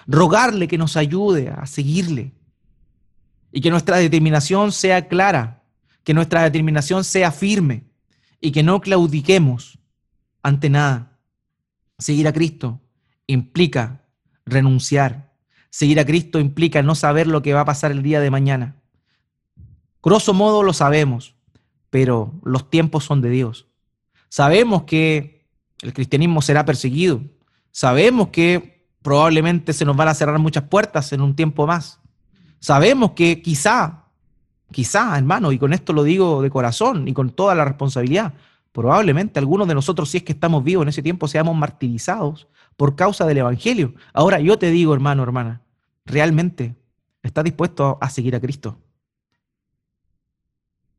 Rogarle 0.07 0.67
que 0.67 0.77
nos 0.77 0.97
ayude 0.97 1.49
a 1.49 1.65
seguirle 1.65 2.33
y 3.51 3.61
que 3.61 3.71
nuestra 3.71 3.97
determinación 3.97 4.71
sea 4.71 5.07
clara, 5.07 5.63
que 6.03 6.13
nuestra 6.13 6.43
determinación 6.43 7.03
sea 7.03 7.31
firme 7.31 7.85
y 8.39 8.51
que 8.51 8.63
no 8.63 8.81
claudiquemos 8.81 9.79
ante 10.41 10.69
nada. 10.69 11.19
Seguir 11.99 12.27
a 12.27 12.33
Cristo 12.33 12.81
implica 13.27 14.03
renunciar. 14.45 15.30
Seguir 15.71 16.01
a 16.01 16.05
Cristo 16.05 16.37
implica 16.37 16.83
no 16.83 16.95
saber 16.95 17.27
lo 17.27 17.41
que 17.41 17.53
va 17.53 17.61
a 17.61 17.65
pasar 17.65 17.91
el 17.91 18.03
día 18.03 18.19
de 18.19 18.29
mañana. 18.29 18.75
Grosso 20.03 20.33
modo 20.33 20.63
lo 20.63 20.73
sabemos, 20.73 21.33
pero 21.89 22.33
los 22.43 22.69
tiempos 22.69 23.05
son 23.05 23.21
de 23.21 23.29
Dios. 23.29 23.67
Sabemos 24.27 24.83
que 24.83 25.47
el 25.81 25.93
cristianismo 25.93 26.41
será 26.41 26.65
perseguido. 26.65 27.21
Sabemos 27.71 28.27
que 28.27 28.85
probablemente 29.01 29.71
se 29.71 29.85
nos 29.85 29.95
van 29.95 30.09
a 30.09 30.13
cerrar 30.13 30.37
muchas 30.39 30.65
puertas 30.65 31.13
en 31.13 31.21
un 31.21 31.37
tiempo 31.37 31.65
más. 31.65 31.99
Sabemos 32.59 33.11
que 33.11 33.41
quizá, 33.41 34.07
quizá, 34.73 35.17
hermano, 35.17 35.53
y 35.53 35.57
con 35.57 35.71
esto 35.71 35.93
lo 35.93 36.03
digo 36.03 36.41
de 36.41 36.49
corazón 36.49 37.07
y 37.07 37.13
con 37.13 37.29
toda 37.29 37.55
la 37.55 37.63
responsabilidad, 37.63 38.33
probablemente 38.73 39.39
algunos 39.39 39.69
de 39.69 39.75
nosotros, 39.75 40.09
si 40.09 40.17
es 40.17 40.23
que 40.23 40.33
estamos 40.33 40.65
vivos 40.65 40.83
en 40.83 40.89
ese 40.89 41.01
tiempo, 41.01 41.29
seamos 41.29 41.55
martirizados 41.55 42.47
por 42.81 42.95
causa 42.95 43.27
del 43.27 43.37
Evangelio. 43.37 43.93
Ahora 44.11 44.39
yo 44.39 44.57
te 44.57 44.71
digo, 44.71 44.95
hermano, 44.95 45.21
hermana, 45.21 45.61
¿realmente 46.03 46.75
estás 47.21 47.43
dispuesto 47.43 47.99
a 48.01 48.09
seguir 48.09 48.35
a 48.35 48.39
Cristo? 48.39 48.79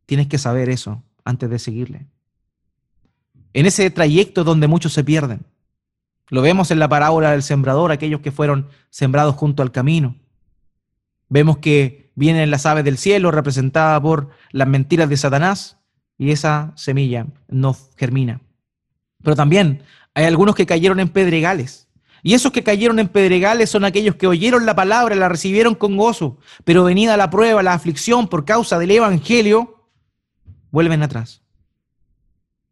Tienes 0.07 0.29
que 0.29 0.39
saber 0.39 0.69
eso 0.69 1.03
antes 1.25 1.51
de 1.51 1.59
seguirle. 1.59 2.07
En 3.53 3.67
ese 3.67 3.91
trayecto 3.91 4.45
donde 4.45 4.69
muchos 4.69 4.93
se 4.93 5.03
pierden. 5.03 5.45
Lo 6.29 6.41
vemos 6.41 6.71
en 6.71 6.79
la 6.79 6.89
parábola 6.89 7.33
del 7.33 7.43
sembrador, 7.43 7.91
aquellos 7.91 8.21
que 8.21 8.31
fueron 8.31 8.69
sembrados 8.91 9.35
junto 9.35 9.65
al 9.65 9.73
camino. 9.73 10.15
Vemos 11.29 11.59
que 11.59 12.13
vienen 12.15 12.53
las 12.53 12.65
aves 12.65 12.85
del 12.85 12.97
cielo 12.97 13.33
representadas 13.33 14.01
por 14.01 14.29
las 14.53 14.69
mentiras 14.69 15.09
de 15.09 15.17
Satanás 15.17 15.79
y 16.17 16.31
esa 16.31 16.75
semilla 16.77 17.27
no 17.49 17.77
germina. 17.97 18.41
Pero 19.21 19.35
también 19.35 19.83
hay 20.15 20.25
algunos 20.25 20.55
que 20.55 20.67
cayeron 20.67 21.01
en 21.01 21.09
pedregales. 21.09 21.89
Y 22.23 22.35
esos 22.35 22.53
que 22.53 22.63
cayeron 22.63 22.99
en 23.01 23.09
pedregales 23.09 23.71
son 23.71 23.85
aquellos 23.85 24.15
que 24.15 24.29
oyeron 24.29 24.65
la 24.65 24.77
palabra, 24.77 25.17
la 25.17 25.29
recibieron 25.29 25.75
con 25.75 25.97
gozo, 25.97 26.39
pero 26.65 26.85
venida 26.85 27.17
la 27.17 27.31
prueba, 27.31 27.63
la 27.63 27.73
aflicción 27.73 28.29
por 28.29 28.45
causa 28.45 28.79
del 28.79 28.93
Evangelio, 28.93 29.89
vuelven 30.71 31.03
atrás. 31.03 31.43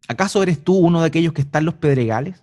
¿Acaso 0.07 0.43
eres 0.43 0.63
tú 0.63 0.75
uno 0.75 1.01
de 1.01 1.09
aquellos 1.09 1.33
que 1.33 1.43
están 1.43 1.65
los 1.65 1.75
pedregales? 1.75 2.43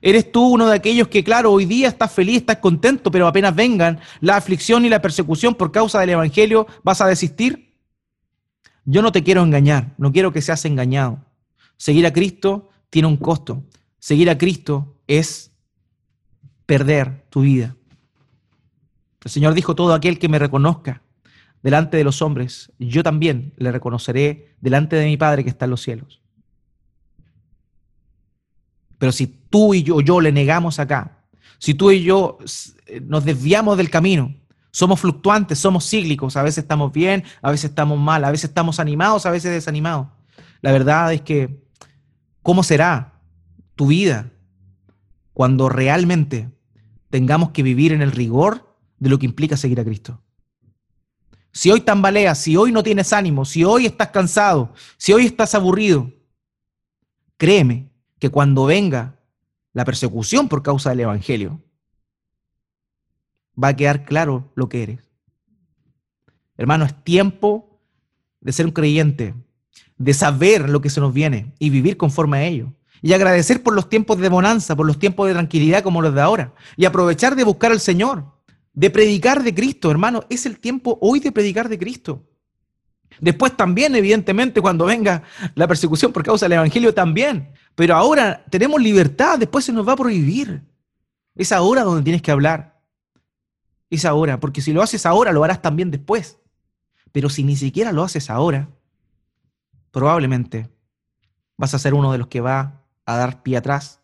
¿Eres 0.00 0.30
tú 0.30 0.46
uno 0.48 0.68
de 0.68 0.76
aquellos 0.76 1.08
que, 1.08 1.24
claro, 1.24 1.52
hoy 1.52 1.64
día 1.64 1.88
estás 1.88 2.12
feliz, 2.12 2.38
estás 2.38 2.58
contento, 2.58 3.10
pero 3.10 3.26
apenas 3.26 3.54
vengan 3.54 4.00
la 4.20 4.36
aflicción 4.36 4.84
y 4.84 4.88
la 4.88 5.02
persecución 5.02 5.54
por 5.54 5.72
causa 5.72 6.00
del 6.00 6.10
Evangelio, 6.10 6.66
vas 6.84 7.00
a 7.00 7.06
desistir? 7.06 7.74
Yo 8.84 9.02
no 9.02 9.12
te 9.12 9.22
quiero 9.22 9.42
engañar, 9.42 9.94
no 9.98 10.12
quiero 10.12 10.32
que 10.32 10.40
seas 10.40 10.64
engañado. 10.64 11.18
Seguir 11.76 12.06
a 12.06 12.12
Cristo 12.12 12.70
tiene 12.90 13.08
un 13.08 13.16
costo. 13.16 13.64
Seguir 13.98 14.30
a 14.30 14.38
Cristo 14.38 14.96
es 15.06 15.50
perder 16.66 17.24
tu 17.30 17.42
vida. 17.42 17.76
El 19.24 19.30
Señor 19.30 19.54
dijo, 19.54 19.74
todo 19.74 19.94
aquel 19.94 20.18
que 20.18 20.28
me 20.28 20.38
reconozca 20.38 21.02
delante 21.62 21.96
de 21.96 22.04
los 22.04 22.22
hombres, 22.22 22.72
yo 22.78 23.02
también 23.02 23.52
le 23.56 23.72
reconoceré 23.72 24.54
delante 24.60 24.96
de 24.96 25.06
mi 25.06 25.16
Padre 25.16 25.42
que 25.44 25.50
está 25.50 25.64
en 25.64 25.72
los 25.72 25.82
cielos. 25.82 26.20
Pero 28.98 29.12
si 29.12 29.26
tú 29.26 29.74
y 29.74 29.82
yo, 29.82 30.00
yo 30.00 30.20
le 30.20 30.32
negamos 30.32 30.78
acá, 30.78 31.24
si 31.58 31.74
tú 31.74 31.90
y 31.90 32.02
yo 32.02 32.38
nos 33.02 33.24
desviamos 33.24 33.76
del 33.76 33.90
camino, 33.90 34.34
somos 34.70 35.00
fluctuantes, 35.00 35.58
somos 35.58 35.88
cíclicos, 35.88 36.36
a 36.36 36.42
veces 36.42 36.58
estamos 36.64 36.92
bien, 36.92 37.24
a 37.42 37.50
veces 37.50 37.70
estamos 37.70 37.98
mal, 37.98 38.24
a 38.24 38.30
veces 38.30 38.50
estamos 38.50 38.78
animados, 38.78 39.26
a 39.26 39.30
veces 39.30 39.50
desanimados. 39.50 40.08
La 40.60 40.72
verdad 40.72 41.12
es 41.12 41.22
que, 41.22 41.64
¿cómo 42.42 42.62
será 42.62 43.17
tu 43.78 43.86
vida 43.86 44.32
cuando 45.32 45.68
realmente 45.68 46.50
tengamos 47.10 47.52
que 47.52 47.62
vivir 47.62 47.92
en 47.92 48.02
el 48.02 48.10
rigor 48.10 48.76
de 48.98 49.08
lo 49.08 49.20
que 49.20 49.26
implica 49.26 49.56
seguir 49.56 49.78
a 49.78 49.84
Cristo. 49.84 50.20
Si 51.52 51.70
hoy 51.70 51.82
tambaleas, 51.82 52.38
si 52.38 52.56
hoy 52.56 52.72
no 52.72 52.82
tienes 52.82 53.12
ánimo, 53.12 53.44
si 53.44 53.62
hoy 53.62 53.86
estás 53.86 54.08
cansado, 54.08 54.74
si 54.96 55.12
hoy 55.12 55.26
estás 55.26 55.54
aburrido, 55.54 56.12
créeme 57.36 57.92
que 58.18 58.30
cuando 58.30 58.66
venga 58.66 59.20
la 59.72 59.84
persecución 59.84 60.48
por 60.48 60.64
causa 60.64 60.90
del 60.90 61.00
Evangelio, 61.00 61.62
va 63.62 63.68
a 63.68 63.76
quedar 63.76 64.04
claro 64.04 64.50
lo 64.56 64.68
que 64.68 64.82
eres. 64.82 65.08
Hermano, 66.56 66.84
es 66.84 67.04
tiempo 67.04 67.80
de 68.40 68.52
ser 68.52 68.66
un 68.66 68.72
creyente, 68.72 69.36
de 69.98 70.14
saber 70.14 70.68
lo 70.68 70.80
que 70.80 70.90
se 70.90 71.00
nos 71.00 71.14
viene 71.14 71.54
y 71.60 71.70
vivir 71.70 71.96
conforme 71.96 72.38
a 72.38 72.44
ello. 72.44 72.74
Y 73.02 73.12
agradecer 73.12 73.62
por 73.62 73.74
los 73.74 73.88
tiempos 73.88 74.18
de 74.18 74.28
bonanza, 74.28 74.74
por 74.74 74.86
los 74.86 74.98
tiempos 74.98 75.28
de 75.28 75.34
tranquilidad 75.34 75.82
como 75.82 76.02
los 76.02 76.14
de 76.14 76.20
ahora. 76.20 76.52
Y 76.76 76.84
aprovechar 76.84 77.36
de 77.36 77.44
buscar 77.44 77.70
al 77.70 77.80
Señor, 77.80 78.24
de 78.72 78.90
predicar 78.90 79.42
de 79.42 79.54
Cristo, 79.54 79.90
hermano. 79.90 80.24
Es 80.28 80.46
el 80.46 80.58
tiempo 80.58 80.98
hoy 81.00 81.20
de 81.20 81.32
predicar 81.32 81.68
de 81.68 81.78
Cristo. 81.78 82.24
Después 83.20 83.56
también, 83.56 83.94
evidentemente, 83.94 84.60
cuando 84.60 84.84
venga 84.84 85.22
la 85.54 85.66
persecución 85.66 86.12
por 86.12 86.22
causa 86.22 86.46
del 86.46 86.54
Evangelio, 86.54 86.94
también. 86.94 87.52
Pero 87.74 87.96
ahora 87.96 88.44
tenemos 88.50 88.80
libertad, 88.80 89.38
después 89.38 89.64
se 89.64 89.72
nos 89.72 89.86
va 89.86 89.92
a 89.92 89.96
prohibir. 89.96 90.62
Es 91.34 91.52
ahora 91.52 91.82
donde 91.82 92.02
tienes 92.02 92.22
que 92.22 92.30
hablar. 92.30 92.80
Es 93.90 94.04
ahora, 94.04 94.38
porque 94.38 94.60
si 94.60 94.72
lo 94.72 94.82
haces 94.82 95.06
ahora, 95.06 95.32
lo 95.32 95.42
harás 95.44 95.62
también 95.62 95.90
después. 95.90 96.38
Pero 97.12 97.30
si 97.30 97.42
ni 97.42 97.56
siquiera 97.56 97.92
lo 97.92 98.02
haces 98.04 98.30
ahora, 98.30 98.68
probablemente 99.90 100.68
vas 101.56 101.74
a 101.74 101.78
ser 101.78 101.94
uno 101.94 102.12
de 102.12 102.18
los 102.18 102.28
que 102.28 102.40
va 102.40 102.84
a 103.08 103.16
dar 103.16 103.42
pie 103.42 103.56
atrás 103.56 104.02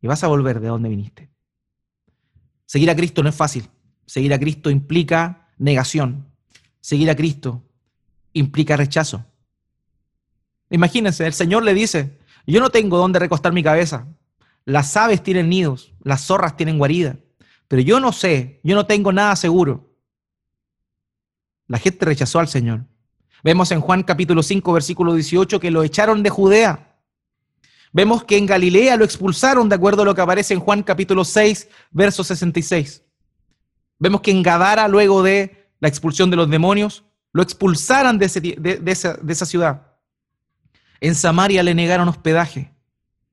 y 0.00 0.06
vas 0.06 0.24
a 0.24 0.28
volver 0.28 0.60
de 0.60 0.68
donde 0.68 0.88
viniste. 0.88 1.30
Seguir 2.64 2.88
a 2.88 2.96
Cristo 2.96 3.22
no 3.22 3.28
es 3.28 3.34
fácil. 3.34 3.68
Seguir 4.06 4.32
a 4.32 4.38
Cristo 4.38 4.70
implica 4.70 5.50
negación. 5.58 6.26
Seguir 6.80 7.10
a 7.10 7.16
Cristo 7.16 7.62
implica 8.32 8.78
rechazo. 8.78 9.26
Imagínense, 10.70 11.26
el 11.26 11.34
Señor 11.34 11.64
le 11.64 11.74
dice, 11.74 12.18
yo 12.46 12.60
no 12.60 12.70
tengo 12.70 12.96
dónde 12.96 13.18
recostar 13.18 13.52
mi 13.52 13.62
cabeza. 13.62 14.06
Las 14.64 14.96
aves 14.96 15.22
tienen 15.22 15.50
nidos, 15.50 15.92
las 16.02 16.22
zorras 16.22 16.56
tienen 16.56 16.78
guarida, 16.78 17.18
pero 17.68 17.82
yo 17.82 18.00
no 18.00 18.10
sé, 18.10 18.60
yo 18.64 18.74
no 18.74 18.86
tengo 18.86 19.12
nada 19.12 19.36
seguro. 19.36 19.98
La 21.66 21.76
gente 21.76 22.06
rechazó 22.06 22.38
al 22.38 22.48
Señor. 22.48 22.86
Vemos 23.44 23.70
en 23.70 23.82
Juan 23.82 24.02
capítulo 24.02 24.42
5, 24.42 24.72
versículo 24.72 25.12
18, 25.12 25.60
que 25.60 25.70
lo 25.70 25.82
echaron 25.82 26.22
de 26.22 26.30
Judea. 26.30 26.89
Vemos 27.92 28.24
que 28.24 28.36
en 28.36 28.46
Galilea 28.46 28.96
lo 28.96 29.04
expulsaron, 29.04 29.68
de 29.68 29.74
acuerdo 29.74 30.02
a 30.02 30.04
lo 30.04 30.14
que 30.14 30.20
aparece 30.20 30.54
en 30.54 30.60
Juan 30.60 30.82
capítulo 30.82 31.24
6, 31.24 31.68
verso 31.90 32.22
66. 32.22 33.02
Vemos 33.98 34.20
que 34.20 34.30
en 34.30 34.42
Gadara, 34.42 34.86
luego 34.86 35.22
de 35.22 35.72
la 35.80 35.88
expulsión 35.88 36.30
de 36.30 36.36
los 36.36 36.48
demonios, 36.48 37.04
lo 37.32 37.42
expulsaran 37.42 38.18
de, 38.18 38.26
esa, 38.26 39.46
ciudad. 39.46 39.96
En 41.00 41.14
Samaria 41.14 41.62
le 41.62 41.74
negaron 41.74 42.08
hospedaje, 42.08 42.72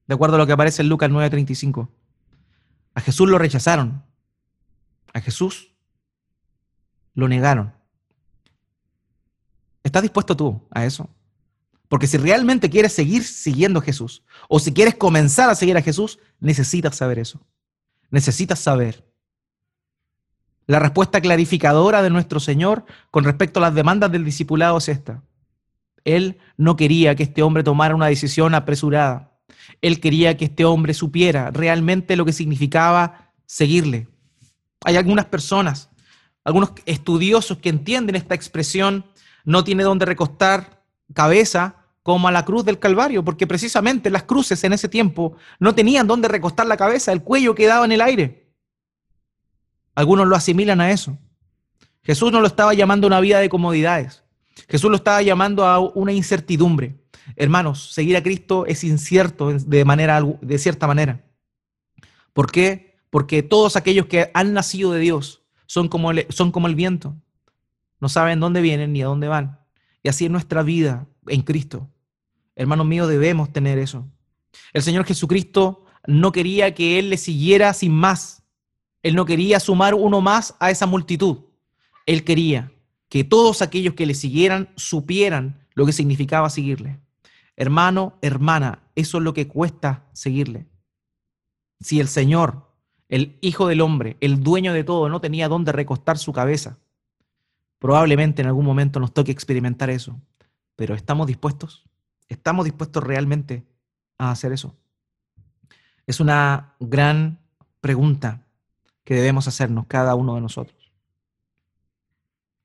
de 0.08 0.16
acuerdo 0.16 0.36
a 0.36 0.40
lo 0.40 0.48
que 0.48 0.54
aparece 0.54 0.82
en 0.82 0.90
Lucas 0.90 1.10
9:35. 1.10 1.90
A 2.96 3.02
Jesús 3.02 3.30
lo 3.30 3.38
rechazaron. 3.38 4.04
A 5.14 5.22
Jesús 5.22 5.74
lo 7.14 7.28
negaron. 7.28 7.74
¿Estás 9.84 10.02
dispuesto 10.02 10.36
tú 10.36 10.68
a 10.72 10.86
eso? 10.86 11.10
Porque 11.88 12.08
si 12.08 12.18
realmente 12.18 12.70
quieres 12.70 12.94
seguir 12.94 13.24
siguiendo 13.24 13.80
a 13.80 13.84
Jesús 13.84 14.24
o 14.50 14.60
si 14.60 14.74
quieres 14.74 14.96
comenzar 14.96 15.50
a 15.50 15.56
seguir 15.56 15.78
a 15.78 15.82
Jesús, 15.82 16.20
necesitas 16.40 16.96
saber 16.96 17.20
eso. 17.20 17.40
Necesitas 18.10 18.60
saber 18.60 19.08
la 20.68 20.80
respuesta 20.80 21.22
clarificadora 21.22 22.02
de 22.02 22.10
nuestro 22.10 22.42
Señor 22.42 22.84
con 23.10 23.24
respecto 23.24 23.60
a 23.60 23.64
las 23.64 23.74
demandas 23.74 24.12
del 24.12 24.26
discipulado 24.26 24.78
es 24.78 24.90
esta. 24.90 25.24
Él 26.04 26.40
no 26.58 26.76
quería 26.76 27.16
que 27.16 27.24
este 27.24 27.42
hombre 27.42 27.64
tomara 27.64 27.96
una 27.96 28.08
decisión 28.08 28.54
apresurada. 28.54 29.32
Él 29.82 30.02
quería 30.02 30.36
que 30.36 30.46
este 30.46 30.66
hombre 30.66 30.94
supiera 30.94 31.52
realmente 31.52 32.18
lo 32.18 32.26
que 32.26 32.34
significaba 32.34 33.32
seguirle. 33.46 34.10
Hay 34.84 34.98
algunas 34.98 35.26
personas, 35.26 35.90
algunos 36.44 36.74
estudiosos 36.86 37.60
que 37.60 37.70
entienden 37.70 38.18
esta 38.18 38.36
expresión, 38.36 39.06
no 39.46 39.64
tiene 39.64 39.84
dónde 39.84 40.06
recostar 40.06 40.84
cabeza 41.14 41.77
como 42.08 42.30
a 42.30 42.32
la 42.32 42.46
cruz 42.46 42.64
del 42.64 42.80
Calvario, 42.80 43.22
porque 43.22 43.46
precisamente 43.46 44.10
las 44.10 44.24
cruces 44.24 44.64
en 44.64 44.72
ese 44.72 44.88
tiempo 44.88 45.36
no 45.60 45.76
tenían 45.76 46.08
dónde 46.08 46.30
recostar 46.30 46.66
la 46.66 46.78
cabeza, 46.78 47.12
el 47.12 47.22
cuello 47.22 47.54
quedaba 47.54 47.84
en 47.84 47.92
el 47.92 48.00
aire. 48.00 48.48
Algunos 49.94 50.26
lo 50.26 50.38
asimilan 50.38 50.80
a 50.80 50.92
eso. 50.92 51.18
Jesús 52.04 52.32
no 52.32 52.40
lo 52.40 52.48
estaba 52.48 52.74
llamando 52.74 53.08
a 53.08 53.10
una 53.10 53.20
vida 53.20 53.40
de 53.40 53.50
comodidades. 53.50 54.24
Jesús 54.70 54.90
lo 54.90 54.96
estaba 54.96 55.22
llamando 55.22 55.66
a 55.66 55.80
una 55.80 56.14
incertidumbre. 56.14 56.96
Hermanos, 57.36 57.92
seguir 57.92 58.16
a 58.16 58.24
Cristo 58.24 58.66
es 58.66 58.86
incierto 58.86 59.52
de, 59.52 59.84
manera, 59.84 60.24
de 60.42 60.58
cierta 60.60 60.88
manera. 60.88 61.26
¿Por 62.32 62.50
qué? 62.50 63.02
Porque 63.10 63.44
todos 63.44 63.76
aquellos 63.76 64.06
que 64.06 64.32
han 64.34 64.54
nacido 64.54 64.94
de 64.94 65.02
Dios 65.02 65.44
son 65.66 65.90
como, 65.90 66.12
son 66.30 66.54
como 66.54 66.68
el 66.68 66.76
viento. 66.76 67.18
No 68.00 68.08
saben 68.08 68.40
dónde 68.40 68.62
vienen 68.62 68.94
ni 68.94 69.02
a 69.02 69.08
dónde 69.08 69.28
van. 69.28 69.60
Y 70.04 70.08
así 70.08 70.24
es 70.24 70.32
nuestra 70.32 70.64
vida 70.64 71.06
en 71.28 71.42
Cristo. 71.42 71.90
Hermanos 72.58 72.88
míos, 72.88 73.08
debemos 73.08 73.54
tener 73.54 73.78
eso. 73.78 74.08
El 74.74 74.82
Señor 74.82 75.06
Jesucristo 75.06 75.86
no 76.08 76.32
quería 76.32 76.74
que 76.74 76.98
Él 76.98 77.12
le 77.12 77.18
siguiera 77.18 77.72
sin 77.74 77.94
más. 77.94 78.42
Él 79.04 79.14
no 79.14 79.26
quería 79.26 79.60
sumar 79.60 79.94
uno 79.94 80.22
más 80.22 80.56
a 80.60 80.72
esa 80.72 80.88
multitud. 80.88 81.38
Él 82.08 82.24
quería 82.24 82.72
que 83.10 83.24
todos 83.24 83.62
aquellos 83.62 83.94
que 83.94 84.08
le 84.08 84.16
siguieran 84.16 84.70
supieran 84.76 85.68
lo 85.76 85.86
que 85.86 85.94
significaba 85.94 86.50
seguirle. 86.50 87.00
Hermano, 87.56 88.18
hermana, 88.24 88.80
eso 88.96 89.20
es 89.20 89.24
lo 89.24 89.36
que 89.36 89.48
cuesta 89.48 90.10
seguirle. 90.14 90.66
Si 91.80 92.00
el 92.00 92.08
Señor, 92.08 92.72
el 93.08 93.38
Hijo 93.42 93.68
del 93.68 93.82
Hombre, 93.82 94.18
el 94.20 94.42
dueño 94.42 94.74
de 94.74 94.84
todo, 94.84 95.10
no 95.10 95.22
tenía 95.22 95.48
dónde 95.48 95.72
recostar 95.72 96.18
su 96.18 96.34
cabeza, 96.34 96.80
probablemente 97.78 98.42
en 98.42 98.48
algún 98.48 98.66
momento 98.66 99.00
nos 99.00 99.14
toque 99.14 99.32
experimentar 99.32 99.92
eso. 99.92 100.20
Pero 100.76 100.96
¿estamos 100.96 101.28
dispuestos? 101.28 101.87
¿Estamos 102.28 102.66
dispuestos 102.66 103.04
realmente 103.04 103.66
a 104.18 104.32
hacer 104.32 104.52
eso? 104.52 104.76
Es 106.06 106.20
una 106.20 106.76
gran 106.80 107.40
pregunta 107.82 108.46
que 109.04 109.16
debemos 109.16 109.48
hacernos 109.48 109.86
cada 109.88 110.16
uno 110.16 110.36
de 110.36 110.42
nosotros. 110.42 110.92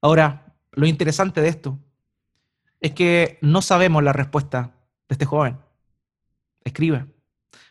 Ahora, 0.00 0.56
lo 0.72 0.86
interesante 0.86 1.40
de 1.40 1.48
esto 1.48 1.78
es 2.80 2.92
que 2.92 3.38
no 3.42 3.62
sabemos 3.62 4.02
la 4.02 4.12
respuesta 4.12 4.74
de 5.08 5.14
este 5.14 5.24
joven. 5.24 5.58
Escribe. 6.64 7.06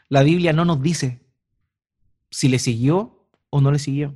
La 0.07 0.23
Biblia 0.23 0.53
no 0.53 0.63
nos 0.63 0.81
dice 0.81 1.21
si 2.29 2.47
le 2.47 2.59
siguió 2.59 3.27
o 3.49 3.59
no 3.59 3.71
le 3.71 3.79
siguió. 3.79 4.15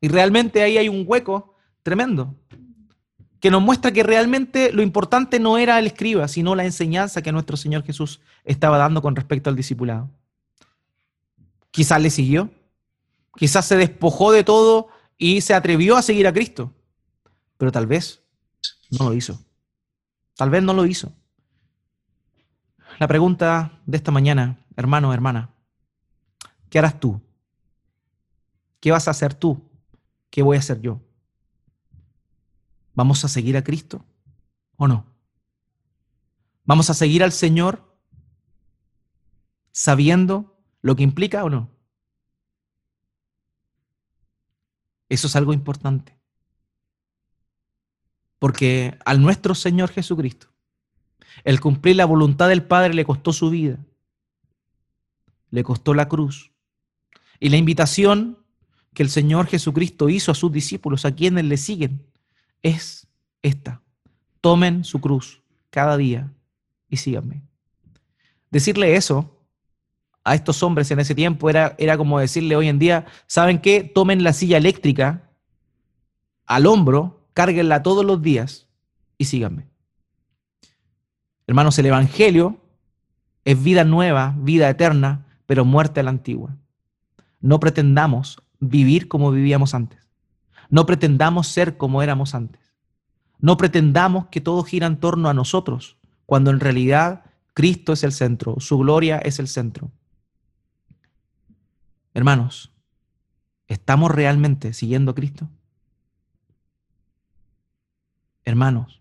Y 0.00 0.08
realmente 0.08 0.62
ahí 0.62 0.78
hay 0.78 0.88
un 0.88 1.04
hueco 1.06 1.54
tremendo 1.82 2.34
que 3.40 3.50
nos 3.50 3.62
muestra 3.62 3.92
que 3.92 4.02
realmente 4.02 4.72
lo 4.72 4.82
importante 4.82 5.40
no 5.40 5.58
era 5.58 5.78
el 5.78 5.86
escriba, 5.86 6.28
sino 6.28 6.54
la 6.54 6.64
enseñanza 6.64 7.22
que 7.22 7.32
nuestro 7.32 7.56
Señor 7.56 7.84
Jesús 7.84 8.20
estaba 8.44 8.78
dando 8.78 9.02
con 9.02 9.16
respecto 9.16 9.50
al 9.50 9.56
discipulado. 9.56 10.10
Quizás 11.70 12.02
le 12.02 12.10
siguió, 12.10 12.50
Quizás 13.36 13.66
se 13.66 13.76
despojó 13.76 14.32
de 14.32 14.44
todo 14.44 14.88
y 15.16 15.40
se 15.40 15.54
atrevió 15.54 15.96
a 15.96 16.02
seguir 16.02 16.26
a 16.26 16.32
Cristo, 16.32 16.72
pero 17.56 17.70
tal 17.70 17.86
vez 17.86 18.22
no 18.90 19.08
lo 19.08 19.14
hizo. 19.14 19.40
Tal 20.36 20.50
vez 20.50 20.62
no 20.62 20.72
lo 20.72 20.86
hizo. 20.86 21.12
La 22.98 23.06
pregunta 23.06 23.80
de 23.86 23.96
esta 23.96 24.10
mañana, 24.10 24.58
hermano, 24.76 25.14
hermana, 25.14 25.50
¿qué 26.68 26.78
harás 26.78 26.98
tú? 26.98 27.20
¿Qué 28.80 28.90
vas 28.90 29.06
a 29.08 29.12
hacer 29.12 29.34
tú? 29.34 29.60
¿Qué 30.30 30.42
voy 30.42 30.56
a 30.56 30.60
hacer 30.60 30.80
yo? 30.80 31.00
¿Vamos 32.94 33.24
a 33.24 33.28
seguir 33.28 33.56
a 33.56 33.64
Cristo 33.64 34.04
o 34.76 34.88
no? 34.88 35.06
¿Vamos 36.64 36.90
a 36.90 36.94
seguir 36.94 37.22
al 37.22 37.32
Señor 37.32 37.84
sabiendo 39.72 40.56
lo 40.82 40.96
que 40.96 41.02
implica 41.02 41.44
o 41.44 41.50
no? 41.50 41.70
Eso 45.08 45.26
es 45.26 45.36
algo 45.36 45.52
importante. 45.52 46.16
Porque 48.38 48.98
al 49.04 49.20
nuestro 49.20 49.54
Señor 49.54 49.90
Jesucristo, 49.90 50.48
el 51.44 51.60
cumplir 51.60 51.96
la 51.96 52.06
voluntad 52.06 52.48
del 52.48 52.62
Padre 52.62 52.94
le 52.94 53.04
costó 53.04 53.32
su 53.32 53.50
vida, 53.50 53.78
le 55.50 55.62
costó 55.64 55.94
la 55.94 56.08
cruz. 56.08 56.52
Y 57.38 57.48
la 57.48 57.56
invitación 57.56 58.38
que 58.94 59.02
el 59.02 59.10
Señor 59.10 59.46
Jesucristo 59.46 60.08
hizo 60.08 60.32
a 60.32 60.34
sus 60.34 60.52
discípulos, 60.52 61.04
a 61.04 61.14
quienes 61.14 61.44
le 61.44 61.56
siguen, 61.56 62.09
es 62.62 63.06
esta. 63.42 63.82
Tomen 64.40 64.84
su 64.84 65.00
cruz 65.00 65.42
cada 65.70 65.96
día 65.96 66.32
y 66.88 66.96
síganme. 66.96 67.42
Decirle 68.50 68.96
eso 68.96 69.38
a 70.24 70.34
estos 70.34 70.62
hombres 70.62 70.90
en 70.90 71.00
ese 71.00 71.14
tiempo 71.14 71.48
era, 71.48 71.74
era 71.78 71.96
como 71.96 72.18
decirle 72.18 72.56
hoy 72.56 72.68
en 72.68 72.78
día, 72.78 73.06
¿saben 73.26 73.60
qué? 73.60 73.82
Tomen 73.82 74.22
la 74.22 74.32
silla 74.32 74.56
eléctrica 74.56 75.30
al 76.46 76.66
hombro, 76.66 77.26
cárguenla 77.32 77.82
todos 77.82 78.04
los 78.04 78.20
días 78.20 78.68
y 79.16 79.26
síganme. 79.26 79.68
Hermanos, 81.46 81.78
el 81.78 81.86
Evangelio 81.86 82.60
es 83.44 83.62
vida 83.62 83.84
nueva, 83.84 84.34
vida 84.38 84.68
eterna 84.68 85.26
pero 85.50 85.64
muerte 85.64 85.98
a 85.98 86.04
la 86.04 86.10
antigua. 86.10 86.56
No 87.40 87.58
pretendamos 87.58 88.40
vivir 88.60 89.08
como 89.08 89.32
vivíamos 89.32 89.74
antes. 89.74 90.09
No 90.70 90.86
pretendamos 90.86 91.48
ser 91.48 91.76
como 91.76 92.02
éramos 92.02 92.34
antes. 92.34 92.60
No 93.40 93.56
pretendamos 93.56 94.26
que 94.26 94.40
todo 94.40 94.62
gira 94.62 94.86
en 94.86 94.98
torno 94.98 95.28
a 95.28 95.34
nosotros, 95.34 95.98
cuando 96.26 96.50
en 96.50 96.60
realidad 96.60 97.24
Cristo 97.54 97.92
es 97.92 98.04
el 98.04 98.12
centro, 98.12 98.56
su 98.60 98.78
gloria 98.78 99.18
es 99.18 99.38
el 99.38 99.48
centro. 99.48 99.90
Hermanos, 102.14 102.72
¿estamos 103.66 104.10
realmente 104.10 104.72
siguiendo 104.72 105.12
a 105.12 105.14
Cristo? 105.14 105.48
Hermanos, 108.44 109.00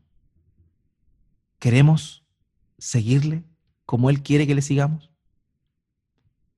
¿queremos 1.59 2.23
seguirle 2.77 3.43
como 3.85 4.09
Él 4.09 4.21
quiere 4.21 4.47
que 4.47 4.55
le 4.55 4.61
sigamos? 4.61 5.09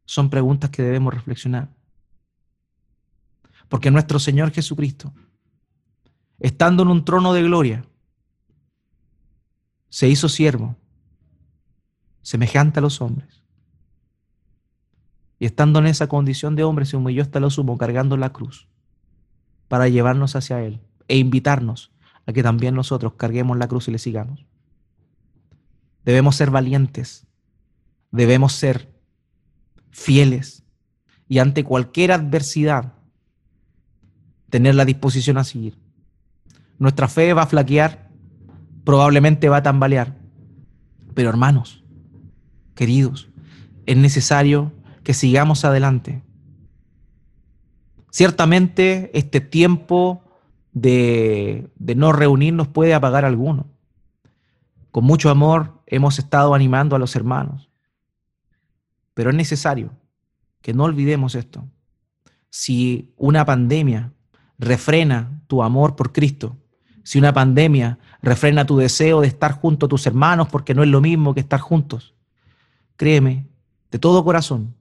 Son 0.05 0.29
preguntas 0.29 0.69
que 0.69 0.83
debemos 0.83 1.13
reflexionar. 1.13 1.69
Porque 3.71 3.89
nuestro 3.89 4.19
Señor 4.19 4.51
Jesucristo, 4.51 5.13
estando 6.39 6.83
en 6.83 6.89
un 6.89 7.05
trono 7.05 7.31
de 7.31 7.41
gloria, 7.41 7.85
se 9.87 10.09
hizo 10.09 10.27
siervo, 10.27 10.75
semejante 12.21 12.79
a 12.79 12.81
los 12.81 12.99
hombres. 12.99 13.45
Y 15.39 15.45
estando 15.45 15.79
en 15.79 15.87
esa 15.87 16.07
condición 16.07 16.57
de 16.57 16.65
hombre, 16.65 16.83
se 16.83 16.97
humilló 16.97 17.21
hasta 17.21 17.39
lo 17.39 17.49
sumo, 17.49 17.77
cargando 17.77 18.17
la 18.17 18.33
cruz, 18.33 18.67
para 19.69 19.87
llevarnos 19.87 20.35
hacia 20.35 20.61
Él 20.61 20.81
e 21.07 21.15
invitarnos 21.15 21.93
a 22.25 22.33
que 22.33 22.43
también 22.43 22.75
nosotros 22.75 23.13
carguemos 23.13 23.57
la 23.57 23.69
cruz 23.69 23.87
y 23.87 23.91
le 23.91 23.99
sigamos. 23.99 24.45
Debemos 26.03 26.35
ser 26.35 26.51
valientes, 26.51 27.25
debemos 28.11 28.51
ser 28.51 28.93
fieles 29.91 30.65
y 31.29 31.39
ante 31.39 31.63
cualquier 31.63 32.11
adversidad 32.11 32.95
tener 34.51 34.75
la 34.75 34.85
disposición 34.85 35.39
a 35.39 35.43
seguir. 35.43 35.79
Nuestra 36.77 37.07
fe 37.07 37.33
va 37.33 37.43
a 37.43 37.47
flaquear, 37.47 38.09
probablemente 38.83 39.49
va 39.49 39.57
a 39.57 39.63
tambalear, 39.63 40.17
pero 41.15 41.29
hermanos, 41.29 41.83
queridos, 42.75 43.29
es 43.85 43.97
necesario 43.97 44.73
que 45.03 45.13
sigamos 45.13 45.65
adelante. 45.65 46.21
Ciertamente 48.11 49.09
este 49.17 49.39
tiempo 49.39 50.21
de, 50.73 51.69
de 51.77 51.95
no 51.95 52.11
reunirnos 52.11 52.67
puede 52.67 52.93
apagar 52.93 53.23
alguno. 53.23 53.67
Con 54.91 55.05
mucho 55.05 55.29
amor 55.29 55.81
hemos 55.85 56.19
estado 56.19 56.53
animando 56.53 56.95
a 56.95 56.99
los 56.99 57.15
hermanos, 57.15 57.69
pero 59.13 59.29
es 59.29 59.35
necesario 59.35 59.91
que 60.61 60.73
no 60.73 60.83
olvidemos 60.83 61.35
esto. 61.35 61.63
Si 62.49 63.13
una 63.15 63.45
pandemia 63.45 64.11
refrena 64.61 65.41
tu 65.47 65.63
amor 65.63 65.95
por 65.95 66.13
Cristo, 66.13 66.55
si 67.03 67.17
una 67.17 67.33
pandemia 67.33 67.97
refrena 68.21 68.65
tu 68.65 68.77
deseo 68.77 69.21
de 69.21 69.27
estar 69.27 69.53
junto 69.53 69.87
a 69.87 69.89
tus 69.89 70.05
hermanos 70.05 70.47
porque 70.49 70.75
no 70.75 70.83
es 70.83 70.89
lo 70.89 71.01
mismo 71.01 71.33
que 71.33 71.39
estar 71.39 71.59
juntos, 71.59 72.13
créeme 72.95 73.47
de 73.89 73.97
todo 73.97 74.23
corazón 74.23 74.75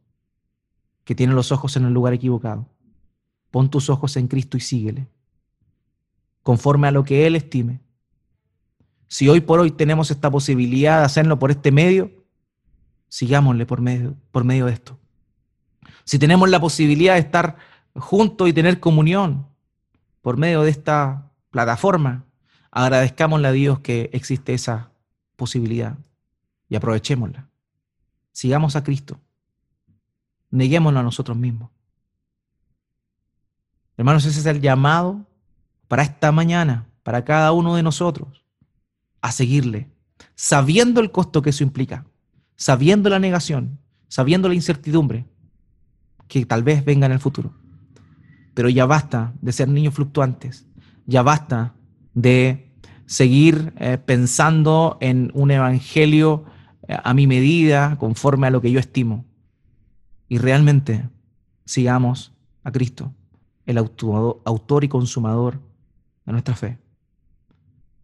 que 1.05 1.15
tiene 1.15 1.33
los 1.33 1.51
ojos 1.51 1.77
en 1.77 1.87
el 1.87 1.95
lugar 1.95 2.13
equivocado. 2.13 2.69
Pon 3.51 3.71
tus 3.71 3.89
ojos 3.89 4.17
en 4.19 4.29
Cristo 4.29 4.59
y 4.59 4.61
síguele, 4.61 5.09
conforme 6.43 6.87
a 6.87 6.93
lo 6.93 7.03
que 7.03 7.27
Él 7.27 7.35
estime. 7.35 7.81
Si 9.09 9.29
hoy 9.29 9.41
por 9.41 9.61
hoy 9.61 9.71
tenemos 9.71 10.11
esta 10.11 10.31
posibilidad 10.31 10.99
de 10.99 11.07
hacerlo 11.07 11.39
por 11.39 11.51
este 11.51 11.73
medio, 11.73 12.13
sigámosle 13.09 13.65
por 13.65 13.81
medio, 13.81 14.15
por 14.31 14.45
medio 14.45 14.67
de 14.67 14.75
esto. 14.75 14.99
Si 16.05 16.19
tenemos 16.19 16.51
la 16.51 16.61
posibilidad 16.61 17.15
de 17.15 17.21
estar 17.21 17.57
juntos 17.95 18.47
y 18.47 18.53
tener 18.53 18.79
comunión 18.79 19.50
por 20.21 20.37
medio 20.37 20.63
de 20.63 20.71
esta 20.71 21.31
plataforma, 21.51 22.25
agradezcámosle 22.71 23.49
a 23.49 23.53
Dios 23.53 23.81
que 23.81 24.11
existe 24.13 24.55
esa 24.55 24.91
posibilidad 25.37 25.97
y 26.69 26.77
aprovechémosla. 26.77 27.49
Sigamos 28.33 28.77
a 28.77 28.85
Cristo. 28.85 29.19
Neguémonos 30.51 31.01
a 31.01 31.05
nosotros 31.05 31.37
mismos. 31.37 31.71
Hermanos, 33.97 34.25
ese 34.25 34.41
es 34.41 34.47
el 34.47 34.61
llamado 34.61 35.27
para 35.89 36.03
esta 36.03 36.33
mañana, 36.33 36.87
para 37.03 37.25
cada 37.25 37.53
uno 37.53 37.75
de 37.75 37.83
nosotros, 37.83 38.45
a 39.21 39.33
seguirle, 39.33 39.91
sabiendo 40.35 41.01
el 41.01 41.11
costo 41.11 41.43
que 41.43 41.51
eso 41.51 41.65
implica, 41.65 42.07
sabiendo 42.57 43.11
la 43.11 43.19
negación, 43.19 43.79
sabiendo 44.09 44.49
la 44.49 44.55
incertidumbre 44.55 45.27
que 46.29 46.47
tal 46.47 46.63
vez 46.63 46.85
venga 46.85 47.07
en 47.07 47.13
el 47.13 47.21
futuro. 47.21 47.53
Pero 48.61 48.69
ya 48.69 48.85
basta 48.85 49.33
de 49.41 49.53
ser 49.53 49.69
niños 49.69 49.95
fluctuantes, 49.95 50.67
ya 51.07 51.23
basta 51.23 51.73
de 52.13 52.71
seguir 53.07 53.73
eh, 53.79 53.97
pensando 53.97 54.99
en 55.01 55.31
un 55.33 55.51
evangelio 55.51 56.45
eh, 56.87 56.95
a 57.03 57.15
mi 57.15 57.27
medida, 57.27 57.97
conforme 57.97 58.49
a 58.49 58.51
lo 58.51 58.61
que 58.61 58.71
yo 58.71 58.79
estimo. 58.79 59.25
Y 60.29 60.37
realmente 60.37 61.09
sigamos 61.65 62.35
a 62.63 62.71
Cristo, 62.71 63.15
el 63.65 63.79
autor 63.79 64.85
y 64.85 64.89
consumador 64.89 65.63
de 66.27 66.33
nuestra 66.33 66.55
fe. 66.55 66.77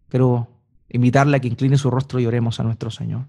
Quiero 0.08 0.48
invitarle 0.88 1.36
a 1.36 1.40
que 1.40 1.48
incline 1.48 1.76
su 1.76 1.90
rostro 1.90 2.18
y 2.18 2.24
oremos 2.24 2.60
a 2.60 2.62
nuestro 2.62 2.90
Señor. 2.90 3.26